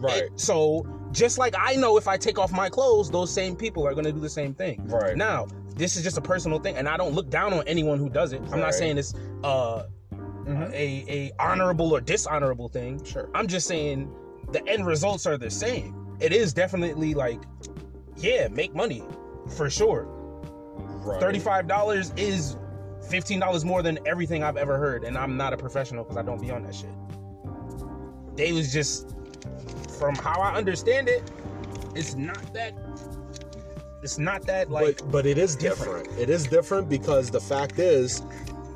right, 0.00 0.30
so 0.36 0.86
just 1.12 1.38
like 1.38 1.54
I 1.58 1.76
know 1.76 1.96
if 1.96 2.08
I 2.08 2.16
take 2.16 2.38
off 2.38 2.52
my 2.52 2.68
clothes, 2.68 3.10
those 3.10 3.32
same 3.32 3.56
people 3.56 3.86
are 3.86 3.94
gonna 3.94 4.12
do 4.12 4.20
the 4.20 4.28
same 4.28 4.54
thing. 4.54 4.86
Right. 4.86 5.16
Now, 5.16 5.46
this 5.76 5.96
is 5.96 6.02
just 6.02 6.18
a 6.18 6.20
personal 6.20 6.58
thing, 6.58 6.76
and 6.76 6.88
I 6.88 6.96
don't 6.96 7.14
look 7.14 7.30
down 7.30 7.52
on 7.52 7.66
anyone 7.66 7.98
who 7.98 8.08
does 8.08 8.32
it. 8.32 8.42
I'm 8.52 8.60
not 8.60 8.74
saying 8.74 8.98
it's 8.98 9.14
uh 9.44 9.84
Mhm. 10.12 10.72
a 10.72 11.04
a 11.08 11.32
honorable 11.38 11.94
or 11.94 12.00
dishonorable 12.00 12.68
thing. 12.68 13.02
Sure. 13.04 13.28
I'm 13.34 13.46
just 13.46 13.66
saying 13.66 14.10
the 14.52 14.66
end 14.68 14.86
results 14.86 15.26
are 15.26 15.36
the 15.36 15.50
same. 15.50 16.16
It 16.18 16.32
is 16.32 16.52
definitely 16.52 17.14
like, 17.14 17.40
yeah, 18.16 18.48
make 18.48 18.74
money 18.74 19.04
for 19.56 19.70
sure. 19.70 20.06
Right. 21.04 21.20
Thirty-five 21.20 21.66
dollars 21.68 22.12
is 22.16 22.56
fifteen 23.08 23.40
dollars 23.40 23.64
more 23.64 23.82
than 23.82 23.98
everything 24.06 24.42
I've 24.42 24.56
ever 24.56 24.76
heard, 24.78 25.04
and 25.04 25.16
I'm 25.16 25.36
not 25.36 25.52
a 25.52 25.56
professional 25.56 26.04
because 26.04 26.16
I 26.16 26.22
don't 26.22 26.40
be 26.40 26.50
on 26.50 26.62
that 26.64 26.74
shit. 26.74 26.90
They 28.36 28.52
was 28.52 28.72
just, 28.72 29.14
from 30.00 30.14
how 30.16 30.40
I 30.40 30.54
understand 30.54 31.08
it, 31.08 31.22
it's 31.94 32.14
not 32.16 32.52
that. 32.54 32.72
It's 34.02 34.18
not 34.18 34.46
that 34.46 34.70
like. 34.70 34.96
but 34.98 35.12
but 35.12 35.26
it 35.26 35.36
is 35.36 35.54
different. 35.54 36.08
It 36.18 36.30
is 36.30 36.46
different 36.46 36.88
because 36.88 37.30
the 37.30 37.40
fact 37.40 37.78
is, 37.78 38.22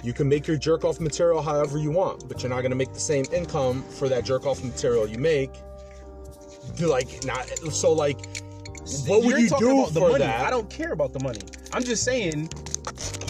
you 0.02 0.12
can 0.12 0.28
make 0.28 0.46
your 0.46 0.58
jerk 0.58 0.84
off 0.84 1.00
material 1.00 1.40
however 1.40 1.78
you 1.78 1.90
want, 1.90 2.28
but 2.28 2.42
you're 2.42 2.50
not 2.50 2.60
gonna 2.60 2.74
make 2.74 2.92
the 2.92 3.00
same 3.00 3.24
income 3.32 3.82
for 3.82 4.06
that 4.10 4.24
jerk 4.24 4.44
off 4.44 4.62
material 4.62 5.08
you 5.08 5.18
make. 5.18 5.50
Like 6.78 7.24
not 7.24 7.48
so 7.72 7.92
like 7.92 8.18
what 9.06 9.20
would 9.22 9.30
You're 9.30 9.38
you 9.38 9.48
talking 9.48 9.66
do 9.68 9.78
about 9.80 9.94
the 9.94 10.00
for 10.00 10.08
money. 10.10 10.24
that? 10.24 10.44
I 10.44 10.50
don't 10.50 10.68
care 10.68 10.92
about 10.92 11.14
the 11.14 11.20
money. 11.20 11.40
I'm 11.72 11.84
just 11.84 12.04
saying 12.04 12.50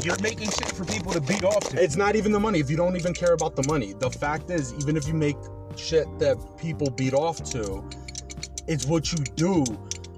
you're 0.03 0.19
making 0.19 0.51
shit 0.51 0.73
for 0.73 0.85
people 0.85 1.13
to 1.13 1.21
beat 1.21 1.45
off 1.45 1.61
to. 1.71 1.81
It's 1.83 1.95
not 1.95 2.17
even 2.17 2.33
the 2.33 2.41
money. 2.41 2.59
If 2.59 2.69
you 2.71 2.77
don't 2.77 2.97
even 2.97 3.15
care 3.15 3.35
about 3.35 3.55
the 3.55 3.65
money, 3.69 3.93
the 3.93 4.11
fact 4.11 4.51
is, 4.51 4.75
even 4.75 4.97
if 4.97 5.07
you 5.07 5.15
make 5.15 5.37
shit 5.79 6.07
that 6.19 6.37
people 6.59 6.91
beat 6.91 7.15
off 7.15 7.43
to, 7.51 7.85
it's 8.67 8.87
what 8.87 9.13
you 9.13 9.19
do. 9.37 9.65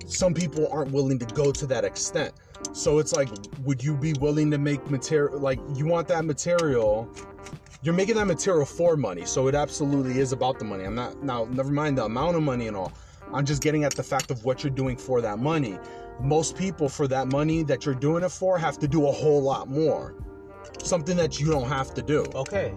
Some 0.06 0.34
people 0.34 0.68
aren't 0.70 0.92
willing 0.92 1.18
to 1.18 1.26
go 1.26 1.52
to 1.52 1.66
that 1.66 1.84
extent. 1.84 2.32
So 2.72 2.98
it's 2.98 3.12
like, 3.12 3.28
would 3.64 3.82
you 3.82 3.96
be 3.96 4.12
willing 4.14 4.50
to 4.52 4.58
make 4.58 4.90
material? 4.90 5.38
Like, 5.38 5.58
you 5.74 5.86
want 5.86 6.08
that 6.08 6.24
material. 6.24 7.08
You're 7.82 7.94
making 7.94 8.16
that 8.16 8.26
material 8.26 8.66
for 8.66 8.96
money. 8.96 9.24
So 9.24 9.48
it 9.48 9.54
absolutely 9.54 10.18
is 10.18 10.32
about 10.32 10.58
the 10.58 10.64
money. 10.64 10.84
I'm 10.84 10.94
not, 10.94 11.22
now, 11.22 11.44
never 11.46 11.70
mind 11.70 11.98
the 11.98 12.04
amount 12.04 12.36
of 12.36 12.42
money 12.42 12.68
and 12.68 12.76
all. 12.76 12.92
I'm 13.32 13.44
just 13.44 13.62
getting 13.62 13.84
at 13.84 13.94
the 13.94 14.02
fact 14.02 14.30
of 14.30 14.44
what 14.44 14.62
you're 14.62 14.70
doing 14.70 14.96
for 14.96 15.20
that 15.20 15.38
money. 15.38 15.78
Most 16.20 16.56
people, 16.56 16.88
for 16.88 17.06
that 17.08 17.28
money 17.28 17.62
that 17.64 17.84
you're 17.84 17.94
doing 17.94 18.22
it 18.22 18.30
for, 18.30 18.56
have 18.58 18.78
to 18.78 18.88
do 18.88 19.08
a 19.08 19.12
whole 19.12 19.42
lot 19.42 19.68
more 19.68 20.14
something 20.82 21.16
that 21.16 21.40
you 21.40 21.50
don't 21.50 21.68
have 21.68 21.94
to 21.94 22.02
do. 22.02 22.24
okay, 22.34 22.74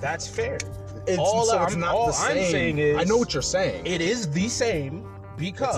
that's 0.00 0.26
fair. 0.26 0.58
It's, 1.08 1.18
All 1.18 1.46
so 1.46 1.56
I'm- 1.58 1.66
it's 1.66 1.76
not 1.76 1.94
all 1.94 2.08
the 2.08 2.12
I'm 2.18 2.36
same. 2.36 2.50
saying 2.52 2.78
is- 2.78 2.96
I 2.98 3.04
know 3.04 3.16
what 3.16 3.32
you're 3.32 3.42
saying. 3.42 3.86
It 3.86 4.00
is 4.00 4.28
the 4.30 4.48
same 4.48 5.06
because 5.36 5.76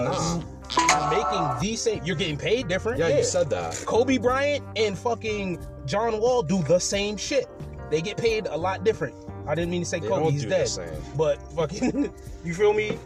you're 0.76 1.10
making 1.10 1.60
the 1.70 1.76
same. 1.76 2.02
You're 2.04 2.16
getting 2.16 2.36
paid 2.36 2.68
different. 2.68 2.98
yeah, 2.98 3.08
you 3.08 3.24
said 3.24 3.48
that. 3.50 3.80
Kobe 3.86 4.18
Bryant 4.18 4.64
and 4.76 4.98
fucking 4.98 5.64
John 5.86 6.20
Wall 6.20 6.42
do 6.42 6.62
the 6.64 6.78
same 6.80 7.16
shit. 7.16 7.46
They 7.90 8.00
get 8.00 8.16
paid 8.16 8.46
a 8.46 8.56
lot 8.56 8.84
different. 8.84 9.14
I 9.46 9.54
didn't 9.54 9.70
mean 9.70 9.82
to 9.82 9.88
say 9.88 9.98
They 10.00 10.08
Kobe, 10.08 10.22
don't 10.24 10.32
he's 10.32 10.42
do 10.42 10.48
the 10.48 10.54
dead. 10.56 10.68
same. 10.68 11.02
But 11.16 11.40
fucking, 11.54 12.12
you 12.44 12.54
feel 12.54 12.72
me? 12.72 12.98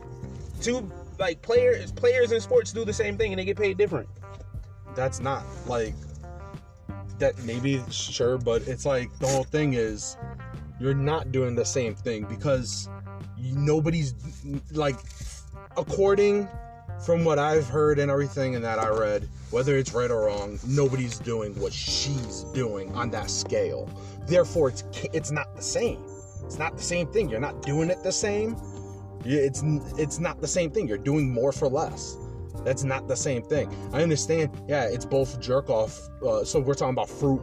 Two 0.61 0.91
like 1.19 1.41
players, 1.43 1.93
players 1.93 2.33
in 2.33 2.41
sports 2.41 2.73
do 2.73 2.85
the 2.85 2.93
same 2.93 3.17
thing 3.17 3.33
and 3.33 3.39
they 3.39 3.45
get 3.45 3.57
paid 3.57 3.77
different. 3.79 4.09
That's 4.95 5.21
not 5.21 5.45
like 5.67 5.95
that. 7.19 7.39
Maybe 7.45 7.83
sure, 7.91 8.37
but 8.39 8.63
it's 8.69 8.85
like 8.85 9.11
the 9.21 9.27
whole 9.27 9.45
thing 9.45 9.75
is 9.75 10.17
you're 10.81 10.95
not 10.95 11.33
doing 11.33 11.55
the 11.55 11.65
same 11.65 11.95
thing 11.95 12.25
because 12.25 12.89
nobody's 13.39 14.15
like 14.73 14.97
according 15.77 16.49
from 17.05 17.25
what 17.25 17.39
I've 17.39 17.67
heard 17.67 17.99
and 17.99 18.11
everything 18.11 18.55
and 18.55 18.65
that 18.65 18.79
I 18.79 18.89
read, 18.89 19.29
whether 19.51 19.77
it's 19.77 19.93
right 19.93 20.11
or 20.11 20.27
wrong, 20.27 20.59
nobody's 20.67 21.19
doing 21.19 21.59
what 21.61 21.73
she's 21.73 22.45
doing 22.55 22.95
on 22.95 23.11
that 23.11 23.31
scale. 23.31 23.89
Therefore, 24.27 24.69
it's 24.71 24.85
it's 25.13 25.31
not 25.31 25.55
the 25.57 25.63
same. 25.63 26.03
It's 26.45 26.59
not 26.59 26.77
the 26.77 26.83
same 26.83 27.07
thing. 27.09 27.29
You're 27.29 27.41
not 27.41 27.63
doing 27.63 27.91
it 27.91 28.03
the 28.03 28.13
same. 28.13 28.57
It's 29.25 29.63
it's 29.99 30.19
not 30.19 30.41
the 30.41 30.49
same 30.49 30.71
thing. 30.71 30.89
You're 30.89 30.99
doing 30.99 31.33
more 31.33 31.53
for 31.53 31.69
less. 31.69 32.17
That's 32.65 32.85
not 32.85 33.09
the 33.09 33.17
same 33.17 33.43
thing. 33.43 33.75
I 33.93 34.03
understand. 34.03 34.51
Yeah, 34.69 34.85
it's 34.85 35.05
both 35.05 35.41
jerk 35.41 35.69
off. 35.69 36.01
Uh, 36.25 36.45
so 36.45 36.61
we're 36.61 36.75
talking 36.75 36.95
about 36.95 37.11
fruit, 37.11 37.43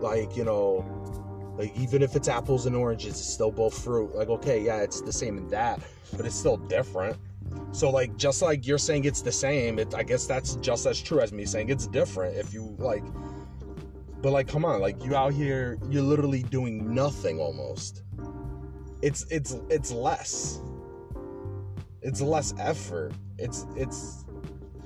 like 0.00 0.36
you 0.36 0.44
know, 0.44 0.84
like 1.56 1.76
even 1.76 2.02
if 2.02 2.16
it's 2.16 2.28
apples 2.28 2.66
and 2.66 2.74
oranges, 2.74 3.12
it's 3.12 3.28
still 3.28 3.50
both 3.50 3.76
fruit. 3.82 4.14
Like 4.14 4.28
okay, 4.28 4.60
yeah, 4.60 4.78
it's 4.78 5.00
the 5.00 5.12
same 5.12 5.38
in 5.38 5.48
that, 5.48 5.80
but 6.16 6.26
it's 6.26 6.34
still 6.34 6.56
different. 6.56 7.16
So 7.72 7.90
like 7.90 8.16
just 8.16 8.42
like 8.42 8.66
you're 8.66 8.78
saying 8.78 9.04
it's 9.04 9.22
the 9.22 9.32
same, 9.32 9.78
it, 9.78 9.94
I 9.94 10.02
guess 10.02 10.26
that's 10.26 10.56
just 10.56 10.86
as 10.86 11.00
true 11.00 11.20
as 11.20 11.32
me 11.32 11.44
saying 11.44 11.68
it's 11.68 11.86
different. 11.86 12.36
If 12.36 12.52
you 12.52 12.74
like, 12.78 13.04
but 14.20 14.32
like 14.32 14.48
come 14.48 14.64
on, 14.64 14.80
like 14.80 15.04
you 15.04 15.14
out 15.14 15.32
here, 15.32 15.78
you're 15.88 16.02
literally 16.02 16.42
doing 16.42 16.92
nothing 16.92 17.38
almost. 17.38 18.02
It's 19.02 19.24
it's 19.30 19.56
it's 19.70 19.92
less. 19.92 20.60
It's 22.02 22.20
less 22.20 22.52
effort. 22.58 23.12
It's 23.38 23.66
it's 23.76 24.24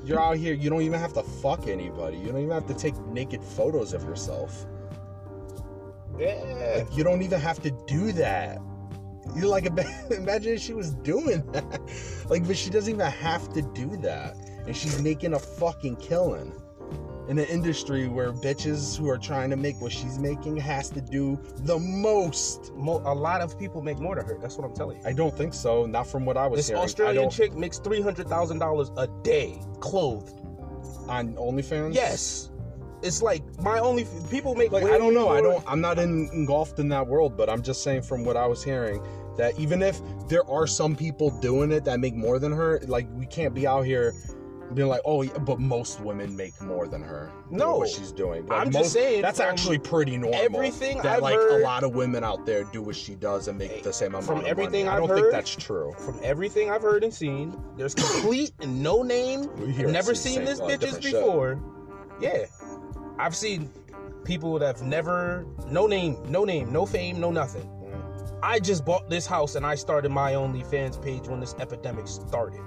you're 0.05 0.21
out 0.21 0.37
here. 0.37 0.55
You 0.55 0.71
don't 0.71 0.83
even 0.83 1.01
have 1.01 1.15
to 1.15 1.23
fuck 1.23 1.67
anybody. 1.67 2.19
You 2.19 2.27
don't 2.27 2.39
even 2.39 2.51
have 2.51 2.67
to 2.67 2.75
take 2.75 2.97
naked 3.07 3.43
photos 3.43 3.93
of 3.95 4.05
yourself. 4.05 4.67
Yeah. 6.19 6.75
Like, 6.79 6.97
you 6.97 7.05
don't 7.05 7.23
even 7.23 7.41
have 7.41 7.61
to 7.63 7.71
do 7.87 8.13
that. 8.13 8.59
You're 9.37 9.49
like 9.49 9.67
imagine 10.11 10.55
if 10.55 10.61
she 10.61 10.73
was 10.73 10.95
doing 10.95 11.43
that. 11.53 11.81
Like, 12.29 12.47
but 12.47 12.57
she 12.57 12.71
doesn't 12.71 12.95
even 12.95 13.07
have 13.07 13.53
to 13.53 13.63
do 13.63 13.97
that, 13.99 14.37
and 14.67 14.75
she's 14.77 15.01
making 15.03 15.35
a 15.35 15.39
fucking 15.39 15.97
killing 15.97 16.53
in 17.29 17.39
an 17.39 17.45
industry 17.45 18.09
where 18.09 18.33
bitches 18.33 18.99
who 18.99 19.07
are 19.11 19.19
trying 19.19 19.51
to 19.51 19.57
make 19.57 19.79
what 19.83 19.93
she's 19.93 20.19
making 20.19 20.57
has 20.57 20.89
to 20.89 21.03
do 21.03 21.39
the 21.59 21.79
most. 21.79 22.73
Mo- 22.75 23.03
a 23.05 23.15
lot 23.15 23.43
of 23.43 23.59
people 23.59 23.83
make 23.83 23.99
more 23.99 24.17
than 24.17 24.25
her. 24.25 24.39
That's 24.41 24.57
what 24.57 24.67
I'm 24.67 24.75
telling 24.75 24.97
you. 24.97 25.03
I 25.05 25.13
don't 25.13 25.37
think 25.37 25.53
so. 25.53 25.85
Not 25.85 26.07
from 26.07 26.25
what 26.25 26.39
I 26.39 26.47
was 26.47 26.61
This 26.61 26.69
hearing. 26.69 26.83
Australian 26.83 27.29
chick 27.29 27.55
makes 27.55 27.79
three 27.79 28.01
hundred 28.01 28.29
thousand 28.29 28.61
dollars 28.61 28.91
a 28.97 29.07
day, 29.23 29.61
clothed. 29.81 30.41
on 31.09 31.35
OnlyFans. 31.35 31.95
Yes, 31.95 32.48
it's 33.03 33.23
like 33.23 33.43
my 33.63 33.79
only 33.79 34.07
people 34.31 34.55
make. 34.55 34.73
like 34.73 34.85
I 34.85 34.99
don't 34.99 35.15
know. 35.15 35.29
I 35.29 35.41
don't. 35.41 35.63
I'm 35.67 35.81
not 35.81 35.99
in, 35.99 36.29
engulfed 36.33 36.79
in 36.79 36.89
that 36.91 37.07
world, 37.07 37.37
but 37.37 37.49
I'm 37.49 37.63
just 37.63 37.83
saying 37.83 38.03
from 38.03 38.25
what 38.25 38.37
I 38.37 38.47
was 38.47 38.63
hearing 38.63 39.03
that 39.37 39.59
even 39.59 39.83
if 39.83 40.01
there 40.29 40.49
are 40.51 40.67
some 40.67 40.97
people 40.97 41.31
doing 41.41 41.71
it 41.71 41.85
that 41.85 42.01
make 42.01 42.15
more 42.15 42.39
than 42.39 42.53
her, 42.53 42.81
like 42.89 43.07
we 43.15 43.25
can't 43.27 43.55
be 43.55 43.67
out 43.67 43.83
here 43.87 44.13
being 44.75 44.89
like, 44.89 45.01
oh, 45.07 45.23
yeah, 45.23 45.33
but 45.39 45.59
most 45.59 45.99
women 46.01 46.37
make 46.37 46.61
more 46.61 46.87
than 46.87 47.01
her. 47.03 47.33
No. 47.51 47.79
what 47.79 47.89
she's 47.89 48.13
doing. 48.13 48.45
Like, 48.47 48.67
I'm 48.67 48.71
just 48.71 48.93
saying 48.93 49.23
that's 49.23 49.41
actually 49.41 49.79
pretty 49.79 50.19
normal. 50.19 50.39
everything 50.39 50.99
that 50.99 51.07
I've 51.17 51.23
like 51.23 51.37
heard- 51.37 51.63
a 51.63 51.65
lot 51.65 51.85
of 51.85 51.95
women 51.95 52.23
out 52.23 52.45
there 52.45 52.65
do 52.65 52.83
what 52.83 52.95
she 52.97 53.15
does 53.15 53.49
and 53.49 53.57
make 53.59 53.83
the 53.83 53.93
same 53.95 54.09
amount 54.09 54.27
From 54.27 54.41
of 54.41 54.45
everything 54.47 54.85
money. 54.85 54.89
I 54.89 55.01
I've 55.01 55.09
don't 55.09 55.17
think 55.17 55.25
heard- 55.27 55.35
that's 55.35 55.57
true. 55.57 55.95
From 55.99 56.21
everything 56.23 56.71
I've 56.71 56.83
heard 56.83 57.03
and 57.03 57.15
seen, 57.15 57.59
there's 57.79 57.95
complete 57.95 58.51
and 58.61 58.83
no 58.83 59.03
name. 59.03 59.49
We 59.57 59.73
hear 59.73 59.87
I've 59.87 59.93
never 59.95 60.15
seen 60.15 60.45
this 60.45 60.61
bitches 60.61 61.01
shit. 61.03 61.13
before. 61.15 61.59
Yeah, 62.21 62.45
I've 63.19 63.35
seen 63.35 63.71
people 64.25 64.59
that 64.59 64.79
have 64.79 64.87
never 64.87 65.47
no 65.69 65.87
name, 65.87 66.19
no 66.29 66.45
name, 66.45 66.73
no 66.73 66.87
fame, 66.87 67.21
no 67.21 67.31
nothing. 67.31 67.63
Mm. 67.63 68.39
I 68.43 68.61
just 68.61 68.85
bought 68.85 69.11
this 69.11 69.27
house 69.27 69.57
and 69.57 69.67
I 69.67 69.75
started 69.75 70.11
my 70.11 70.33
OnlyFans 70.33 71.03
page 71.03 71.27
when 71.27 71.41
this 71.41 71.55
epidemic 71.59 72.07
started. 72.07 72.61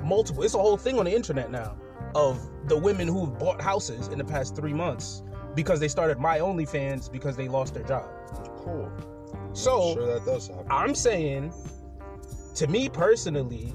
Multiple. 0.00 0.42
It's 0.42 0.54
a 0.54 0.58
whole 0.58 0.76
thing 0.76 0.98
on 0.98 1.04
the 1.04 1.14
internet 1.14 1.50
now 1.50 1.76
of 2.14 2.40
the 2.68 2.76
women 2.76 3.06
who've 3.06 3.38
bought 3.38 3.60
houses 3.60 4.08
in 4.08 4.18
the 4.18 4.24
past 4.24 4.56
three 4.56 4.72
months 4.72 5.22
because 5.54 5.78
they 5.78 5.88
started 5.88 6.18
my 6.18 6.38
OnlyFans 6.38 7.12
because 7.12 7.36
they 7.36 7.48
lost 7.48 7.74
their 7.74 7.84
job. 7.84 8.08
Cool. 8.58 8.90
So 9.52 9.94
sure 9.94 10.14
that 10.14 10.24
does. 10.24 10.50
I'm 10.70 10.94
saying, 10.94 11.52
to 12.54 12.66
me 12.66 12.88
personally, 12.88 13.74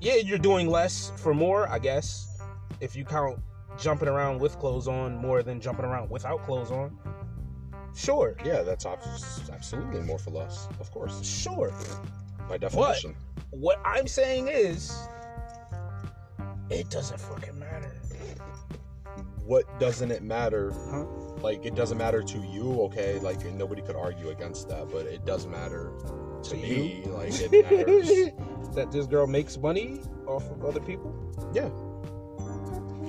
yeah, 0.00 0.16
you're 0.16 0.38
doing 0.38 0.68
less 0.68 1.12
for 1.16 1.32
more, 1.32 1.68
I 1.68 1.78
guess, 1.78 2.42
if 2.80 2.94
you 2.94 3.04
count 3.04 3.38
jumping 3.78 4.08
around 4.08 4.40
with 4.40 4.58
clothes 4.58 4.88
on 4.88 5.16
more 5.16 5.42
than 5.42 5.60
jumping 5.60 5.84
around 5.84 6.10
without 6.10 6.42
clothes 6.44 6.70
on. 6.70 6.96
Sure, 7.94 8.36
yeah, 8.44 8.62
that's 8.62 8.86
ab- 8.86 8.98
absolutely 9.52 10.00
more 10.00 10.18
for 10.18 10.30
less, 10.30 10.66
of 10.80 10.90
course, 10.90 11.24
sure. 11.24 11.72
by 12.48 12.58
definition. 12.58 13.14
What 13.50 13.80
I'm 13.84 14.08
saying 14.08 14.48
is, 14.48 14.96
it 16.70 16.90
doesn't 16.90 17.20
fucking 17.20 17.56
matter. 17.58 17.92
what 19.44 19.78
doesn't 19.78 20.10
it 20.10 20.22
matter? 20.22 20.72
Huh? 20.90 21.04
Like 21.40 21.64
it 21.66 21.74
doesn't 21.74 21.98
matter 21.98 22.22
to 22.22 22.38
you, 22.38 22.80
okay? 22.84 23.18
Like 23.20 23.44
nobody 23.52 23.82
could 23.82 23.96
argue 23.96 24.30
against 24.30 24.68
that, 24.70 24.90
but 24.90 25.06
it 25.06 25.24
does 25.24 25.46
matter 25.46 25.92
to, 26.42 26.50
To 26.50 26.56
me. 26.56 27.02
you? 27.04 27.12
Like 27.12 27.32
it 27.38 27.52
matters. 27.70 28.74
that 28.74 28.90
this 28.90 29.06
girl 29.06 29.26
makes 29.26 29.56
money 29.58 30.00
off 30.26 30.50
of 30.50 30.64
other 30.64 30.80
people? 30.80 31.14
yeah. 31.52 31.68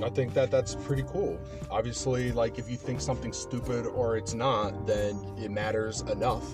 I 0.03 0.09
think 0.09 0.33
that 0.33 0.51
that's 0.51 0.75
pretty 0.75 1.03
cool. 1.07 1.39
Obviously, 1.71 2.31
like 2.31 2.59
if 2.59 2.69
you 2.69 2.77
think 2.77 3.01
something's 3.01 3.37
stupid 3.37 3.85
or 3.85 4.17
it's 4.17 4.33
not, 4.33 4.85
then 4.87 5.19
it 5.37 5.51
matters 5.51 6.01
enough. 6.01 6.45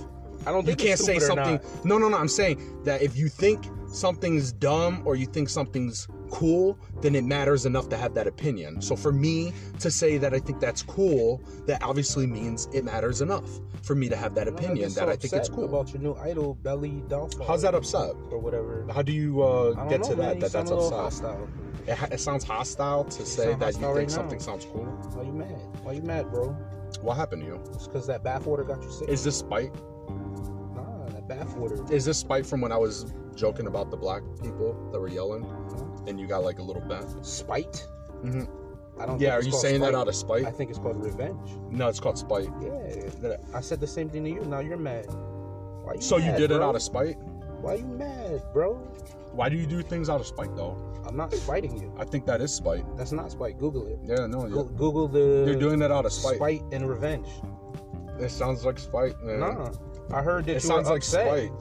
I 0.45 0.51
don't 0.51 0.65
You 0.65 0.75
can't 0.75 0.99
it's 0.99 1.05
say 1.05 1.19
something. 1.19 1.59
No, 1.83 1.97
no, 1.97 2.09
no. 2.09 2.17
I'm 2.17 2.27
saying 2.27 2.83
that 2.83 3.01
if 3.01 3.15
you 3.15 3.29
think 3.29 3.63
something's 3.87 4.51
dumb 4.51 5.03
or 5.05 5.15
you 5.15 5.25
think 5.25 5.49
something's 5.49 6.07
cool, 6.31 6.77
then 7.01 7.15
it 7.15 7.23
matters 7.23 7.65
enough 7.65 7.89
to 7.89 7.97
have 7.97 8.13
that 8.15 8.27
opinion. 8.27 8.81
So 8.81 8.95
for 8.95 9.11
me 9.11 9.53
to 9.79 9.91
say 9.91 10.17
that 10.17 10.33
I 10.33 10.39
think 10.39 10.59
that's 10.59 10.81
cool, 10.81 11.41
that 11.67 11.83
obviously 11.83 12.25
means 12.25 12.67
it 12.73 12.83
matters 12.83 13.21
enough 13.21 13.49
for 13.83 13.95
me 13.95 14.09
to 14.09 14.15
have 14.15 14.33
that 14.35 14.47
opinion 14.47 14.77
just 14.77 14.95
that 14.95 15.05
so 15.05 15.11
I 15.11 15.15
think 15.15 15.33
it's 15.33 15.49
cool. 15.49 15.65
about 15.65 15.93
your 15.93 16.01
new 16.01 16.15
idol, 16.15 16.55
Belle 16.55 16.81
Delphine. 16.81 17.47
How's 17.47 17.61
that 17.61 17.75
upset? 17.75 18.15
or 18.31 18.39
whatever? 18.39 18.87
How 18.93 19.01
do 19.01 19.11
you 19.11 19.41
uh, 19.43 19.73
get 19.87 20.01
know, 20.01 20.09
to 20.09 20.15
man. 20.15 20.17
that? 20.17 20.39
That 20.39 20.51
that's 20.51 20.71
upset. 20.71 20.99
hostile. 20.99 21.49
It, 21.87 21.95
ha- 21.95 22.07
it 22.11 22.19
sounds 22.19 22.43
hostile 22.43 23.05
to 23.05 23.25
say 23.25 23.49
sound 23.49 23.61
that 23.61 23.73
you 23.73 23.79
think 23.79 23.95
right 23.95 24.07
now. 24.07 24.13
something 24.13 24.39
sounds 24.39 24.65
cool. 24.65 24.85
Why 24.85 25.23
you 25.23 25.33
mad? 25.33 25.61
Why 25.83 25.93
you 25.93 26.01
mad, 26.01 26.29
bro? 26.31 26.49
What 27.01 27.17
happened 27.17 27.41
to 27.43 27.47
you? 27.47 27.61
It's 27.73 27.87
because 27.87 28.07
that 28.07 28.23
bathwater 28.23 28.67
got 28.67 28.83
you 28.83 28.91
sick. 28.91 29.09
Is 29.09 29.23
this 29.23 29.37
spite? 29.37 29.73
nah, 30.75 31.07
that 31.07 31.27
bathwater. 31.27 31.89
Is 31.91 32.05
this 32.05 32.17
spite 32.17 32.45
from 32.45 32.61
when 32.61 32.71
I 32.71 32.77
was 32.77 33.11
joking 33.35 33.67
about 33.67 33.89
the 33.89 33.97
black 33.97 34.21
people 34.41 34.73
that 34.91 34.99
were 34.99 35.07
yelling, 35.07 35.43
and 36.07 36.19
you 36.19 36.27
got 36.27 36.43
like 36.43 36.59
a 36.59 36.63
little 36.63 36.81
bent? 36.81 37.25
Spite? 37.25 37.87
Mhm. 38.23 38.47
I 38.99 39.05
don't. 39.05 39.19
Yeah, 39.19 39.35
are 39.35 39.41
you 39.41 39.51
saying 39.51 39.81
that 39.81 39.95
out 39.95 40.07
of 40.07 40.15
spite? 40.15 40.45
I 40.45 40.51
think 40.51 40.69
it's 40.69 40.79
called 40.79 41.03
revenge. 41.03 41.51
No, 41.69 41.87
it's 41.87 41.99
called 41.99 42.17
spite. 42.17 42.49
Yeah, 42.61 43.37
I 43.53 43.61
said 43.61 43.79
the 43.79 43.87
same 43.87 44.09
thing 44.09 44.23
to 44.25 44.29
you. 44.29 44.41
Now 44.45 44.59
you're 44.59 44.77
mad. 44.77 45.05
Why 45.83 45.93
you 45.95 46.01
So 46.01 46.17
you 46.17 46.25
mad, 46.31 46.37
did 46.37 46.51
it 46.51 46.61
out 46.61 46.75
of 46.75 46.81
spite? 46.81 47.17
Why 47.61 47.75
you 47.75 47.85
mad, 47.85 48.41
bro? 48.53 48.75
Why 49.33 49.49
do 49.49 49.55
you 49.55 49.65
do 49.65 49.81
things 49.81 50.09
out 50.09 50.19
of 50.19 50.27
spite 50.27 50.55
though? 50.55 50.77
I'm 51.07 51.15
not 51.15 51.33
spiting 51.33 51.79
you. 51.81 51.91
I 51.97 52.05
think 52.05 52.25
that 52.27 52.41
is 52.41 52.53
spite. 52.53 52.85
That's 52.97 53.11
not 53.11 53.31
spite. 53.31 53.57
Google 53.57 53.87
it. 53.87 53.97
Yeah, 54.03 54.27
no. 54.27 54.47
Go- 54.47 54.65
Google 54.65 55.07
the. 55.07 55.45
You're 55.47 55.59
doing 55.59 55.79
that 55.79 55.89
out 55.91 56.05
of 56.05 56.11
spite. 56.13 56.35
spite 56.35 56.61
and 56.71 56.87
revenge. 56.87 57.27
It 58.19 58.29
sounds 58.29 58.63
like 58.65 58.77
spite, 58.77 59.19
man. 59.23 59.39
Nah, 59.39 59.71
I 60.13 60.21
heard 60.21 60.45
that 60.45 60.51
it 60.51 60.63
you 60.63 60.69
sounds 60.69 60.87
were 60.87 60.93
like 60.95 61.03
spite. 61.03 61.51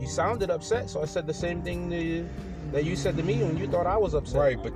You 0.00 0.08
sounded 0.08 0.50
upset, 0.50 0.90
so 0.90 1.00
I 1.02 1.04
said 1.04 1.26
the 1.26 1.34
same 1.34 1.62
thing 1.62 1.88
to 1.90 1.96
you, 1.96 2.28
that 2.72 2.84
you 2.84 2.96
said 2.96 3.16
to 3.16 3.22
me 3.22 3.42
when 3.42 3.56
you 3.56 3.66
thought 3.66 3.86
I 3.86 3.96
was 3.96 4.14
upset. 4.14 4.40
Right, 4.40 4.62
but 4.62 4.72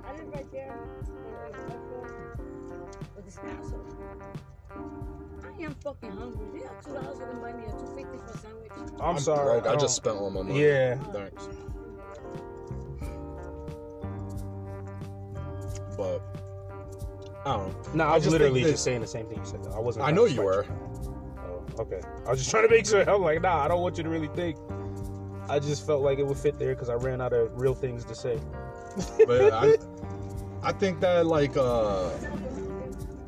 I 0.04 0.12
live 0.12 0.32
right 0.34 0.50
there. 0.52 0.74
With 3.16 3.24
this 3.24 3.38
asshole. 3.38 3.84
I 5.44 5.62
am 5.62 5.74
fucking 5.82 6.10
hungry. 6.12 6.62
Two 6.84 6.92
dollars 6.94 7.18
to 7.18 7.24
buy 7.40 7.52
me 7.52 7.64
a 7.66 7.70
two 7.72 7.86
fifty 7.96 8.18
for 8.18 8.32
a 8.32 8.38
sandwich. 8.38 8.72
I'm, 9.00 9.18
sorry. 9.18 9.58
I, 9.58 9.62
don't- 9.62 9.80
just 9.80 9.96
spent 9.96 10.16
all 10.16 10.30
my 10.30 10.42
money. 10.42 10.62
Yeah. 10.64 10.96
Thanks. 11.12 11.48
But 15.96 16.22
I 17.48 17.56
don't 17.56 17.68
know. 17.68 17.94
No, 17.94 18.04
I 18.04 18.12
I 18.12 18.14
was 18.16 18.26
literally 18.26 18.62
that- 18.64 18.70
just 18.72 18.84
saying 18.84 19.00
the 19.00 19.06
same 19.06 19.26
thing 19.26 19.38
you 19.38 19.44
said. 19.46 19.64
Though. 19.64 19.72
I 19.72 19.78
wasn't. 19.80 20.04
I 20.06 20.10
know 20.10 20.24
you 20.26 20.42
were. 20.42 20.66
Oh, 21.38 21.64
okay. 21.80 22.00
I 22.26 22.30
was 22.30 22.38
just 22.40 22.50
trying 22.50 22.68
to 22.68 22.70
make 22.74 22.86
sure. 22.86 23.08
I'm 23.08 23.22
like, 23.22 23.40
nah, 23.42 23.64
I 23.64 23.68
don't 23.68 23.80
want 23.80 23.96
you 23.96 24.04
to 24.04 24.10
really 24.10 24.28
think. 24.28 24.58
I 25.48 25.58
just 25.58 25.86
felt 25.86 26.02
like 26.02 26.18
it 26.18 26.26
would 26.26 26.36
fit 26.36 26.58
there 26.58 26.74
because 26.74 26.90
I 26.90 26.94
ran 26.94 27.20
out 27.20 27.32
of 27.32 27.50
real 27.58 27.74
things 27.74 28.04
to 28.04 28.14
say. 28.14 28.38
But 29.26 29.52
I, 29.52 29.76
I 30.62 30.72
think 30.72 31.00
that 31.00 31.26
like 31.26 31.56
uh, 31.56 32.10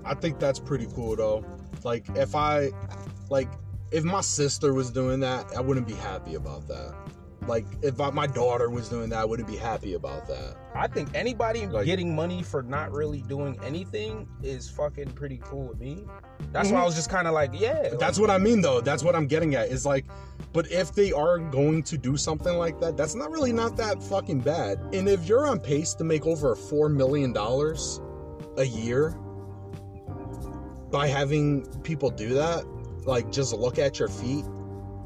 I 0.04 0.14
think 0.14 0.38
that's 0.38 0.58
pretty 0.58 0.86
cool 0.94 1.16
though. 1.16 1.44
Like 1.82 2.06
if 2.14 2.34
I, 2.34 2.70
like 3.30 3.48
if 3.90 4.04
my 4.04 4.20
sister 4.20 4.74
was 4.74 4.90
doing 4.90 5.20
that, 5.20 5.46
I 5.56 5.60
wouldn't 5.60 5.86
be 5.86 5.94
happy 5.94 6.34
about 6.34 6.68
that. 6.68 6.94
Like 7.50 7.66
if 7.82 8.00
I, 8.00 8.10
my 8.10 8.28
daughter 8.28 8.70
was 8.70 8.88
doing 8.88 9.10
that, 9.10 9.18
I 9.18 9.24
wouldn't 9.24 9.48
be 9.48 9.56
happy 9.56 9.94
about 9.94 10.28
that. 10.28 10.56
I 10.72 10.86
think 10.86 11.08
anybody 11.14 11.66
Like- 11.66 11.84
getting 11.84 12.14
money 12.14 12.44
for 12.44 12.62
not 12.62 12.92
really 12.92 13.22
doing 13.22 13.58
anything 13.66 14.28
is 14.40 14.70
fucking 14.70 15.10
pretty 15.10 15.40
cool 15.42 15.66
with 15.66 15.80
me. 15.80 16.06
That's 16.52 16.70
why 16.70 16.78
Mhm. 16.78 16.82
I 16.82 16.86
was 16.86 16.94
just 16.94 17.10
kind 17.10 17.26
of 17.26 17.34
like, 17.34 17.50
yeah. 17.58 17.88
That's 17.98 18.20
what 18.20 18.30
I 18.30 18.38
mean 18.38 18.60
though. 18.60 18.80
That's 18.80 19.02
what 19.02 19.16
I'm 19.16 19.26
getting 19.26 19.56
at. 19.56 19.68
Is 19.68 19.84
like, 19.84 20.04
but 20.52 20.70
if 20.70 20.94
they 20.94 21.10
are 21.10 21.38
going 21.38 21.82
to 21.82 21.98
do 21.98 22.16
something 22.16 22.56
like 22.56 22.78
that, 22.80 22.96
that's 22.96 23.16
not 23.16 23.32
really 23.32 23.52
not 23.52 23.76
that 23.78 24.00
fucking 24.00 24.40
bad. 24.40 24.78
And 24.92 25.08
if 25.08 25.26
you're 25.26 25.46
on 25.48 25.58
pace 25.58 25.92
to 25.94 26.04
make 26.04 26.26
over 26.28 26.54
four 26.54 26.88
million 26.88 27.32
dollars 27.32 28.00
a 28.58 28.64
year 28.64 29.16
by 30.92 31.08
having 31.08 31.66
people 31.82 32.10
do 32.10 32.34
that, 32.34 32.64
like 33.06 33.32
just 33.32 33.52
look 33.54 33.78
at 33.80 33.98
your 33.98 34.08
feet, 34.08 34.44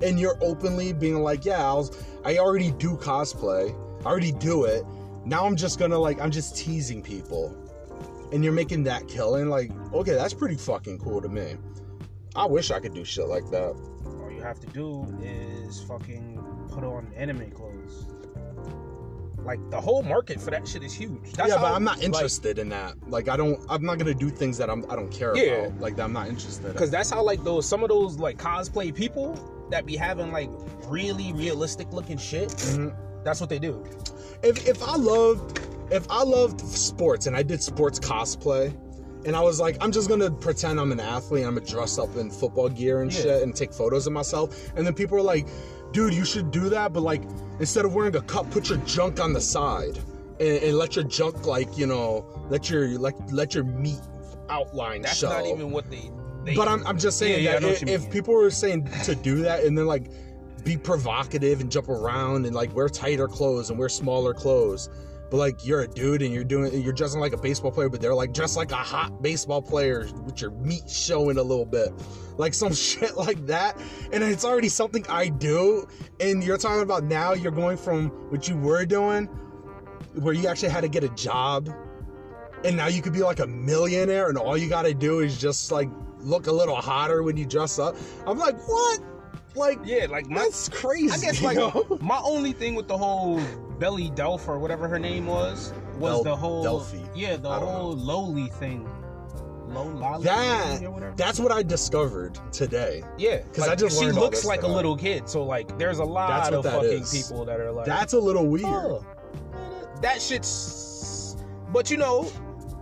and 0.02 0.18
you're 0.18 0.38
openly 0.42 0.92
being 0.92 1.22
like, 1.22 1.44
yeah, 1.44 1.68
I 1.68 1.72
was, 1.74 1.90
I 2.24 2.38
already 2.38 2.72
do 2.72 2.96
cosplay, 2.96 3.74
I 4.04 4.08
already 4.08 4.32
do 4.32 4.64
it. 4.64 4.84
Now 5.24 5.46
I'm 5.46 5.56
just 5.56 5.78
gonna 5.78 5.98
like, 5.98 6.20
I'm 6.20 6.30
just 6.30 6.56
teasing 6.56 7.02
people, 7.02 7.54
and 8.32 8.44
you're 8.44 8.52
making 8.52 8.84
that 8.84 9.08
killing. 9.08 9.48
Like, 9.48 9.70
okay, 9.92 10.12
that's 10.14 10.34
pretty 10.34 10.56
fucking 10.56 10.98
cool 10.98 11.22
to 11.22 11.28
me. 11.28 11.56
I 12.36 12.46
wish 12.46 12.70
I 12.70 12.80
could 12.80 12.94
do 12.94 13.04
shit 13.04 13.26
like 13.26 13.48
that. 13.50 13.74
All 14.06 14.30
you 14.30 14.42
have 14.42 14.60
to 14.60 14.66
do 14.68 15.06
is 15.22 15.80
fucking 15.82 16.66
put 16.70 16.84
on 16.84 17.10
anime 17.16 17.50
clothes. 17.52 18.06
Like 19.44 19.60
the 19.70 19.80
whole 19.80 20.02
market 20.02 20.40
for 20.40 20.50
that 20.50 20.66
shit 20.66 20.82
is 20.82 20.92
huge. 20.92 21.32
That's 21.32 21.50
yeah, 21.50 21.56
but 21.56 21.72
I'm 21.72 21.84
not 21.84 21.98
like, 21.98 22.06
interested 22.06 22.58
in 22.58 22.70
that. 22.70 22.94
Like, 23.08 23.28
I 23.28 23.36
don't. 23.36 23.60
I'm 23.68 23.84
not 23.84 23.98
gonna 23.98 24.14
do 24.14 24.30
things 24.30 24.56
that 24.58 24.70
I'm. 24.70 24.84
I 24.90 24.96
don't 24.96 25.10
care 25.10 25.36
Yeah. 25.36 25.66
about. 25.66 25.80
Like, 25.80 25.96
that 25.96 26.04
I'm 26.04 26.14
not 26.14 26.28
interested. 26.28 26.72
Because 26.72 26.88
in. 26.88 26.92
that's 26.92 27.10
how 27.10 27.22
like 27.22 27.44
those 27.44 27.68
some 27.68 27.82
of 27.82 27.90
those 27.90 28.18
like 28.18 28.38
cosplay 28.38 28.94
people 28.94 29.34
that 29.70 29.86
be 29.86 29.96
having 29.96 30.30
like 30.32 30.50
really 30.88 31.32
realistic 31.32 31.92
looking 31.92 32.16
shit. 32.18 32.48
Mhm. 32.50 32.94
That's 33.24 33.40
what 33.40 33.48
they 33.50 33.58
do. 33.58 33.84
If 34.42 34.66
if 34.68 34.82
I 34.82 34.96
loved, 34.96 35.60
if 35.90 36.06
I 36.10 36.22
loved 36.22 36.60
sports 36.60 37.26
and 37.26 37.36
I 37.36 37.42
did 37.42 37.62
sports 37.62 37.98
cosplay, 37.98 38.74
and 39.24 39.34
I 39.34 39.40
was 39.40 39.58
like, 39.60 39.76
I'm 39.80 39.90
just 39.90 40.08
gonna 40.08 40.30
pretend 40.30 40.78
I'm 40.78 40.92
an 40.92 41.00
athlete. 41.00 41.46
I'm 41.46 41.54
gonna 41.54 41.66
dress 41.66 41.98
up 41.98 42.14
in 42.16 42.30
football 42.30 42.68
gear 42.68 43.00
and 43.02 43.12
Yeah. 43.12 43.22
shit 43.22 43.42
and 43.42 43.54
take 43.56 43.72
photos 43.72 44.06
of 44.06 44.12
myself. 44.12 44.70
And 44.76 44.86
then 44.86 44.92
people 44.94 45.16
are 45.16 45.22
like, 45.22 45.46
dude, 45.92 46.12
you 46.12 46.24
should 46.26 46.50
do 46.50 46.68
that, 46.70 46.92
but 46.92 47.00
like 47.02 47.22
instead 47.60 47.84
of 47.86 47.94
wearing 47.94 48.14
a 48.16 48.20
cup, 48.22 48.50
put 48.50 48.68
your 48.68 48.78
junk 48.78 49.20
on 49.20 49.32
the 49.32 49.40
side. 49.40 49.98
And, 50.40 50.62
and 50.64 50.76
let 50.78 50.96
your 50.96 51.04
junk 51.04 51.46
like 51.46 51.78
you 51.78 51.86
know 51.86 52.26
let 52.50 52.68
your 52.68 52.88
like 52.98 53.14
let 53.30 53.54
your 53.54 53.62
meat 53.64 54.00
outline 54.50 55.02
That's 55.02 55.16
show. 55.18 55.28
not 55.30 55.46
even 55.46 55.70
what 55.70 55.88
they. 55.90 56.10
They 56.44 56.54
But 56.54 56.68
I'm, 56.68 56.86
I'm 56.86 56.98
just 56.98 57.18
saying 57.18 57.42
Yeah, 57.42 57.52
yeah, 57.52 57.60
that 57.60 57.62
know 57.62 57.68
if, 57.68 57.82
if 57.82 58.10
people 58.10 58.34
were 58.34 58.50
saying 58.50 58.88
to 59.04 59.14
do 59.14 59.36
that 59.42 59.64
and 59.64 59.76
then 59.76 59.86
like 59.86 60.10
be 60.64 60.76
provocative 60.76 61.60
and 61.60 61.70
jump 61.70 61.88
around 61.88 62.46
and 62.46 62.54
like 62.54 62.74
wear 62.74 62.88
tighter 62.88 63.28
clothes 63.28 63.70
and 63.70 63.78
wear 63.78 63.88
smaller 63.88 64.32
clothes, 64.32 64.88
but 65.30 65.36
like 65.36 65.66
you're 65.66 65.82
a 65.82 65.88
dude 65.88 66.22
and 66.22 66.32
you're 66.32 66.44
doing 66.44 66.80
you're 66.82 66.92
dressing 66.92 67.20
like 67.20 67.32
a 67.32 67.36
baseball 67.36 67.70
player, 67.70 67.88
but 67.88 68.00
they're 68.00 68.14
like 68.14 68.32
dressed 68.32 68.56
like 68.56 68.72
a 68.72 68.76
hot 68.76 69.22
baseball 69.22 69.60
player 69.60 70.08
with 70.24 70.40
your 70.40 70.50
meat 70.52 70.88
showing 70.88 71.36
a 71.36 71.42
little 71.42 71.66
bit, 71.66 71.90
like 72.38 72.54
some 72.54 72.72
shit 72.74 73.16
like 73.16 73.46
that, 73.46 73.78
and 74.12 74.24
it's 74.24 74.44
already 74.44 74.68
something 74.68 75.04
I 75.08 75.28
do, 75.28 75.86
and 76.20 76.42
you're 76.42 76.58
talking 76.58 76.82
about 76.82 77.04
now 77.04 77.34
you're 77.34 77.52
going 77.52 77.76
from 77.76 78.08
what 78.30 78.48
you 78.48 78.56
were 78.56 78.86
doing, 78.86 79.26
where 80.14 80.34
you 80.34 80.48
actually 80.48 80.70
had 80.70 80.82
to 80.82 80.88
get 80.88 81.04
a 81.04 81.10
job 81.10 81.68
and 82.64 82.76
now 82.76 82.86
you 82.86 83.02
could 83.02 83.12
be 83.12 83.22
like 83.22 83.40
a 83.40 83.46
millionaire 83.46 84.30
and 84.30 84.38
all 84.38 84.56
you 84.56 84.68
gotta 84.68 84.94
do 84.94 85.20
is 85.20 85.38
just 85.38 85.70
like 85.70 85.88
look 86.24 86.46
a 86.46 86.52
little 86.52 86.74
hotter 86.76 87.22
when 87.22 87.36
you 87.36 87.44
dress 87.46 87.78
up 87.78 87.96
i'm 88.26 88.38
like 88.38 88.56
what 88.68 89.00
like 89.56 89.78
yeah, 89.84 90.06
like 90.10 90.26
my 90.28 90.40
that's 90.40 90.68
crazy 90.68 91.12
I 91.12 91.18
guess 91.18 91.40
like 91.40 91.56
know? 91.56 91.98
my 92.02 92.20
only 92.24 92.52
thing 92.52 92.74
with 92.74 92.88
the 92.88 92.98
whole 92.98 93.40
Belly 93.78 94.10
Delph 94.10 94.48
or 94.48 94.58
whatever 94.58 94.88
her 94.88 94.98
name 94.98 95.26
was 95.26 95.72
was 95.96 96.14
Del- 96.14 96.24
the 96.24 96.34
whole 96.36 96.62
Delphi. 96.64 96.98
yeah 97.14 97.36
the 97.36 97.52
whole 97.52 97.94
loli 97.96 98.52
thing. 98.54 98.88
Low 99.68 100.18
That- 100.20 101.14
that's 101.16 101.38
what 101.38 101.52
i 101.52 101.62
discovered 101.62 102.38
today 102.52 103.02
yeah, 103.16 103.42
'cause 103.52 103.58
like, 103.58 103.70
I 103.70 103.74
just 103.76 103.98
she 104.00 104.10
looks 104.10 104.44
like 104.44 104.62
a 104.62 104.68
little 104.68 104.96
kid. 104.96 105.28
So 105.28 105.44
like, 105.44 105.78
there's 105.78 105.98
a 106.00 106.04
lot 106.04 106.50
That's 106.50 106.56
of 106.56 106.64
fucking 106.64 107.02
is. 107.02 107.12
people 107.28 107.44
that 107.44 107.60
are 107.60 107.70
like 107.70 107.86
that's 107.86 108.12
a 108.12 108.18
little 108.18 108.46
weird 108.48 108.64
Oh, 108.66 109.04
that 110.02 110.20
shit's. 110.20 111.36
But 111.72 111.90
you 111.90 111.96
know, 111.96 112.30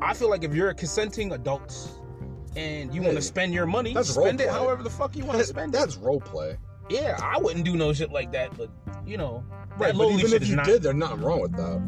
I 0.00 0.14
feel 0.14 0.30
like 0.30 0.42
if 0.44 0.54
you're 0.54 0.70
a 0.70 0.74
consenting 0.74 1.32
adult 1.32 1.88
and 2.56 2.94
you 2.94 3.02
want 3.02 3.16
to 3.16 3.22
spend 3.22 3.54
your 3.54 3.66
money, 3.66 3.94
That's 3.94 4.10
spend 4.10 4.40
it 4.40 4.48
however 4.48 4.82
the 4.82 4.90
fuck 4.90 5.16
you 5.16 5.24
want 5.24 5.38
to 5.38 5.44
spend 5.44 5.74
it. 5.74 5.78
that's 5.78 5.96
role 5.96 6.20
play 6.20 6.58
Yeah, 6.90 7.18
I 7.22 7.38
wouldn't 7.38 7.64
do 7.64 7.76
no 7.76 7.92
shit 7.92 8.10
like 8.12 8.32
that, 8.32 8.56
but 8.56 8.70
you 9.06 9.16
know, 9.16 9.44
right 9.78 9.96
but 9.96 10.10
even 10.10 10.32
if 10.32 10.46
you 10.46 10.56
not. 10.56 10.66
did 10.66 10.82
there's 10.82 10.94
nothing 10.94 11.22
wrong 11.22 11.40
with 11.40 11.56
that 11.56 11.82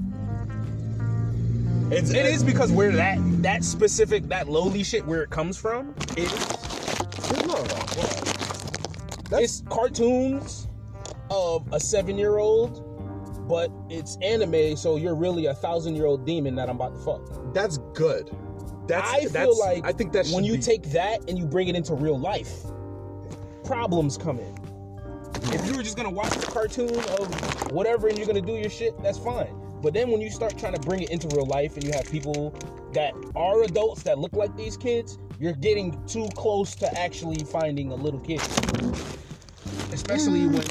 it's, 1.90 2.10
It 2.10 2.24
is 2.26 2.42
because 2.42 2.72
where 2.72 2.92
that 2.92 3.18
that 3.42 3.62
specific 3.62 4.24
that 4.28 4.46
loli 4.46 4.84
shit 4.84 5.04
where 5.06 5.22
it 5.22 5.30
comes 5.30 5.56
from 5.56 5.94
is 6.16 6.32
no, 7.46 7.62
no, 7.62 9.38
it's 9.38 9.62
cartoons 9.68 10.68
of 11.30 11.66
a 11.72 11.80
seven 11.80 12.16
year 12.16 12.38
old, 12.38 13.48
but 13.48 13.70
it's 13.90 14.16
anime, 14.22 14.76
so 14.76 14.96
you're 14.96 15.14
really 15.14 15.46
a 15.46 15.54
thousand 15.54 15.94
year 15.96 16.06
old 16.06 16.24
demon 16.24 16.54
that 16.54 16.68
I'm 16.70 16.76
about 16.76 16.94
to 16.94 17.00
fuck. 17.00 17.52
that's 17.54 17.78
good 17.92 18.34
that's 18.86 19.10
I 19.10 19.20
feel 19.20 19.30
that's, 19.30 19.58
like 19.58 19.86
i 19.86 19.92
think 19.92 20.12
that 20.12 20.26
when 20.28 20.44
you 20.44 20.54
be- 20.56 20.62
take 20.62 20.82
that 20.90 21.28
and 21.28 21.38
you 21.38 21.46
bring 21.46 21.68
it 21.68 21.76
into 21.76 21.94
real 21.94 22.18
life, 22.18 22.52
problems 23.64 24.16
come 24.16 24.38
in. 24.38 24.54
If 25.52 25.66
you 25.66 25.76
were 25.76 25.82
just 25.82 25.96
gonna 25.96 26.10
watch 26.10 26.32
the 26.34 26.46
cartoon 26.46 26.90
of 26.90 27.72
whatever 27.72 28.08
and 28.08 28.16
you're 28.16 28.26
gonna 28.26 28.40
do 28.40 28.54
your 28.54 28.70
shit, 28.70 29.00
that's 29.02 29.18
fine. 29.18 29.54
But 29.82 29.92
then 29.92 30.10
when 30.10 30.20
you 30.20 30.30
start 30.30 30.56
trying 30.58 30.74
to 30.74 30.80
bring 30.80 31.02
it 31.02 31.10
into 31.10 31.28
real 31.36 31.46
life 31.46 31.74
and 31.74 31.84
you 31.84 31.92
have 31.92 32.10
people 32.10 32.54
that 32.94 33.12
are 33.36 33.62
adults 33.64 34.02
that 34.04 34.18
look 34.18 34.32
like 34.32 34.56
these 34.56 34.76
kids, 34.76 35.18
you're 35.38 35.52
getting 35.52 36.02
too 36.06 36.28
close 36.34 36.74
to 36.76 36.98
actually 36.98 37.44
finding 37.44 37.92
a 37.92 37.94
little 37.94 38.20
kid. 38.20 38.40
Especially 39.92 40.40
mm. 40.40 40.52
when 40.52 40.64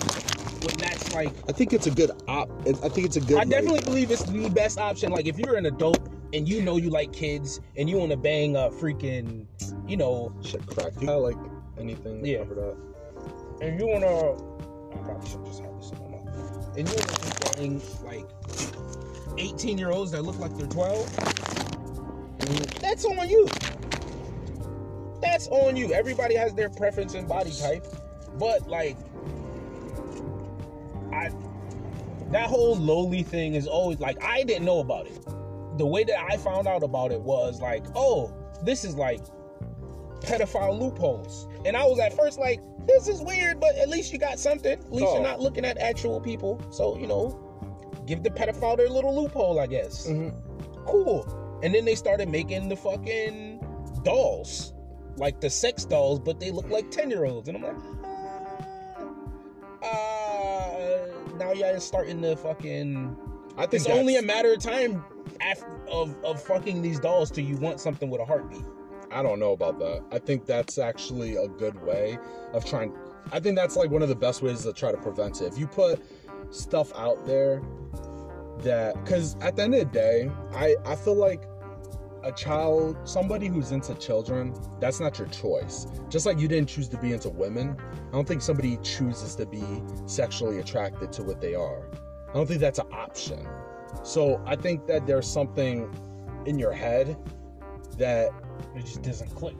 when 0.64 0.78
that's 0.78 1.14
like 1.14 1.30
I 1.48 1.52
think 1.52 1.74
it's 1.74 1.88
a 1.88 1.92
good 1.92 2.12
op. 2.28 2.50
I 2.68 2.90
think 2.90 3.06
it's 3.06 3.18
a 3.18 3.22
good. 3.22 3.34
I 3.34 3.40
like- 3.40 3.50
definitely 3.50 3.82
believe 3.82 4.10
it's 4.12 4.24
the 4.24 4.50
best 4.50 4.80
option. 4.80 5.12
Like 5.12 5.28
if 5.28 5.38
you're 5.38 5.56
an 5.56 5.66
adult 5.66 6.10
and 6.34 6.50
you 6.50 6.62
know 6.62 6.78
you 6.78 6.90
like 6.90 7.14
kids 7.14 7.62
and 7.78 7.90
you 7.90 7.98
want 7.98 8.12
to 8.12 8.18
bang 8.18 8.56
a 8.56 8.70
freaking, 8.70 9.46
you 9.88 9.96
know, 9.96 10.34
shit 10.42 10.66
crack. 10.66 10.94
You 11.00 11.08
got 11.08 11.18
like 11.18 11.38
anything 11.80 12.26
Yeah. 12.26 12.40
cover 12.40 12.56
that? 12.56 12.78
and 13.62 13.80
you 13.80 13.88
want 13.88 14.04
to, 14.04 14.98
I 15.00 15.04
probably 15.06 15.30
should 15.30 15.46
just 15.46 15.62
have 15.62 15.76
this 15.78 15.92
in 15.92 16.00
my 16.00 16.18
mouth. 16.18 16.78
And 16.78 16.90
you 16.90 16.96
want 16.96 17.08
to 17.08 17.52
bang 17.56 17.82
like 18.04 18.28
18 19.38 19.78
year 19.78 19.92
olds 19.92 20.12
that 20.12 20.24
look 20.24 20.40
like 20.40 20.58
they're 20.58 20.68
12. 20.68 21.16
That's 22.82 23.06
on 23.06 23.30
you. 23.30 23.48
That's 25.22 25.48
on 25.48 25.78
you. 25.78 25.94
Everybody 25.94 26.36
has 26.36 26.54
their 26.54 26.70
preference 26.70 27.14
and 27.14 27.28
body 27.28 27.52
type, 27.52 27.86
but 28.38 28.68
like, 28.68 28.98
I 31.14 31.30
that 32.32 32.50
whole 32.50 32.76
loli 32.76 33.26
thing 33.26 33.54
is 33.54 33.68
always 33.68 34.00
like 34.00 34.22
I 34.22 34.44
didn't 34.44 34.66
know 34.66 34.80
about 34.80 35.06
it. 35.08 35.18
The 35.78 35.86
way 35.86 36.04
that 36.04 36.18
I 36.32 36.38
found 36.38 36.68
out 36.68 36.84
about 36.84 37.12
it 37.12 37.22
was 37.22 37.62
like, 37.62 37.84
oh, 37.96 38.34
this 38.64 38.84
is 38.86 38.96
like 38.96 39.22
pedophile 40.22 40.80
loopholes. 40.80 41.48
And 41.66 41.76
I 41.76 41.86
was 41.86 42.00
at 42.00 42.14
first 42.14 42.40
like, 42.40 42.60
this 42.88 43.08
is 43.08 43.22
weird, 43.22 43.60
but 43.60 43.76
at 43.78 43.90
least 43.90 44.12
you 44.14 44.20
got 44.20 44.40
something. 44.40 44.72
At 44.74 44.92
least 44.92 45.06
Oh. 45.08 45.16
you're 45.16 45.24
not 45.24 45.40
looking 45.40 45.66
at 45.66 45.78
actual 45.78 46.20
people. 46.22 46.62
So, 46.70 46.98
you 46.98 47.08
know, 47.08 47.40
give 48.06 48.24
the 48.24 48.30
pedophile 48.30 48.78
their 48.78 48.90
little 48.90 49.16
loophole, 49.16 49.60
I 49.60 49.68
guess. 49.68 50.08
Mhm. 50.08 50.34
Cool. 50.86 51.26
And 51.64 51.74
then 51.74 51.86
they 51.86 51.96
started 51.96 52.30
making 52.30 52.70
the 52.70 52.76
fucking 52.76 53.60
dolls. 54.04 54.74
Like 55.16 55.40
the 55.42 55.50
sex 55.50 55.86
dolls, 55.86 56.20
but 56.20 56.40
they 56.40 56.52
look 56.52 56.70
like 56.70 56.90
10 56.92 57.10
year 57.10 57.26
olds. 57.26 57.48
And 57.48 57.58
I'm 57.58 57.64
like, 57.64 57.76
uh, 59.82 59.86
uh, 59.86 61.08
now 61.38 61.52
y'all 61.52 61.80
starting 61.80 62.22
to 62.22 62.36
fucking 62.36 63.16
I 63.58 63.62
think 63.68 63.74
it's 63.74 63.88
only 63.88 64.16
a 64.18 64.22
matter 64.22 64.52
of 64.54 64.60
time 64.60 65.04
of, 65.92 66.16
of 66.24 66.42
fucking 66.42 66.82
these 66.82 67.00
dolls 67.00 67.32
till 67.32 67.44
you 67.44 67.58
want 67.58 67.80
something 67.80 68.10
with 68.10 68.22
a 68.22 68.26
heartbeat. 68.26 68.66
I 69.12 69.22
don't 69.22 69.40
know 69.40 69.52
about 69.52 69.80
that. 69.80 70.04
I 70.12 70.20
think 70.20 70.46
that's 70.46 70.78
actually 70.78 71.36
a 71.36 71.48
good 71.48 71.82
way 71.84 72.18
of 72.54 72.66
trying. 72.66 72.94
I 73.32 73.40
think 73.40 73.56
that's 73.56 73.76
like 73.76 73.90
one 73.92 74.02
of 74.02 74.10
the 74.10 74.16
best 74.16 74.42
ways 74.42 74.64
to 74.64 74.74
try 74.74 74.92
to 74.92 74.98
prevent 74.98 75.42
it. 75.42 75.54
If 75.54 75.58
you 75.58 75.68
put 75.68 76.02
stuff 76.50 76.92
out 76.96 77.26
there 77.26 77.62
that, 78.60 78.96
because 79.04 79.36
at 79.42 79.56
the 79.56 79.64
end 79.64 79.76
of 79.76 79.80
the 79.82 79.86
day, 79.86 80.32
I 80.56 80.76
I 80.86 80.96
feel 80.96 81.16
like 81.16 81.44
a 82.24 82.32
child, 82.32 82.98
somebody 83.04 83.48
who's 83.48 83.72
into 83.72 83.94
children, 83.96 84.56
that's 84.80 85.00
not 85.00 85.20
your 85.20 85.28
choice. 85.28 85.88
Just 86.10 86.26
like 86.26 86.40
you 86.40 86.48
didn't 86.48 86.70
choose 86.70 86.88
to 86.90 86.98
be 86.98 87.12
into 87.12 87.30
women, 87.30 87.76
I 88.10 88.12
don't 88.12 88.28
think 88.28 88.42
somebody 88.42 88.78
chooses 88.78 89.36
to 89.36 89.46
be 89.46 89.84
sexually 90.06 90.60
attracted 90.60 91.12
to 91.14 91.24
what 91.24 91.42
they 91.42 91.54
are. 91.54 91.84
I 92.30 92.34
don't 92.34 92.48
think 92.48 92.62
that's 92.62 92.80
an 92.80 92.88
option. 92.92 93.48
So 94.04 94.42
I 94.46 94.56
think 94.56 94.88
that 94.88 95.06
there's 95.06 95.28
something 95.28 95.94
in 96.46 96.58
your 96.58 96.74
head 96.74 97.18
that 97.98 98.32
It 98.76 98.86
just 98.86 99.02
doesn't 99.02 99.34
click. 99.36 99.56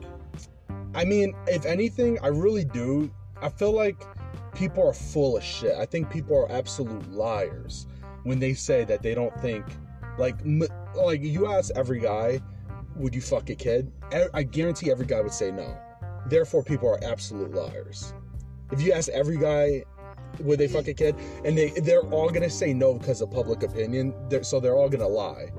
I 0.94 1.04
mean, 1.04 1.34
if 1.46 1.66
anything, 1.66 2.18
I 2.22 2.28
really 2.28 2.64
do. 2.64 3.10
I 3.40 3.48
feel 3.48 3.72
like 3.72 4.02
people 4.54 4.86
are 4.86 4.92
full 4.92 5.36
of 5.36 5.44
shit. 5.44 5.74
I 5.76 5.86
think 5.86 6.10
people 6.10 6.36
are 6.36 6.50
absolute 6.50 7.10
liars 7.12 7.86
when 8.22 8.38
they 8.38 8.54
say 8.54 8.84
that 8.84 9.02
they 9.02 9.14
don't 9.14 9.34
think, 9.40 9.64
like, 10.18 10.36
like 10.94 11.22
you 11.22 11.46
ask 11.52 11.70
every 11.76 12.00
guy, 12.00 12.40
would 12.96 13.14
you 13.14 13.20
fuck 13.20 13.50
a 13.50 13.54
kid? 13.54 13.90
I 14.32 14.44
guarantee 14.44 14.90
every 14.90 15.06
guy 15.06 15.20
would 15.20 15.32
say 15.32 15.50
no. 15.50 15.76
Therefore, 16.26 16.62
people 16.62 16.88
are 16.88 17.02
absolute 17.04 17.52
liars. 17.52 18.14
If 18.70 18.80
you 18.80 18.92
ask 18.92 19.08
every 19.10 19.36
guy, 19.36 19.84
would 20.40 20.58
they 20.58 20.68
fuck 20.68 20.88
a 20.88 20.94
kid, 20.94 21.16
and 21.44 21.56
they 21.56 21.70
they're 21.70 22.02
all 22.10 22.28
gonna 22.30 22.50
say 22.50 22.72
no 22.74 22.94
because 22.94 23.20
of 23.20 23.30
public 23.30 23.62
opinion. 23.62 24.14
They're, 24.28 24.42
so 24.44 24.60
they're 24.60 24.76
all 24.76 24.88
gonna 24.88 25.08
lie. 25.08 25.50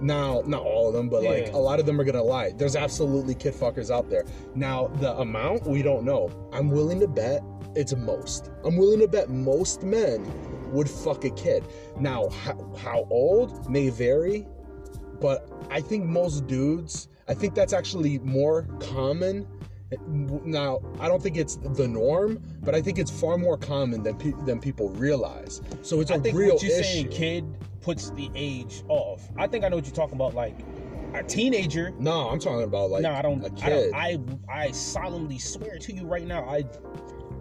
Now, 0.00 0.42
not 0.46 0.62
all 0.62 0.88
of 0.88 0.94
them, 0.94 1.08
but 1.08 1.24
like 1.24 1.46
Yeah. 1.48 1.56
a 1.56 1.58
lot 1.58 1.80
of 1.80 1.86
them 1.86 2.00
are 2.00 2.04
gonna 2.04 2.22
lie. 2.22 2.52
There's 2.52 2.76
absolutely 2.76 3.34
kid 3.34 3.54
fuckers 3.54 3.90
out 3.90 4.08
there. 4.08 4.24
Now, 4.54 4.88
the 5.00 5.16
amount 5.18 5.66
we 5.66 5.82
don't 5.82 6.04
know. 6.04 6.30
I'm 6.52 6.70
willing 6.70 7.00
to 7.00 7.08
bet 7.08 7.42
it's 7.74 7.94
most. 7.96 8.50
I'm 8.64 8.76
willing 8.76 9.00
to 9.00 9.08
bet 9.08 9.28
most 9.28 9.82
men 9.82 10.24
would 10.72 10.88
fuck 10.88 11.24
a 11.24 11.30
kid. 11.30 11.64
Now, 11.98 12.28
how, 12.28 12.72
how 12.78 13.06
old 13.10 13.68
may 13.70 13.88
vary, 13.88 14.46
but 15.20 15.48
I 15.70 15.80
think 15.80 16.04
most 16.04 16.46
dudes. 16.46 17.08
I 17.26 17.34
think 17.34 17.54
that's 17.54 17.72
actually 17.72 18.18
more 18.20 18.62
common. 18.80 19.46
Now, 20.06 20.80
I 21.00 21.08
don't 21.08 21.22
think 21.22 21.36
it's 21.36 21.56
the 21.56 21.88
norm, 21.88 22.42
but 22.62 22.74
I 22.74 22.82
think 22.82 22.98
it's 22.98 23.10
far 23.10 23.38
more 23.38 23.56
common 23.56 24.02
than 24.02 24.16
pe- 24.16 24.34
than 24.44 24.60
people 24.60 24.90
realize. 24.90 25.62
So 25.82 26.00
it's 26.00 26.10
a 26.10 26.14
I 26.14 26.18
think 26.18 26.36
real 26.36 26.54
what 26.54 26.62
you're 26.62 26.72
issue. 26.72 26.82
saying, 26.82 27.08
kid, 27.08 27.56
puts 27.80 28.10
the 28.10 28.30
age 28.34 28.82
off. 28.88 29.28
I 29.38 29.46
think 29.46 29.64
I 29.64 29.68
know 29.68 29.76
what 29.76 29.86
you're 29.86 29.94
talking 29.94 30.16
about. 30.16 30.34
Like 30.34 30.56
a 31.14 31.22
teenager. 31.22 31.90
No, 31.98 32.28
I'm 32.28 32.38
talking 32.38 32.64
about 32.64 32.90
like 32.90 33.02
no, 33.02 33.12
I 33.12 33.22
don't. 33.22 33.42
a 33.42 33.46
I 33.46 33.48
kid. 33.50 33.90
don't. 33.92 33.94
I 34.50 34.64
I 34.66 34.70
solemnly 34.72 35.38
swear 35.38 35.78
to 35.78 35.92
you 35.94 36.06
right 36.06 36.26
now. 36.26 36.44
I 36.44 36.64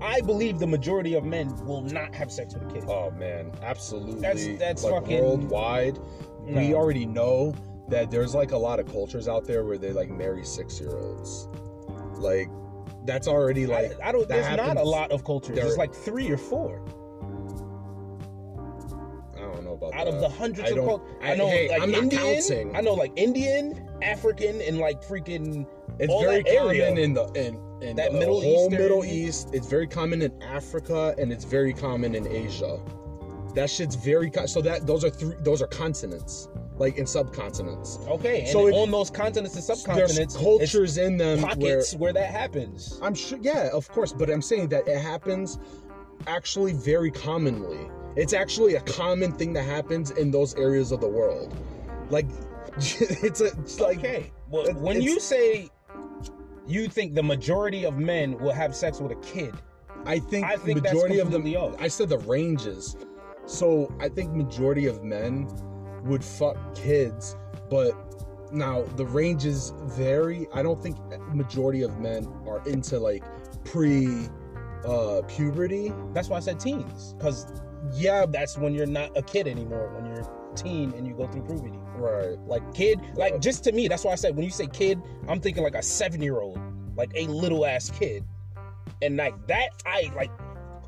I 0.02 0.22
believe 0.22 0.60
the 0.60 0.68
majority 0.68 1.16
of 1.16 1.26
men 1.26 1.54
will 1.66 1.82
not 1.82 2.16
have 2.16 2.32
sex 2.32 2.54
with 2.54 2.64
a 2.64 2.74
kid. 2.74 2.86
Oh 2.88 3.12
man, 3.12 3.52
absolutely. 3.62 4.22
That's- 4.22 4.58
that's 4.60 4.84
like 4.84 4.94
fucking- 4.94 5.22
worldwide. 5.24 6.00
We 6.46 6.74
already 6.74 7.06
know 7.06 7.54
that 7.90 8.10
there's 8.10 8.34
like 8.34 8.52
a 8.54 8.58
lot 8.58 8.80
of 8.80 8.86
cultures 8.90 9.28
out 9.28 9.44
there 9.46 9.66
where 9.66 9.78
they 9.78 9.92
like 9.92 10.10
marry 10.10 10.46
six 10.46 10.80
year 10.80 10.96
olds. 10.98 11.50
Like 12.18 12.50
that's 13.06 13.28
already 13.28 13.66
like 13.68 13.92
I, 14.04 14.10
I 14.10 14.12
don't. 14.12 14.28
There's 14.28 14.56
not 14.58 14.78
a 14.78 14.84
lot 14.84 15.12
of 15.12 15.24
cultures. 15.24 15.56
there- 15.56 15.66
There's 15.66 15.78
like 15.78 15.94
three 15.94 16.30
or 16.30 16.38
four 16.38 16.82
I 19.36 19.42
don't 19.42 19.64
know 19.64 19.74
about 19.74 19.92
that. 19.92 20.00
out 20.00 20.06
that. 20.06 20.14
of 20.16 20.22
the 20.22 20.30
hundreds 20.30 20.72
I 20.72 20.76
of 20.76 20.86
cultures. 20.86 21.16
I, 21.22 21.32
I- 21.32 21.36
know 21.36 21.48
hey, 21.50 21.70
like 21.70 21.82
I'm 21.82 21.92
not 21.92 22.04
Indian. 22.04 22.22
counting. 22.42 22.76
I 22.76 22.82
know 22.82 22.94
like 22.96 23.12
Indian, 23.16 23.88
African, 24.02 24.62
and 24.62 24.80
like 24.80 25.02
freaking 25.04 25.66
It's 26.00 26.14
very 26.22 26.44
that 26.44 26.48
area. 26.52 26.88
common 26.88 27.04
in 27.04 27.14
the 27.14 27.26
in, 27.34 27.60
in 27.88 27.96
That 27.96 28.12
the 28.12 28.20
Middle 28.20 28.42
whole 28.42 28.66
Eastern- 28.66 28.82
Middle 28.82 29.06
East. 29.06 29.50
It's 29.54 29.68
very 29.68 29.88
common 29.88 30.22
in 30.22 30.42
Africa 30.44 31.16
and 31.18 31.32
it's 31.32 31.46
very 31.46 31.74
common 31.74 32.16
in 32.16 32.28
Asia. 32.28 32.80
That 33.58 33.72
shit's 33.72 33.96
very 33.96 34.30
co- 34.30 34.46
so 34.46 34.62
that 34.62 34.86
those 34.86 35.04
are 35.04 35.10
three 35.10 35.34
those 35.40 35.64
are 35.64 35.68
continents 35.68 36.48
like 36.78 36.98
in 36.98 37.06
subcontinents. 37.06 38.08
Okay, 38.08 38.42
and 38.42 38.50
So 38.50 38.68
it- 38.68 38.74
on 38.76 38.92
those 38.92 39.10
continents 39.10 39.56
and 39.56 39.64
subcontinents, 39.64 40.38
cultures 40.38 41.00
in 41.00 41.18
them 41.18 41.42
where 41.42 41.48
pockets 41.50 41.96
where, 41.96 42.14
that 42.14 42.30
happens. 42.30 43.00
I'm 43.02 43.16
sure, 43.16 43.40
yeah, 43.42 43.70
of 43.74 43.90
course, 43.90 44.14
but 44.14 44.30
I'm 44.30 44.44
saying 44.44 44.68
that 44.70 44.88
it 44.88 45.00
happens 45.02 45.58
actually 46.28 46.74
very 46.74 47.10
commonly. 47.10 47.80
It's 48.16 48.34
actually 48.34 48.76
a 48.76 48.82
common 48.82 49.32
thing 49.32 49.54
that 49.54 49.64
happens 49.64 50.12
in 50.12 50.30
those 50.30 50.54
areas 50.54 50.92
of 50.92 51.02
the 51.02 51.08
world. 51.08 51.52
Like, 52.12 52.28
it's 52.78 53.42
a 53.42 53.46
it's 53.46 53.80
like 53.80 53.98
okay, 53.98 54.32
well, 54.52 54.72
when 54.76 55.02
you 55.02 55.20
say 55.20 55.72
you 56.68 56.88
think 56.88 57.16
the 57.16 57.24
majority 57.24 57.86
of 57.86 57.98
men 57.98 58.38
will 58.38 58.54
have 58.54 58.76
sex 58.76 59.00
with 59.00 59.12
a 59.14 59.22
kid, 59.22 59.56
I 60.06 60.20
think, 60.20 60.46
I 60.46 60.58
think 60.58 60.84
that's 60.84 60.94
majority 60.94 61.18
of 61.18 61.32
them. 61.32 61.44
off. 61.56 61.76
I 61.80 61.88
said 61.88 62.10
the 62.10 62.20
ranges, 62.20 62.96
so 63.48 63.92
I 64.00 64.10
think 64.10 64.34
majority 64.34 64.86
of 64.86 65.04
men 65.04 65.48
would 66.04 66.24
fuck 66.24 66.58
kids, 66.76 67.36
but 67.70 67.94
now 68.52 68.84
the 68.96 69.06
ranges 69.06 69.74
vary. 69.84 70.48
I 70.54 70.62
don't 70.62 70.82
think 70.82 70.98
majority 71.34 71.82
of 71.82 71.98
men 72.00 72.28
are 72.46 72.62
into 72.68 73.00
like 73.00 73.24
pre 73.66 74.28
uh 74.86 75.22
puberty. 75.28 75.92
that's 76.14 76.30
why 76.30 76.38
I 76.38 76.42
said 76.42 76.60
teens, 76.60 77.14
because 77.18 77.62
Yeah, 77.94 78.26
that's 78.26 78.58
when 78.58 78.74
you're 78.74 78.86
not 78.86 79.18
a 79.18 79.22
kid 79.22 79.48
anymore. 79.48 79.92
When 79.96 80.06
you're 80.06 80.30
teen 80.56 80.94
and 80.94 81.08
you 81.08 81.14
go 81.14 81.28
through 81.28 81.44
puberty, 81.44 81.80
right. 81.96 82.38
like 82.48 82.74
kid, 82.74 83.00
like 83.16 83.40
just 83.40 83.64
to 83.64 83.72
me, 83.72 83.88
that's 83.88 84.04
why 84.04 84.12
I 84.12 84.16
said 84.16 84.36
when 84.36 84.44
you 84.44 84.52
say 84.52 84.68
kid, 84.68 85.02
I'm 85.28 85.40
thinking 85.40 85.64
like 85.64 85.76
a 85.76 85.84
seven 85.84 86.22
year 86.22 86.42
old, 86.42 86.60
like 86.98 87.12
a 87.16 87.28
little 87.28 87.66
ass 87.66 87.90
kid, 87.90 88.26
and 89.02 89.16
like 89.18 89.48
that 89.48 89.70
I 89.86 90.12
like 90.16 90.32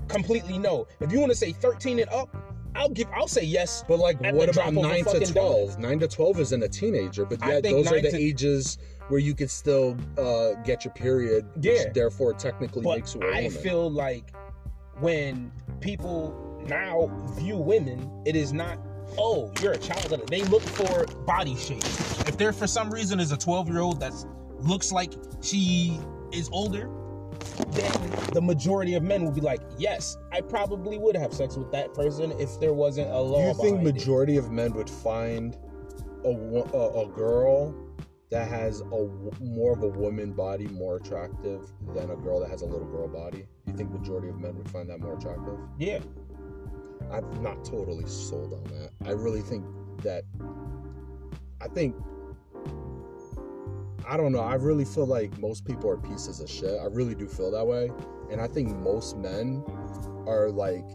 completely 0.10 0.58
know. 0.58 0.88
If 1.00 1.12
you 1.12 1.20
want 1.20 1.32
to 1.32 1.38
say 1.38 1.54
13 1.54 2.00
and 2.00 2.10
up, 2.10 2.36
I'll 2.80 2.90
give, 2.90 3.08
I'll 3.14 3.28
say 3.28 3.44
yes. 3.44 3.84
But 3.88 4.00
like, 4.00 4.20
what 4.22 4.34
about 4.50 4.54
drop 4.54 4.68
of 4.70 4.78
a 4.78 4.82
nine 4.82 5.04
to 5.06 5.20
twelve? 5.32 5.78
Nine 5.80 6.00
to 6.00 6.08
twelve 6.08 6.40
isn't 6.40 6.64
a 6.64 6.70
teenager, 6.70 7.26
but 7.26 7.40
yeah, 7.46 7.60
those 7.60 7.92
are 7.92 8.02
the 8.02 8.12
to- 8.12 8.18
ages 8.18 8.78
where 9.10 9.20
you 9.20 9.34
could 9.36 9.50
still 9.52 9.98
uh, 10.18 10.54
get 10.64 10.86
your 10.86 10.94
period. 10.94 11.46
which 11.56 11.66
Yeah. 11.66 11.92
therefore, 11.94 12.34
technically 12.34 12.84
But 12.84 12.96
makes 13.00 13.16
you 13.16 13.22
a 13.22 13.26
I 13.28 13.36
woman. 13.44 13.52
feel 13.52 13.92
like 13.92 14.32
when 15.00 15.52
people 15.82 16.34
now 16.68 17.10
view 17.38 17.58
women, 17.58 18.10
it 18.26 18.36
is 18.36 18.54
not, 18.54 18.78
oh, 19.18 19.52
you're 19.62 19.72
a 19.74 19.78
child. 19.78 20.12
of 20.14 20.20
the-" 20.22 20.26
They 20.28 20.44
look 20.44 20.62
for 20.62 21.06
body 21.26 21.56
shape. 21.56 21.84
If 22.28 22.38
there 22.38 22.54
for 22.54 22.68
some 22.68 22.92
reason 22.92 23.20
is 23.20 23.32
a 23.32 23.38
12 23.38 23.68
year 23.68 23.80
old 23.80 24.00
that 24.00 24.14
looks 24.60 24.92
like 24.92 25.14
she 25.42 26.00
is 26.32 26.50
older, 26.52 26.90
then 27.72 27.92
the 28.34 28.42
majority 28.42 28.96
of 28.96 29.04
men 29.04 29.24
will 29.24 29.32
be 29.32 29.42
like, 29.42 29.62
yes, 29.78 30.18
I 30.32 30.42
probably 30.42 30.98
would 30.98 31.16
have 31.16 31.34
sex 31.34 31.56
with 31.56 31.72
that 31.72 31.94
person 31.94 32.32
if 32.40 32.60
there 32.60 32.74
wasn't 32.74 33.10
a 33.12 33.20
law. 33.20 33.42
Do 33.42 33.48
you 33.48 33.54
think 33.54 33.80
behind 33.80 33.88
it." 33.88 33.94
majority 33.94 34.38
of 34.38 34.52
men 34.52 34.74
would 34.74 34.90
find 34.90 35.58
a, 36.26 36.30
a, 36.30 37.06
a 37.06 37.08
girl 37.10 37.76
that 38.30 38.48
has 38.48 38.82
a 38.82 39.10
more 39.42 39.74
of 39.74 39.84
a 39.84 39.88
woman 39.88 40.34
body 40.34 40.68
more 40.68 40.98
attractive 40.98 41.68
than 41.96 42.12
a 42.12 42.16
girl 42.16 42.40
that 42.40 42.50
has 42.50 42.62
a 42.62 42.66
little 42.66 42.88
girl 42.88 43.08
body? 43.08 43.48
Do 43.66 43.72
you 43.72 43.78
think 43.78 43.92
majority 43.92 44.30
of 44.30 44.40
men 44.40 44.56
would 44.58 44.70
find 44.70 44.90
that 44.90 45.00
more 45.00 45.18
attractive? 45.18 45.58
Yeah, 45.80 46.00
I'm 47.12 47.42
not 47.42 47.66
totally 47.66 48.06
sold 48.06 48.54
on 48.54 48.64
that. 48.66 48.92
I 49.06 49.12
really 49.12 49.42
think 49.42 49.66
that 50.04 50.24
I 51.62 51.68
think 51.68 51.96
I 54.10 54.18
don't 54.18 54.32
know. 54.32 54.40
I 54.40 54.56
really 54.56 54.86
feel 54.86 55.06
like 55.06 55.38
most 55.38 55.66
people 55.66 55.88
are 55.88 55.98
pieces 55.98 56.40
of 56.40 56.50
shit. 56.50 56.80
I 56.82 56.86
really 56.86 57.14
do 57.14 57.28
feel 57.28 57.52
that 57.52 57.66
way. 57.66 57.92
And 58.32 58.42
I 58.42 58.48
think 58.48 58.76
most 58.78 59.16
men 59.18 59.64
are 60.26 60.50
like 60.50 60.86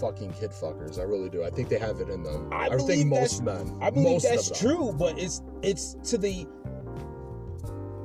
fucking 0.00 0.32
kid 0.32 0.50
fuckers. 0.50 0.98
I 0.98 1.02
really 1.02 1.28
do. 1.28 1.44
I 1.44 1.50
think 1.50 1.68
they 1.68 1.78
have 1.78 2.00
it 2.00 2.08
in 2.08 2.22
them. 2.22 2.48
I 2.50 2.70
think 2.70 2.78
believe 2.78 3.06
most 3.06 3.42
men. 3.42 3.78
I 3.82 3.90
believe 3.90 4.08
most 4.08 4.22
that's 4.22 4.58
true, 4.58 4.94
but 4.98 5.18
it's 5.18 5.42
it's 5.60 5.96
to 6.04 6.16
the 6.16 6.46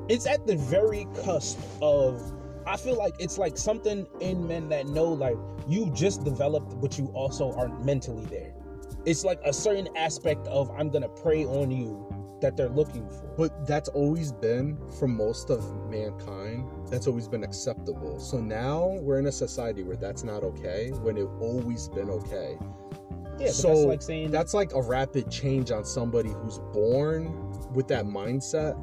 it's 0.10 0.28
at 0.28 0.46
the 0.46 0.58
very 0.58 1.08
cusp 1.24 1.58
of 1.82 2.34
I 2.68 2.76
feel 2.76 2.96
like 2.96 3.14
it's 3.20 3.38
like 3.38 3.58
something 3.58 4.06
in 4.20 4.46
men 4.46 4.68
that 4.68 4.88
know 4.88 5.06
like 5.06 5.38
you 5.66 5.90
just 5.92 6.26
developed 6.26 6.82
but 6.82 6.98
you 6.98 7.06
also 7.14 7.54
aren't 7.54 7.86
mentally 7.86 8.26
there. 8.26 8.54
It's 9.06 9.24
like 9.24 9.40
a 9.46 9.54
certain 9.54 9.88
aspect 9.96 10.46
of 10.48 10.70
I'm 10.72 10.90
gonna 10.90 11.08
prey 11.08 11.46
on 11.46 11.72
you 11.72 12.15
that 12.42 12.58
they're 12.58 12.70
looking 12.70 13.10
for. 13.10 13.28
But 13.38 13.68
that's 13.68 13.90
always 13.90 14.32
been, 14.32 14.78
for 15.00 15.08
most 15.08 15.50
of 15.50 15.64
mankind, 15.90 16.70
that's 16.90 17.08
always 17.08 17.28
been 17.28 17.44
acceptable. 17.44 18.20
So 18.20 18.40
now 18.40 18.98
we're 19.02 19.20
in 19.20 19.28
a 19.28 19.32
society 19.32 19.84
where 19.84 19.96
that's 19.96 20.24
not 20.24 20.44
okay, 20.44 20.92
when 21.02 21.18
it 21.18 21.28
always 21.40 21.88
been 21.90 22.10
okay. 22.10 22.58
Yeah, 23.40 23.52
so 23.52 23.68
that's 23.68 23.86
like 23.86 24.02
saying 24.02 24.32
that's 24.32 24.54
like 24.54 24.74
a 24.74 24.82
rapid 24.82 25.30
change 25.30 25.70
on 25.72 25.84
somebody 25.84 26.30
who's 26.30 26.60
born 26.74 27.52
with 27.74 27.88
that 27.90 28.06
mindset. 28.06 28.76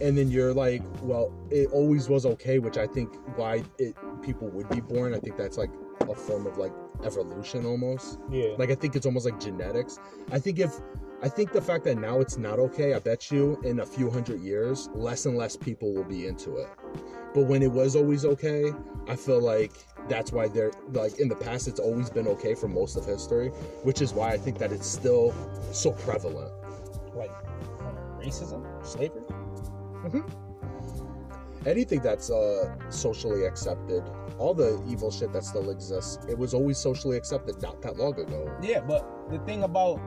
And 0.00 0.16
then 0.16 0.30
you're 0.30 0.54
like, 0.54 0.82
well, 1.02 1.32
it 1.50 1.68
always 1.72 2.08
was 2.08 2.24
okay, 2.24 2.58
which 2.58 2.78
I 2.78 2.86
think 2.86 3.14
why 3.36 3.64
it 3.78 3.96
people 4.22 4.48
would 4.48 4.68
be 4.68 4.80
born. 4.80 5.14
I 5.14 5.18
think 5.18 5.36
that's 5.36 5.56
like 5.58 5.70
a 6.00 6.14
form 6.14 6.46
of 6.46 6.56
like 6.58 6.72
evolution 7.04 7.64
almost. 7.64 8.18
yeah. 8.30 8.54
Like 8.58 8.70
I 8.70 8.74
think 8.74 8.96
it's 8.96 9.06
almost 9.06 9.24
like 9.24 9.38
genetics. 9.40 9.98
I 10.32 10.38
think 10.38 10.58
if 10.58 10.72
I 11.20 11.28
think 11.28 11.52
the 11.52 11.60
fact 11.60 11.84
that 11.84 11.98
now 11.98 12.20
it's 12.20 12.38
not 12.38 12.60
okay, 12.60 12.94
I 12.94 13.00
bet 13.00 13.32
you 13.32 13.60
in 13.64 13.80
a 13.80 13.86
few 13.86 14.08
hundred 14.08 14.40
years, 14.40 14.88
less 14.94 15.26
and 15.26 15.36
less 15.36 15.56
people 15.56 15.92
will 15.92 16.04
be 16.04 16.26
into 16.26 16.56
it. 16.58 16.68
But 17.34 17.46
when 17.46 17.60
it 17.62 17.72
was 17.72 17.96
always 17.96 18.24
okay, 18.24 18.72
I 19.08 19.16
feel 19.16 19.40
like 19.40 19.72
that's 20.08 20.30
why 20.32 20.46
they're 20.46 20.70
like 20.92 21.18
in 21.18 21.28
the 21.28 21.34
past 21.34 21.66
it's 21.66 21.80
always 21.80 22.08
been 22.08 22.28
okay 22.28 22.54
for 22.54 22.68
most 22.68 22.96
of 22.96 23.04
history, 23.04 23.48
which 23.82 24.00
is 24.00 24.12
why 24.12 24.30
I 24.30 24.36
think 24.38 24.58
that 24.58 24.70
it's 24.72 24.86
still 24.86 25.34
so 25.72 25.90
prevalent. 25.92 26.52
like 27.14 27.32
racism, 28.20 28.64
slavery. 28.86 29.22
Anything 31.66 32.00
that's 32.00 32.30
uh 32.30 32.72
socially 32.90 33.44
accepted, 33.44 34.04
all 34.38 34.54
the 34.54 34.80
evil 34.88 35.10
shit 35.10 35.32
that 35.32 35.42
still 35.44 35.70
exists, 35.70 36.24
it 36.28 36.38
was 36.38 36.54
always 36.54 36.78
socially 36.78 37.16
accepted 37.16 37.60
not 37.60 37.82
that 37.82 37.96
long 37.96 38.18
ago. 38.18 38.56
Yeah, 38.62 38.80
but 38.80 39.28
the 39.30 39.40
thing 39.40 39.64
about 39.64 40.00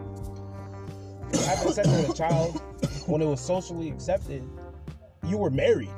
having 1.39 1.73
sex 1.73 1.87
with 1.87 2.09
a 2.09 2.13
child 2.13 2.61
when 3.07 3.21
it 3.21 3.25
was 3.25 3.39
socially 3.41 3.89
accepted, 3.89 4.47
you 5.27 5.37
were 5.37 5.49
married. 5.49 5.89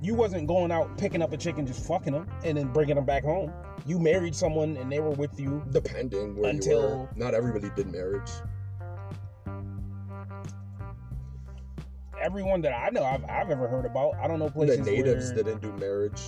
You 0.00 0.14
wasn't 0.14 0.46
going 0.46 0.70
out 0.70 0.96
picking 0.96 1.22
up 1.22 1.32
a 1.32 1.36
chick 1.36 1.58
and 1.58 1.66
just 1.66 1.86
fucking 1.86 2.12
them 2.12 2.28
and 2.44 2.56
then 2.56 2.72
bringing 2.72 2.94
them 2.96 3.04
back 3.04 3.24
home. 3.24 3.52
You 3.86 3.98
married 3.98 4.34
someone 4.34 4.76
and 4.76 4.90
they 4.92 5.00
were 5.00 5.10
with 5.10 5.38
you. 5.40 5.62
Depending 5.72 6.36
where 6.36 6.44
you 6.44 6.58
Until- 6.58 6.98
were. 7.00 7.08
Not 7.16 7.34
everybody 7.34 7.70
did 7.74 7.90
marriage. 7.90 8.30
Everyone 12.20 12.60
that 12.62 12.72
I 12.72 12.90
know, 12.90 13.04
I've, 13.04 13.24
I've 13.24 13.50
ever 13.50 13.68
heard 13.68 13.86
about. 13.86 14.14
I 14.16 14.26
don't 14.26 14.38
know 14.38 14.50
places 14.50 14.84
the 14.84 14.90
natives 14.90 15.32
where, 15.32 15.44
didn't 15.44 15.62
do 15.62 15.72
marriage. 15.74 16.20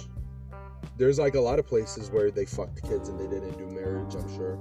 There's 0.97 1.19
like 1.19 1.35
a 1.35 1.41
lot 1.41 1.59
of 1.59 1.67
places 1.67 2.11
where 2.11 2.31
they 2.31 2.45
fucked 2.47 2.83
kids 2.83 3.09
and 3.09 3.19
they 3.19 3.27
didn't 3.27 3.59
do 3.59 3.67
marriage, 3.67 4.15
I'm 4.15 4.37
sure. 4.37 4.59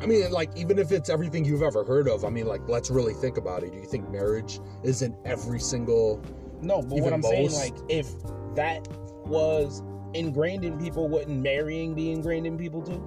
I 0.00 0.06
mean, 0.06 0.30
like, 0.30 0.50
even 0.56 0.78
if 0.78 0.92
it's 0.92 1.08
everything 1.08 1.44
you've 1.44 1.62
ever 1.62 1.84
heard 1.84 2.08
of, 2.08 2.24
I 2.24 2.30
mean, 2.30 2.46
like, 2.46 2.68
let's 2.68 2.90
really 2.90 3.14
think 3.14 3.36
about 3.36 3.62
it. 3.62 3.72
Do 3.72 3.78
you 3.78 3.86
think 3.86 4.08
marriage 4.10 4.60
is 4.82 5.02
in 5.02 5.16
every 5.24 5.60
single. 5.60 6.22
No, 6.60 6.82
but 6.82 7.00
what 7.00 7.12
I'm 7.12 7.22
saying, 7.22 7.52
like, 7.52 7.74
if 7.88 8.08
that 8.54 8.86
was 9.26 9.82
ingrained 10.14 10.64
in 10.64 10.78
people, 10.78 11.08
wouldn't 11.08 11.40
marrying 11.40 11.94
be 11.94 12.10
ingrained 12.10 12.46
in 12.46 12.58
people 12.58 12.82
too? 12.82 13.02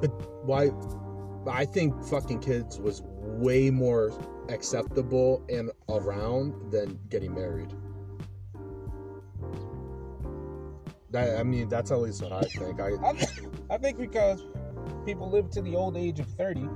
But 0.00 0.10
why? 0.44 0.70
I 1.50 1.64
think 1.64 2.02
fucking 2.04 2.40
kids 2.40 2.78
was 2.78 3.02
way 3.04 3.70
more 3.70 4.12
acceptable 4.48 5.44
and 5.48 5.70
around 5.88 6.70
than 6.70 6.98
getting 7.08 7.34
married. 7.34 7.72
That, 11.10 11.40
I 11.40 11.42
mean, 11.42 11.68
that's 11.68 11.90
at 11.90 11.98
least 11.98 12.22
what 12.22 12.32
I 12.32 12.42
think. 12.42 12.80
I, 12.80 12.90
I, 13.02 13.74
I 13.74 13.78
think 13.78 13.98
because 13.98 14.44
people 15.04 15.30
live 15.30 15.50
to 15.50 15.62
the 15.62 15.76
old 15.76 15.96
age 15.96 16.20
of 16.20 16.26
30, 16.26 16.68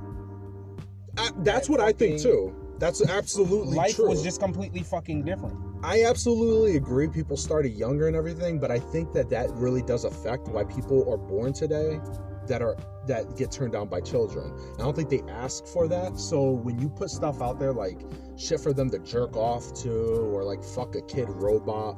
I 1.17 1.29
that's 1.37 1.69
what 1.69 1.79
I 1.79 1.91
think 1.91 2.21
too. 2.21 2.53
That's 2.77 3.07
absolutely 3.07 3.75
life 3.75 3.95
true. 3.95 4.09
was 4.09 4.21
just 4.21 4.39
completely 4.41 4.83
fucking 4.83 5.23
different. 5.23 5.57
I 5.83 6.03
absolutely 6.03 6.77
agree. 6.77 7.07
People 7.07 7.37
started 7.37 7.69
younger 7.73 8.07
and 8.07 8.15
everything, 8.15 8.59
but 8.59 8.71
I 8.71 8.79
think 8.79 9.13
that 9.13 9.29
that 9.29 9.49
really 9.51 9.81
does 9.81 10.03
affect 10.03 10.47
why 10.47 10.63
people 10.65 11.09
are 11.09 11.17
born 11.17 11.53
today 11.53 11.99
that 12.47 12.61
are 12.61 12.75
that 13.07 13.37
get 13.37 13.51
turned 13.51 13.73
down 13.73 13.87
by 13.87 14.01
children. 14.01 14.51
I 14.75 14.79
don't 14.79 14.95
think 14.95 15.09
they 15.09 15.21
ask 15.31 15.65
for 15.67 15.87
that. 15.87 16.19
So 16.19 16.51
when 16.51 16.79
you 16.79 16.89
put 16.89 17.09
stuff 17.09 17.41
out 17.41 17.59
there 17.59 17.71
like 17.71 18.01
shit 18.37 18.59
for 18.59 18.73
them 18.73 18.89
to 18.91 18.99
jerk 18.99 19.35
off 19.35 19.73
to 19.83 19.91
or 19.91 20.43
like 20.43 20.63
fuck 20.63 20.95
a 20.95 21.01
kid 21.01 21.29
robot, 21.29 21.97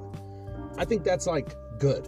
I 0.77 0.85
think 0.85 1.03
that's 1.03 1.27
like 1.27 1.55
good. 1.79 2.07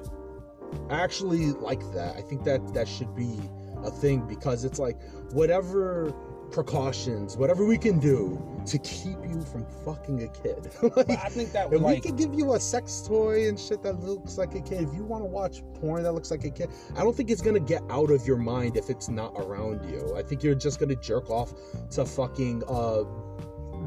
I 0.89 1.01
actually 1.01 1.51
like 1.53 1.81
that. 1.93 2.15
I 2.15 2.21
think 2.21 2.43
that 2.43 2.73
that 2.73 2.87
should 2.87 3.15
be 3.15 3.39
a 3.83 3.91
thing 3.91 4.27
because 4.27 4.63
it's 4.63 4.79
like 4.79 5.01
whatever 5.31 6.13
precautions, 6.51 7.37
whatever 7.37 7.65
we 7.65 7.77
can 7.77 7.99
do 7.99 8.41
to 8.65 8.77
keep 8.79 9.17
you 9.23 9.41
from 9.41 9.65
fucking 9.85 10.23
a 10.23 10.27
kid. 10.27 10.71
Like, 10.99 11.09
I 11.11 11.29
think 11.29 11.51
that 11.51 11.65
if 11.71 11.81
would 11.81 11.83
we 11.83 12.01
could 12.01 12.17
give 12.17 12.33
you 12.33 12.53
a 12.53 12.59
sex 12.59 13.03
toy 13.07 13.47
and 13.47 13.59
shit 13.59 13.83
that 13.83 13.99
looks 13.99 14.37
like 14.37 14.55
a 14.55 14.61
kid, 14.61 14.81
if 14.81 14.93
you 14.93 15.03
want 15.03 15.23
to 15.23 15.27
watch 15.27 15.61
porn 15.75 16.03
that 16.03 16.13
looks 16.13 16.31
like 16.31 16.43
a 16.43 16.49
kid, 16.49 16.69
I 16.95 17.03
don't 17.03 17.15
think 17.15 17.29
it's 17.29 17.41
gonna 17.41 17.59
get 17.59 17.83
out 17.89 18.09
of 18.09 18.25
your 18.25 18.37
mind 18.37 18.75
if 18.75 18.89
it's 18.89 19.07
not 19.07 19.33
around 19.37 19.87
you. 19.89 20.15
I 20.15 20.23
think 20.23 20.43
you're 20.43 20.55
just 20.55 20.79
gonna 20.79 20.95
jerk 20.95 21.29
off 21.29 21.53
to 21.91 22.05
fucking 22.05 22.63
uh 22.67 23.03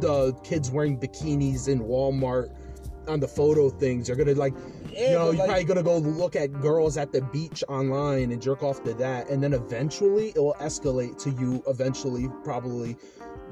the 0.01 0.33
kids 0.43 0.71
wearing 0.71 0.99
bikinis 0.99 1.69
in 1.69 1.81
Walmart 1.81 2.55
on 3.09 3.21
the 3.21 3.29
photo 3.29 3.69
things. 3.69 4.09
You're 4.09 4.17
gonna 4.17 4.35
like 4.35 4.55
No, 4.95 5.01
you're 5.01 5.33
like- 5.35 5.47
probably 5.49 5.65
gonna 5.65 5.83
go 5.83 5.99
look 5.99 6.37
at 6.37 6.61
girls 6.61 6.97
at 6.97 7.13
the 7.13 7.21
beach 7.23 7.65
online 7.69 8.31
and 8.33 8.41
jerk 8.41 8.63
off 8.63 8.83
to 8.85 8.95
that, 8.95 9.29
and 9.31 9.43
then 9.43 9.53
eventually 9.53 10.29
it 10.31 10.39
will 10.39 10.55
escalate 10.61 11.19
to 11.23 11.31
you 11.31 11.63
eventually 11.67 12.29
probably, 12.45 12.97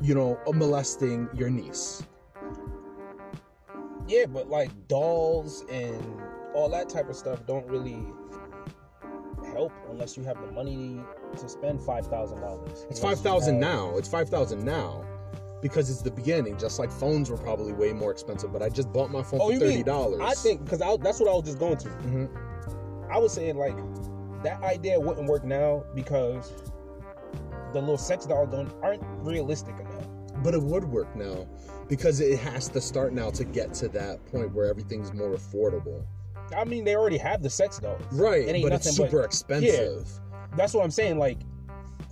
you 0.02 0.14
know, 0.14 0.38
molesting 0.52 1.28
your 1.34 1.50
niece. 1.50 2.02
yeah, 4.08 4.26
but 4.26 4.48
like 4.48 4.70
dolls 4.88 5.64
and 5.70 6.20
all 6.52 6.68
that 6.68 6.88
type 6.88 7.08
of 7.08 7.14
stuff 7.14 7.46
don't 7.46 7.64
really 7.68 8.04
help 9.52 9.72
unless 9.88 10.16
you 10.16 10.24
have 10.24 10.40
the 10.40 10.50
money 10.52 11.00
to 11.38 11.48
spend 11.48 11.80
five 11.80 12.06
thousand 12.08 12.40
dollars. 12.40 12.86
It's 12.90 12.98
five 13.00 13.20
thousand 13.20 13.60
now. 13.60 13.96
It's 13.96 14.08
five 14.08 14.28
thousand 14.28 14.64
now. 14.64 15.04
Because 15.62 15.90
it's 15.90 16.00
the 16.02 16.10
beginning, 16.10 16.56
just 16.56 16.78
like 16.78 16.90
phones 16.90 17.30
were 17.30 17.36
probably 17.36 17.72
way 17.72 17.92
more 17.92 18.10
expensive. 18.10 18.52
But 18.52 18.62
I 18.62 18.68
just 18.70 18.92
bought 18.92 19.10
my 19.10 19.22
phone 19.22 19.40
Oh, 19.42 19.52
for 19.52 19.58
thirty 19.58 19.82
dollars. 19.82 20.20
I 20.22 20.32
think 20.34 20.64
because 20.64 20.78
that's 20.78 21.20
what 21.20 21.28
I 21.28 21.34
was 21.34 21.44
just 21.44 21.58
going 21.58 21.76
to. 21.78 21.88
hmm 21.88 22.26
I 23.10 23.18
was 23.18 23.32
saying 23.32 23.56
like 23.58 23.76
that 24.42 24.62
idea 24.62 24.98
wouldn't 24.98 25.28
work 25.28 25.44
now 25.44 25.84
because 25.94 26.52
the 27.72 27.80
little 27.80 27.98
sex 27.98 28.24
dolls 28.26 28.48
don't 28.50 28.72
aren't 28.82 29.02
realistic 29.18 29.74
enough. 29.78 30.06
But 30.42 30.54
it 30.54 30.62
would 30.62 30.84
work 30.84 31.14
now 31.14 31.46
because 31.88 32.20
it 32.20 32.38
has 32.38 32.68
to 32.68 32.80
start 32.80 33.12
now 33.12 33.30
to 33.30 33.44
get 33.44 33.74
to 33.74 33.88
that 33.88 34.24
point 34.26 34.54
where 34.54 34.66
everything's 34.66 35.12
more 35.12 35.30
affordable. 35.34 36.02
I 36.56 36.64
mean, 36.64 36.84
they 36.84 36.96
already 36.96 37.18
have 37.18 37.42
the 37.42 37.50
sex 37.50 37.78
dolls. 37.78 38.00
Right, 38.12 38.48
It 38.48 38.62
but 38.62 38.72
it's 38.72 38.86
nothing 38.86 39.04
but- 39.04 39.10
super 39.10 39.22
expensive. 39.24 40.08
That's 40.56 40.72
what 40.72 40.84
I'm 40.84 40.90
saying. 40.90 41.18
Like 41.18 41.38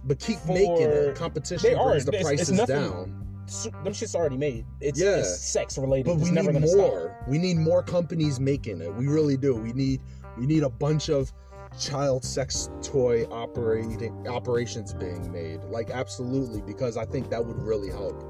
But 0.05 0.19
keep 0.21 0.39
For- 0.41 0.53
making 0.53 0.77
it. 0.83 1.15
Competition 1.17 1.71
They 1.71 1.75
are. 1.77 1.91
brings 1.91 2.05
the 2.05 2.13
It's- 2.13 2.25
prices 2.25 2.49
it's 2.51 2.59
nothing- 2.59 2.77
down. 2.77 3.25
Su- 3.51 3.71
them 3.85 3.93
shit's 3.93 4.15
already 4.15 4.37
made. 4.37 4.65
It's, 4.81 5.01
Yeah. 5.01 5.17
it's 5.19 5.41
sex 5.41 5.77
related. 5.79 6.07
But 6.07 6.17
we 6.19 6.31
never 6.31 6.53
need 6.53 6.61
gonna 6.61 6.77
more. 6.77 7.15
stop. 7.19 7.29
We 7.29 7.39
need 7.39 7.57
more 7.59 7.83
companies 7.83 8.39
making 8.41 8.81
it. 8.81 8.95
We 8.95 9.07
really 9.07 9.37
do. 9.37 9.55
We 9.55 9.73
need 9.73 10.01
we 10.39 10.47
need 10.47 10.63
a 10.63 10.69
bunch 10.71 11.09
of 11.09 11.33
child 11.79 12.25
sex 12.25 12.71
toy 12.83 13.25
operating 13.31 14.27
operations 14.29 14.95
being 14.95 15.31
made. 15.33 15.63
Like 15.65 15.91
absolutely, 15.91 16.63
because 16.63 16.97
I 16.97 17.05
think 17.05 17.31
that 17.31 17.45
would 17.45 17.61
really 17.63 17.91
help. 17.91 18.23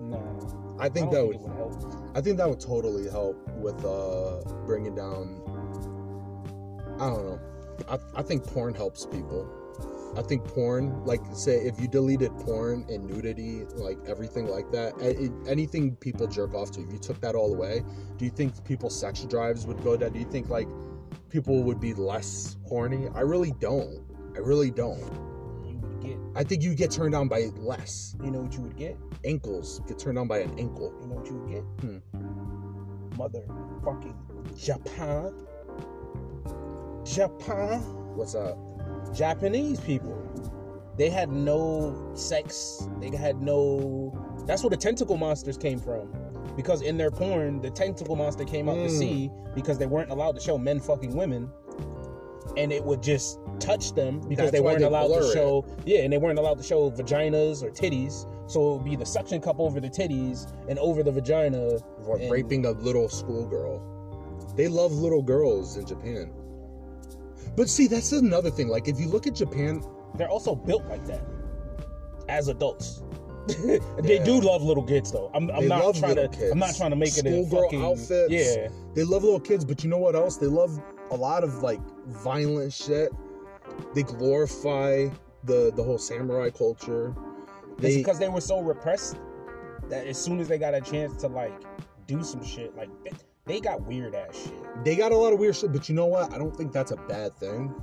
No, 0.00 0.76
I 0.78 0.88
think 0.88 1.08
I 1.08 1.10
that 1.10 1.16
don't 1.16 1.28
would. 1.28 1.36
think 1.40 1.48
it 1.48 1.48
would 1.50 1.56
help. 1.56 2.16
I 2.16 2.20
think 2.20 2.36
that 2.38 2.48
would 2.48 2.60
totally 2.60 3.08
help 3.08 3.36
with 3.56 3.84
uh 3.84 4.42
bringing 4.66 4.94
down 4.94 5.40
I 7.00 7.06
don't 7.08 7.24
know. 7.26 7.40
I, 7.88 7.98
I 8.16 8.22
think 8.22 8.44
porn 8.44 8.74
helps 8.74 9.06
people. 9.06 9.48
I 10.14 10.22
think 10.22 10.44
porn, 10.44 11.04
like 11.06 11.20
say, 11.32 11.56
if 11.56 11.80
you 11.80 11.88
deleted 11.88 12.36
porn 12.38 12.84
and 12.90 13.06
nudity, 13.06 13.64
like 13.74 13.98
everything 14.06 14.46
like 14.46 14.70
that, 14.72 14.92
anything 15.48 15.96
people 15.96 16.26
jerk 16.26 16.54
off 16.54 16.70
to, 16.72 16.82
if 16.82 16.92
you 16.92 16.98
took 16.98 17.20
that 17.22 17.34
all 17.34 17.54
away, 17.54 17.82
do 18.18 18.24
you 18.26 18.30
think 18.30 18.62
people's 18.64 18.98
sex 18.98 19.24
drives 19.24 19.66
would 19.66 19.82
go 19.82 19.96
down? 19.96 20.12
Do 20.12 20.18
you 20.18 20.26
think 20.26 20.50
like 20.50 20.68
people 21.30 21.62
would 21.62 21.80
be 21.80 21.94
less 21.94 22.58
horny? 22.68 23.08
I 23.14 23.20
really 23.20 23.52
don't. 23.58 24.00
I 24.34 24.38
really 24.38 24.70
don't. 24.70 25.00
You 25.64 25.78
would 25.78 26.00
get, 26.02 26.18
I 26.34 26.44
think 26.44 26.62
you 26.62 26.74
get 26.74 26.90
turned 26.90 27.14
on 27.14 27.28
by 27.28 27.46
less. 27.56 28.14
you 28.22 28.30
know 28.30 28.40
what 28.40 28.52
you 28.54 28.60
would 28.60 28.76
get? 28.76 28.98
Ankles 29.24 29.80
get 29.88 29.98
turned 29.98 30.18
on 30.18 30.28
by 30.28 30.40
an 30.40 30.58
ankle. 30.58 30.92
You 31.00 31.06
know 31.08 31.14
what 31.14 31.26
you 31.26 31.38
would 31.38 31.50
get? 31.50 31.62
Hmm. 31.80 31.98
Motherfucking 33.16 34.62
Japan. 34.62 35.32
Japan. 37.04 37.80
What's 38.14 38.34
up? 38.34 38.58
Japanese 39.14 39.80
people. 39.80 40.18
They 40.98 41.08
had 41.10 41.30
no 41.30 42.10
sex. 42.14 42.86
They 43.00 43.14
had 43.16 43.40
no. 43.42 44.12
That's 44.46 44.62
where 44.62 44.70
the 44.70 44.76
tentacle 44.76 45.16
monsters 45.16 45.56
came 45.56 45.78
from. 45.78 46.12
Because 46.56 46.82
in 46.82 46.98
their 46.98 47.10
porn, 47.10 47.62
the 47.62 47.70
tentacle 47.70 48.14
monster 48.16 48.44
came 48.44 48.68
out 48.68 48.76
Mm. 48.76 48.84
to 48.88 48.90
sea 48.90 49.30
because 49.54 49.78
they 49.78 49.86
weren't 49.86 50.10
allowed 50.10 50.34
to 50.34 50.40
show 50.40 50.58
men 50.58 50.80
fucking 50.80 51.16
women. 51.16 51.48
And 52.58 52.70
it 52.72 52.84
would 52.84 53.02
just 53.02 53.38
touch 53.58 53.92
them 53.94 54.20
because 54.20 54.36
That's 54.36 54.50
they 54.52 54.60
weren't 54.60 54.80
they 54.80 54.84
allowed 54.84 55.08
to 55.08 55.20
it. 55.20 55.32
show. 55.32 55.64
Yeah, 55.86 56.00
and 56.00 56.12
they 56.12 56.18
weren't 56.18 56.38
allowed 56.38 56.58
to 56.58 56.62
show 56.64 56.90
vaginas 56.90 57.62
or 57.62 57.70
titties. 57.70 58.26
So 58.50 58.72
it 58.72 58.76
would 58.78 58.84
be 58.84 58.96
the 58.96 59.06
suction 59.06 59.40
cup 59.40 59.58
over 59.58 59.80
the 59.80 59.88
titties 59.88 60.52
and 60.68 60.78
over 60.78 61.02
the 61.02 61.12
vagina. 61.12 61.78
For 62.04 62.18
And- 62.18 62.30
raping 62.30 62.66
a 62.66 62.72
little 62.72 63.08
schoolgirl. 63.08 63.80
They 64.56 64.68
love 64.68 64.92
little 64.92 65.22
girls 65.22 65.78
in 65.78 65.86
Japan. 65.86 66.30
But 67.56 67.68
see, 67.68 67.86
that's 67.86 68.12
another 68.12 68.50
thing. 68.50 68.68
Like, 68.68 68.88
if 68.88 68.98
you 68.98 69.08
look 69.08 69.26
at 69.26 69.34
Japan, 69.34 69.82
They're 70.16 70.28
also 70.28 70.54
built 70.54 70.84
like 70.86 71.04
that 71.06 71.22
as 72.28 72.48
adults. 72.48 73.02
they 73.64 74.18
Yeah. 74.18 74.24
do 74.24 74.40
love 74.40 74.62
little 74.62 74.84
kids 74.84 75.10
though. 75.10 75.30
I'm, 75.34 75.50
I'm 75.50 75.66
not 75.66 75.94
trying 75.96 76.16
to. 76.16 76.28
kids. 76.28 76.52
I'm 76.52 76.58
not 76.58 76.76
trying 76.76 76.90
to 76.90 76.96
make 76.96 77.16
it 77.18 77.26
a 77.26 77.30
Schoolgirl 77.30 77.62
fucking 77.62 77.82
outfits. 77.82 78.30
Yeah, 78.30 78.68
they 78.94 79.04
love 79.04 79.24
little 79.24 79.40
kids, 79.40 79.64
but 79.64 79.82
you 79.82 79.90
know 79.90 79.98
what 79.98 80.14
else? 80.14 80.36
They 80.36 80.46
love 80.46 80.78
a 81.10 81.16
lot 81.16 81.42
of 81.44 81.62
like 81.62 81.80
violent 82.06 82.72
shit. 82.72 83.10
They 83.94 84.02
glorify 84.02 85.08
the 85.44 85.72
the 85.74 85.82
whole 85.82 85.98
samurai 85.98 86.50
culture. 86.50 87.14
it's 87.80 87.96
because 87.96 88.18
they 88.18 88.28
were 88.28 88.40
so 88.40 88.60
repressed 88.60 89.16
that 89.88 90.06
as 90.06 90.16
soon 90.22 90.38
as 90.40 90.46
they 90.46 90.58
got 90.58 90.74
a 90.74 90.80
chance 90.80 91.20
to 91.22 91.26
like 91.28 91.52
do 92.06 92.22
some 92.22 92.44
shit, 92.44 92.76
like 92.76 92.90
they, 93.44 93.60
got 93.60 93.82
weird 93.86 94.14
ass 94.14 94.44
shit. 94.44 94.84
they 94.84 94.96
got 94.96 95.12
a 95.12 95.16
lot 95.16 95.32
of 95.32 95.38
weird 95.38 95.56
shit, 95.56 95.72
but 95.72 95.88
you 95.88 95.94
know 95.94 96.06
what? 96.06 96.32
I 96.32 96.38
don't 96.38 96.56
think 96.56 96.72
that's 96.72 96.92
a 96.92 96.96
bad 96.96 97.36
thing. 97.36 97.74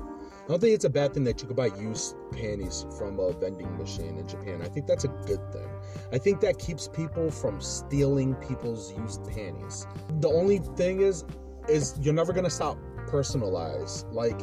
I 0.49 0.53
don't 0.53 0.59
think 0.59 0.73
it's 0.73 0.85
a 0.85 0.89
bad 0.89 1.13
thing 1.13 1.23
that 1.25 1.41
you 1.41 1.47
could 1.47 1.57
buy 1.57 1.67
used 1.67 2.15
panties 2.31 2.85
from 2.97 3.19
a 3.19 3.33
vending 3.33 3.77
machine 3.77 4.17
in 4.17 4.27
Japan. 4.27 4.61
I 4.63 4.67
think 4.67 4.87
that's 4.87 5.03
a 5.03 5.09
good 5.09 5.51
thing. 5.51 5.69
I 6.11 6.17
think 6.17 6.41
that 6.41 6.57
keeps 6.57 6.87
people 6.87 7.29
from 7.29 7.61
stealing 7.61 8.33
people's 8.35 8.91
used 8.97 9.23
panties. 9.25 9.85
The 10.21 10.29
only 10.29 10.57
thing 10.75 11.01
is, 11.01 11.23
is 11.67 11.95
you're 12.01 12.15
never 12.15 12.33
gonna 12.33 12.49
stop 12.49 12.77
personalize. 13.07 14.11
Like, 14.11 14.39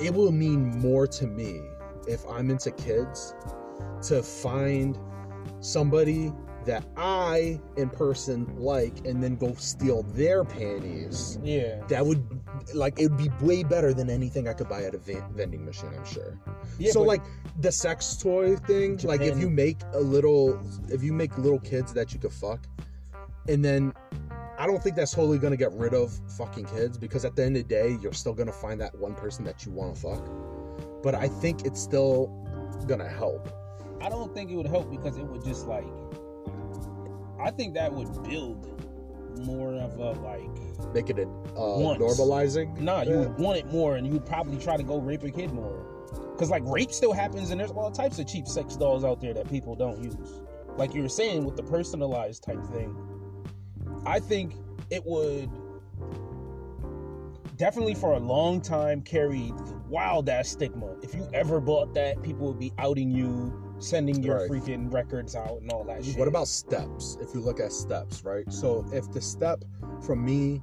it 0.00 0.12
will 0.12 0.32
mean 0.32 0.78
more 0.80 1.06
to 1.06 1.26
me 1.26 1.62
if 2.06 2.26
I'm 2.28 2.50
into 2.50 2.70
kids 2.72 3.34
to 4.02 4.22
find 4.22 4.98
somebody 5.60 6.32
that 6.66 6.84
I 6.96 7.60
in 7.76 7.90
person 7.90 8.54
like 8.56 9.04
and 9.06 9.22
then 9.22 9.36
go 9.36 9.54
steal 9.54 10.02
their 10.14 10.44
panties 10.44 11.38
Yeah, 11.42 11.82
that 11.88 12.04
would 12.04 12.24
like 12.74 12.98
it 12.98 13.08
would 13.08 13.18
be 13.18 13.30
way 13.44 13.62
better 13.62 13.92
than 13.92 14.08
anything 14.10 14.48
I 14.48 14.52
could 14.52 14.68
buy 14.68 14.84
at 14.84 14.94
a 14.94 14.98
ven- 14.98 15.24
vending 15.32 15.64
machine. 15.64 15.90
I'm 15.96 16.04
sure. 16.04 16.38
yeah. 16.78 16.92
so 16.92 17.02
like 17.02 17.22
the 17.60 17.72
sex 17.72 18.16
toy 18.16 18.56
thing, 18.56 18.98
like 19.04 19.20
if 19.20 19.38
you 19.38 19.50
make 19.50 19.78
a 19.92 20.00
little, 20.00 20.60
if 20.88 21.02
you 21.02 21.12
make 21.12 21.36
little 21.38 21.60
kids 21.60 21.92
that 21.94 22.12
you 22.12 22.20
could 22.20 22.32
fuck, 22.32 22.66
and 23.48 23.64
then 23.64 23.92
I 24.58 24.66
don't 24.66 24.82
think 24.82 24.96
that's 24.96 25.12
totally 25.12 25.38
gonna 25.38 25.56
get 25.56 25.72
rid 25.72 25.94
of 25.94 26.18
fucking 26.36 26.66
kids 26.66 26.96
because 26.98 27.24
at 27.24 27.34
the 27.34 27.44
end 27.44 27.56
of 27.56 27.64
the 27.64 27.68
day, 27.68 27.98
you're 28.00 28.12
still 28.12 28.34
gonna 28.34 28.52
find 28.52 28.80
that 28.80 28.96
one 28.98 29.14
person 29.14 29.44
that 29.44 29.64
you 29.66 29.72
want 29.72 29.94
to 29.96 30.00
fuck. 30.00 31.02
But 31.02 31.14
I 31.14 31.28
think 31.28 31.64
it's 31.64 31.80
still 31.80 32.26
gonna 32.86 33.08
help. 33.08 33.48
I 34.00 34.08
don't 34.08 34.34
think 34.34 34.50
it 34.50 34.56
would 34.56 34.66
help 34.66 34.90
because 34.90 35.16
it 35.16 35.24
would 35.24 35.44
just 35.44 35.66
like. 35.66 35.84
I 37.42 37.50
think 37.50 37.74
that 37.74 37.92
would 37.92 38.22
build 38.22 38.68
more 39.46 39.74
of 39.74 39.96
a 39.98 40.12
like. 40.20 40.94
Make 40.94 41.10
it 41.10 41.18
uh, 41.18 41.26
Once. 41.56 42.02
normalizing. 42.02 42.78
Nah, 42.78 43.02
you 43.02 43.18
would 43.18 43.38
want 43.38 43.58
it 43.58 43.66
more, 43.66 43.96
and 43.96 44.06
you 44.06 44.12
would 44.14 44.26
probably 44.26 44.58
try 44.58 44.76
to 44.76 44.82
go 44.82 44.98
rape 44.98 45.22
a 45.22 45.30
kid 45.30 45.52
more. 45.52 45.86
Cause 46.38 46.50
like 46.50 46.62
rape 46.66 46.92
still 46.92 47.12
happens, 47.12 47.50
and 47.50 47.60
there's 47.60 47.70
all 47.70 47.90
types 47.90 48.18
of 48.18 48.26
cheap 48.26 48.46
sex 48.46 48.76
dolls 48.76 49.04
out 49.04 49.20
there 49.20 49.32
that 49.34 49.48
people 49.48 49.74
don't 49.74 50.02
use. 50.02 50.42
Like 50.76 50.94
you 50.94 51.02
were 51.02 51.08
saying 51.08 51.44
with 51.44 51.56
the 51.56 51.62
personalized 51.62 52.42
type 52.42 52.64
thing, 52.66 52.96
I 54.06 54.18
think 54.18 54.54
it 54.90 55.04
would 55.06 55.50
definitely 57.56 57.94
for 57.94 58.14
a 58.14 58.18
long 58.18 58.60
time 58.60 59.02
carry 59.02 59.52
the 59.56 59.80
wild 59.88 60.28
ass 60.28 60.48
stigma. 60.48 60.96
If 61.02 61.14
you 61.14 61.28
ever 61.32 61.60
bought 61.60 61.94
that, 61.94 62.22
people 62.22 62.48
would 62.48 62.58
be 62.58 62.72
outing 62.78 63.10
you, 63.10 63.61
sending 63.82 64.22
your 64.22 64.38
Right. 64.38 64.50
freaking 64.50 64.92
records 64.92 65.34
out 65.34 65.60
and 65.60 65.70
all 65.70 65.84
that 65.84 66.04
shit. 66.04 66.18
What 66.18 66.28
about 66.28 66.48
steps? 66.48 67.18
If 67.20 67.34
you 67.34 67.40
look 67.40 67.60
at 67.60 67.72
steps, 67.72 68.24
right? 68.24 68.50
So 68.52 68.84
if 68.92 69.10
the 69.10 69.20
step 69.20 69.64
from 70.00 70.24
me 70.24 70.60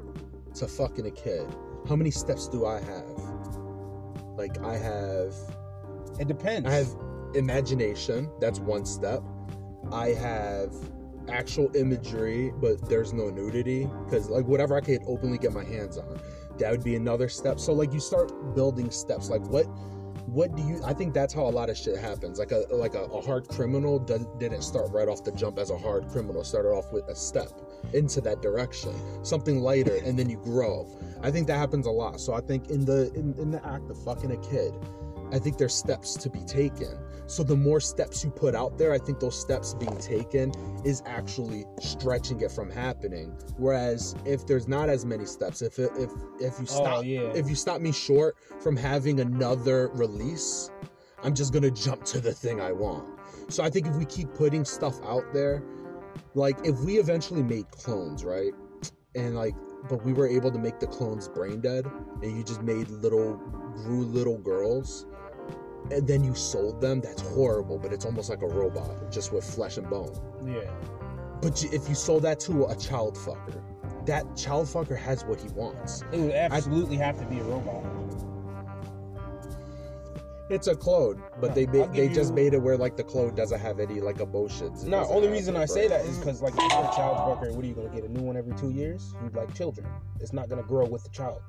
to 0.55 0.67
fucking 0.67 1.05
a 1.05 1.11
kid, 1.11 1.45
how 1.87 1.95
many 1.95 2.11
steps 2.11 2.47
do 2.47 2.65
I 2.65 2.79
have? 2.79 4.37
Like 4.37 4.61
I 4.63 4.77
have 4.77 5.33
it? 6.19 6.27
Depends. 6.27 6.67
I 6.67 6.73
have 6.73 6.87
imagination, 7.35 8.29
that's 8.39 8.59
one 8.59 8.85
step. 8.85 9.21
I 9.91 10.09
have 10.09 10.73
actual 11.29 11.75
imagery, 11.75 12.51
but 12.59 12.89
there's 12.89 13.13
no 13.13 13.29
nudity 13.29 13.89
because 14.05 14.29
like 14.29 14.45
whatever 14.45 14.75
I 14.75 14.81
could 14.81 15.01
openly 15.07 15.37
get 15.37 15.53
my 15.53 15.63
hands 15.63 15.97
on, 15.97 16.19
that 16.57 16.71
would 16.71 16.83
be 16.83 16.95
another 16.95 17.29
step. 17.29 17.59
So 17.59 17.73
like 17.73 17.93
you 17.93 17.99
start 17.99 18.55
building 18.55 18.91
steps. 18.91 19.29
Like 19.29 19.45
what 19.47 19.65
what 20.33 20.55
do 20.55 20.63
you 20.63 20.81
I 20.85 20.93
think 20.93 21.13
that's 21.13 21.33
how 21.33 21.43
a 21.43 21.49
lot 21.49 21.69
of 21.69 21.77
shit 21.77 21.97
happens. 21.97 22.39
Like 22.39 22.51
a 22.51 22.65
like 22.71 22.93
a, 22.93 23.03
a 23.03 23.21
hard 23.21 23.47
criminal 23.47 23.99
does, 23.99 24.25
didn't 24.37 24.61
start 24.61 24.91
right 24.91 25.07
off 25.07 25.23
the 25.23 25.31
jump 25.31 25.57
as 25.57 25.69
a 25.69 25.77
hard 25.77 26.07
criminal. 26.09 26.43
Started 26.43 26.69
off 26.69 26.91
with 26.91 27.07
a 27.07 27.15
step 27.15 27.49
into 27.93 28.21
that 28.21 28.41
direction, 28.41 28.93
something 29.23 29.59
lighter, 29.59 29.95
and 30.05 30.17
then 30.17 30.29
you 30.29 30.37
grow. 30.37 30.87
I 31.21 31.31
think 31.31 31.47
that 31.47 31.57
happens 31.57 31.85
a 31.85 31.91
lot. 31.91 32.19
So 32.19 32.33
I 32.33 32.41
think 32.41 32.69
in 32.69 32.85
the 32.85 33.11
in, 33.13 33.33
in 33.39 33.51
the 33.51 33.65
act 33.65 33.89
of 33.89 34.01
fucking 34.03 34.31
a 34.31 34.37
kid, 34.37 34.73
I 35.31 35.39
think 35.39 35.57
there's 35.57 35.75
steps 35.75 36.15
to 36.15 36.29
be 36.29 36.41
taken. 36.41 36.97
So 37.29 37.43
the 37.43 37.55
more 37.55 37.79
steps 37.79 38.23
you 38.23 38.31
put 38.31 38.55
out 38.55 38.79
there, 38.79 38.91
I 38.91 38.97
think 38.97 39.19
those 39.19 39.39
steps 39.39 39.75
being 39.75 39.95
taken 39.97 40.51
is 40.83 41.03
actually 41.05 41.63
stretching 41.79 42.41
it 42.41 42.51
from 42.51 42.71
happening. 42.71 43.37
Whereas 43.55 44.15
if 44.25 44.47
there's 44.47 44.67
not 44.67 44.89
as 44.89 45.05
many 45.05 45.27
steps, 45.27 45.61
if 45.61 45.77
it, 45.77 45.91
if 45.95 46.09
if 46.39 46.57
you 46.57 46.65
Oh, 46.71 46.81
stop 46.83 47.05
yeah. 47.05 47.31
if 47.35 47.47
you 47.47 47.53
stop 47.53 47.81
me 47.81 47.91
short 47.91 48.35
from 48.59 48.75
having 48.75 49.19
another 49.19 49.89
release, 49.89 50.71
I'm 51.21 51.35
just 51.35 51.53
gonna 51.53 51.69
jump 51.69 52.03
to 52.05 52.19
the 52.19 52.33
thing 52.33 52.61
I 52.61 52.71
want. 52.71 53.07
So 53.49 53.63
I 53.63 53.69
think 53.69 53.85
if 53.85 53.95
we 53.95 54.05
keep 54.05 54.33
putting 54.33 54.65
stuff 54.65 54.99
out 55.05 55.31
there, 55.31 55.61
like 56.33 56.57
if 56.63 56.79
we 56.79 56.97
eventually 56.97 57.43
made 57.43 57.69
clones, 57.69 58.23
right? 58.25 58.53
And 59.13 59.35
like 59.35 59.53
but 59.87 60.03
we 60.03 60.13
were 60.13 60.27
able 60.27 60.51
to 60.51 60.57
make 60.57 60.79
the 60.79 60.87
clones 60.87 61.27
brain 61.27 61.61
dead 61.61 61.85
and 62.23 62.35
you 62.35 62.43
just 62.43 62.63
made 62.63 62.89
little 62.89 63.35
grew 63.75 64.03
little 64.03 64.39
girls 64.39 65.05
and 65.91 66.07
then 66.07 66.23
you 66.23 66.35
sold 66.35 66.79
them 66.81 67.01
that's 67.01 67.21
horrible 67.21 67.77
but 67.77 67.91
it's 67.93 68.05
almost 68.05 68.29
like 68.29 68.41
a 68.41 68.47
robot 68.47 69.11
just 69.11 69.31
with 69.33 69.43
flesh 69.43 69.77
and 69.77 69.89
bone 69.89 70.13
yeah. 70.45 70.69
but 71.41 71.63
if 71.73 71.87
you 71.89 71.95
sold 71.95 72.23
that 72.23 72.39
to 72.39 72.65
a 72.65 72.75
child 72.75 73.15
fucker 73.15 73.61
that 74.05 74.23
child 74.35 74.65
fucker 74.67 74.97
has 74.97 75.23
what 75.25 75.39
he 75.39 75.49
wants 75.49 76.03
It 76.11 76.19
would 76.19 76.31
absolutely 76.31 76.97
have 76.97 77.17
to 77.19 77.25
be 77.25 77.39
a 77.39 77.43
robot. 77.43 77.83
it's 80.49 80.67
a 80.67 80.75
clone 80.75 81.21
but 81.39 81.53
they 81.53 81.65
ma- 81.67 81.85
give 81.87 81.93
they 81.93 82.09
just 82.09 82.33
made 82.33 82.53
it 82.53 82.61
where 82.61 82.77
like 82.77 82.97
the 82.97 83.03
clone 83.03 83.35
doesn't 83.35 83.59
have 83.59 83.79
any 83.79 83.99
like 84.01 84.19
emotions 84.19 84.83
No, 84.83 85.05
only 85.09 85.27
reason 85.27 85.55
I 85.55 85.65
say 85.65 85.87
that 85.87 86.05
is 86.05 86.17
because 86.17 86.41
like 86.41 86.53
if 86.53 86.59
you're 86.59 86.91
a 86.91 86.95
child 86.95 87.17
fucker, 87.39 87.51
what 87.53 87.63
are 87.63 87.67
you 87.67 87.75
gonna 87.75 87.89
get 87.89 88.03
a 88.03 88.09
new 88.09 88.21
one 88.23 88.35
every 88.35 88.55
two 88.55 88.71
years? 88.71 89.13
You 89.23 89.29
like 89.33 89.53
children. 89.53 89.85
It's 90.19 90.33
not 90.33 90.49
gonna 90.49 90.63
grow 90.63 90.85
with 90.85 91.03
the 91.03 91.09
child. 91.09 91.41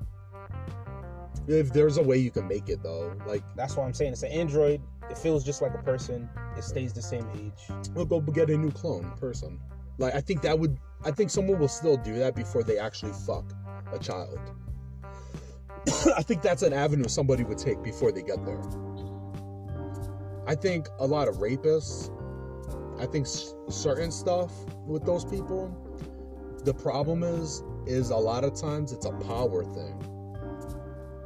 If 1.47 1.73
there's 1.73 1.97
a 1.97 2.03
way 2.03 2.17
you 2.17 2.31
can 2.31 2.47
make 2.47 2.69
it 2.69 2.81
though 2.83 3.13
like 3.27 3.43
That's 3.55 3.75
why 3.75 3.85
I'm 3.85 3.93
saying 3.93 4.13
it's 4.13 4.23
an 4.23 4.31
android. 4.31 4.81
It 5.09 5.17
feels 5.17 5.43
just 5.43 5.61
like 5.61 5.73
a 5.73 5.79
person. 5.83 6.29
It 6.57 6.63
stays 6.63 6.93
the 6.93 7.01
same 7.01 7.27
age. 7.35 7.75
we'll 7.93 8.05
go 8.05 8.21
get 8.21 8.49
a 8.49 8.57
new 8.57 8.71
clone 8.71 9.11
person 9.19 9.59
like 9.97 10.15
i 10.15 10.21
think 10.21 10.41
that 10.41 10.57
would 10.57 10.77
i 11.05 11.11
think 11.11 11.29
someone 11.29 11.59
will 11.59 11.67
still 11.67 11.97
do 11.97 12.15
that 12.15 12.35
before 12.35 12.63
they 12.63 12.77
actually 12.77 13.11
fuck 13.25 13.45
a 13.91 13.99
child 13.99 14.39
i 16.17 16.21
think 16.21 16.41
that's 16.41 16.61
an 16.63 16.73
avenue 16.73 17.07
somebody 17.07 17.43
would 17.43 17.57
take 17.57 17.81
before 17.83 18.11
they 18.11 18.21
get 18.21 18.43
there 18.45 18.61
i 20.47 20.55
think 20.55 20.87
a 20.99 21.05
lot 21.05 21.27
of 21.27 21.37
rapists 21.37 22.09
i 22.99 23.05
think 23.05 23.25
s- 23.25 23.53
certain 23.69 24.11
stuff 24.11 24.51
with 24.85 25.05
those 25.05 25.25
people 25.25 25.69
the 26.63 26.73
problem 26.73 27.23
is 27.23 27.63
is 27.85 28.09
a 28.11 28.15
lot 28.15 28.43
of 28.43 28.53
times 28.59 28.91
it's 28.91 29.05
a 29.05 29.11
power 29.11 29.63
thing 29.63 29.97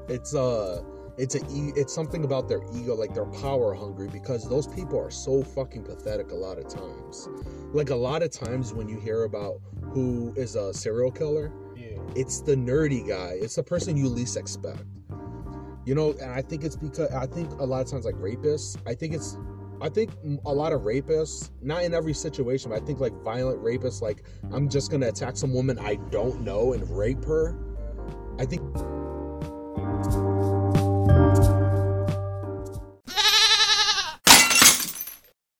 It's 0.08 0.36
uh 0.36 0.82
it's 1.18 1.36
a 1.36 1.40
it's 1.50 1.94
something 1.94 2.26
about 2.26 2.48
their 2.50 2.62
ego, 2.76 2.94
like 2.96 3.14
they're 3.14 3.26
power 3.26 3.74
hungry 3.74 4.08
because 4.10 4.48
those 4.50 4.68
people 4.68 5.00
are 5.00 5.12
so 5.12 5.44
fucking 5.44 5.84
pathetic 5.84 6.32
a 6.32 6.36
lot 6.36 6.58
of 6.58 6.68
times. 6.68 7.30
Like 7.74 7.90
a 7.90 7.96
lot 7.96 8.22
of 8.22 8.32
times 8.32 8.74
when 8.74 8.90
you 8.90 9.00
hear 9.00 9.24
about 9.24 9.62
who 9.82 10.34
is 10.36 10.56
a 10.56 10.74
serial 10.74 11.12
killer, 11.12 11.52
Yeah. 11.76 11.98
it's 12.16 12.42
the 12.42 12.56
nerdy 12.56 13.08
guy. 13.08 13.38
It's 13.40 13.56
the 13.56 13.64
person 13.64 13.96
you 13.96 14.10
least 14.10 14.36
expect. 14.36 14.84
You 15.86 15.96
know, 15.96 16.12
and 16.22 16.32
I 16.32 16.42
think 16.42 16.64
it's 16.64 16.76
because 16.76 17.12
I 17.12 17.28
think 17.28 17.52
a 17.60 17.66
lot 17.66 17.82
of 17.82 17.88
times 17.90 18.06
like 18.06 18.16
rapists, 18.16 18.76
I 18.86 18.94
think 18.94 19.14
it's 19.14 19.38
I 19.82 19.90
think 19.90 20.12
a 20.46 20.54
lot 20.54 20.72
of 20.74 20.82
rapists, 20.82 21.52
not 21.62 21.84
in 21.84 21.94
every 21.94 22.14
situation, 22.14 22.72
but 22.72 22.82
I 22.82 22.86
think 22.86 23.00
like 23.00 23.14
violent 23.24 23.62
rapists, 23.62 24.02
like 24.02 24.24
I'm 24.52 24.68
just 24.68 24.90
gonna 24.92 25.08
attack 25.08 25.38
some 25.38 25.54
woman 25.54 25.78
I 25.80 25.96
don't 25.96 26.42
know 26.42 26.74
and 26.74 26.90
rape 26.90 27.24
her. 27.26 27.56
I 28.40 28.46
think 28.46 28.62
Bye. 30.04 30.35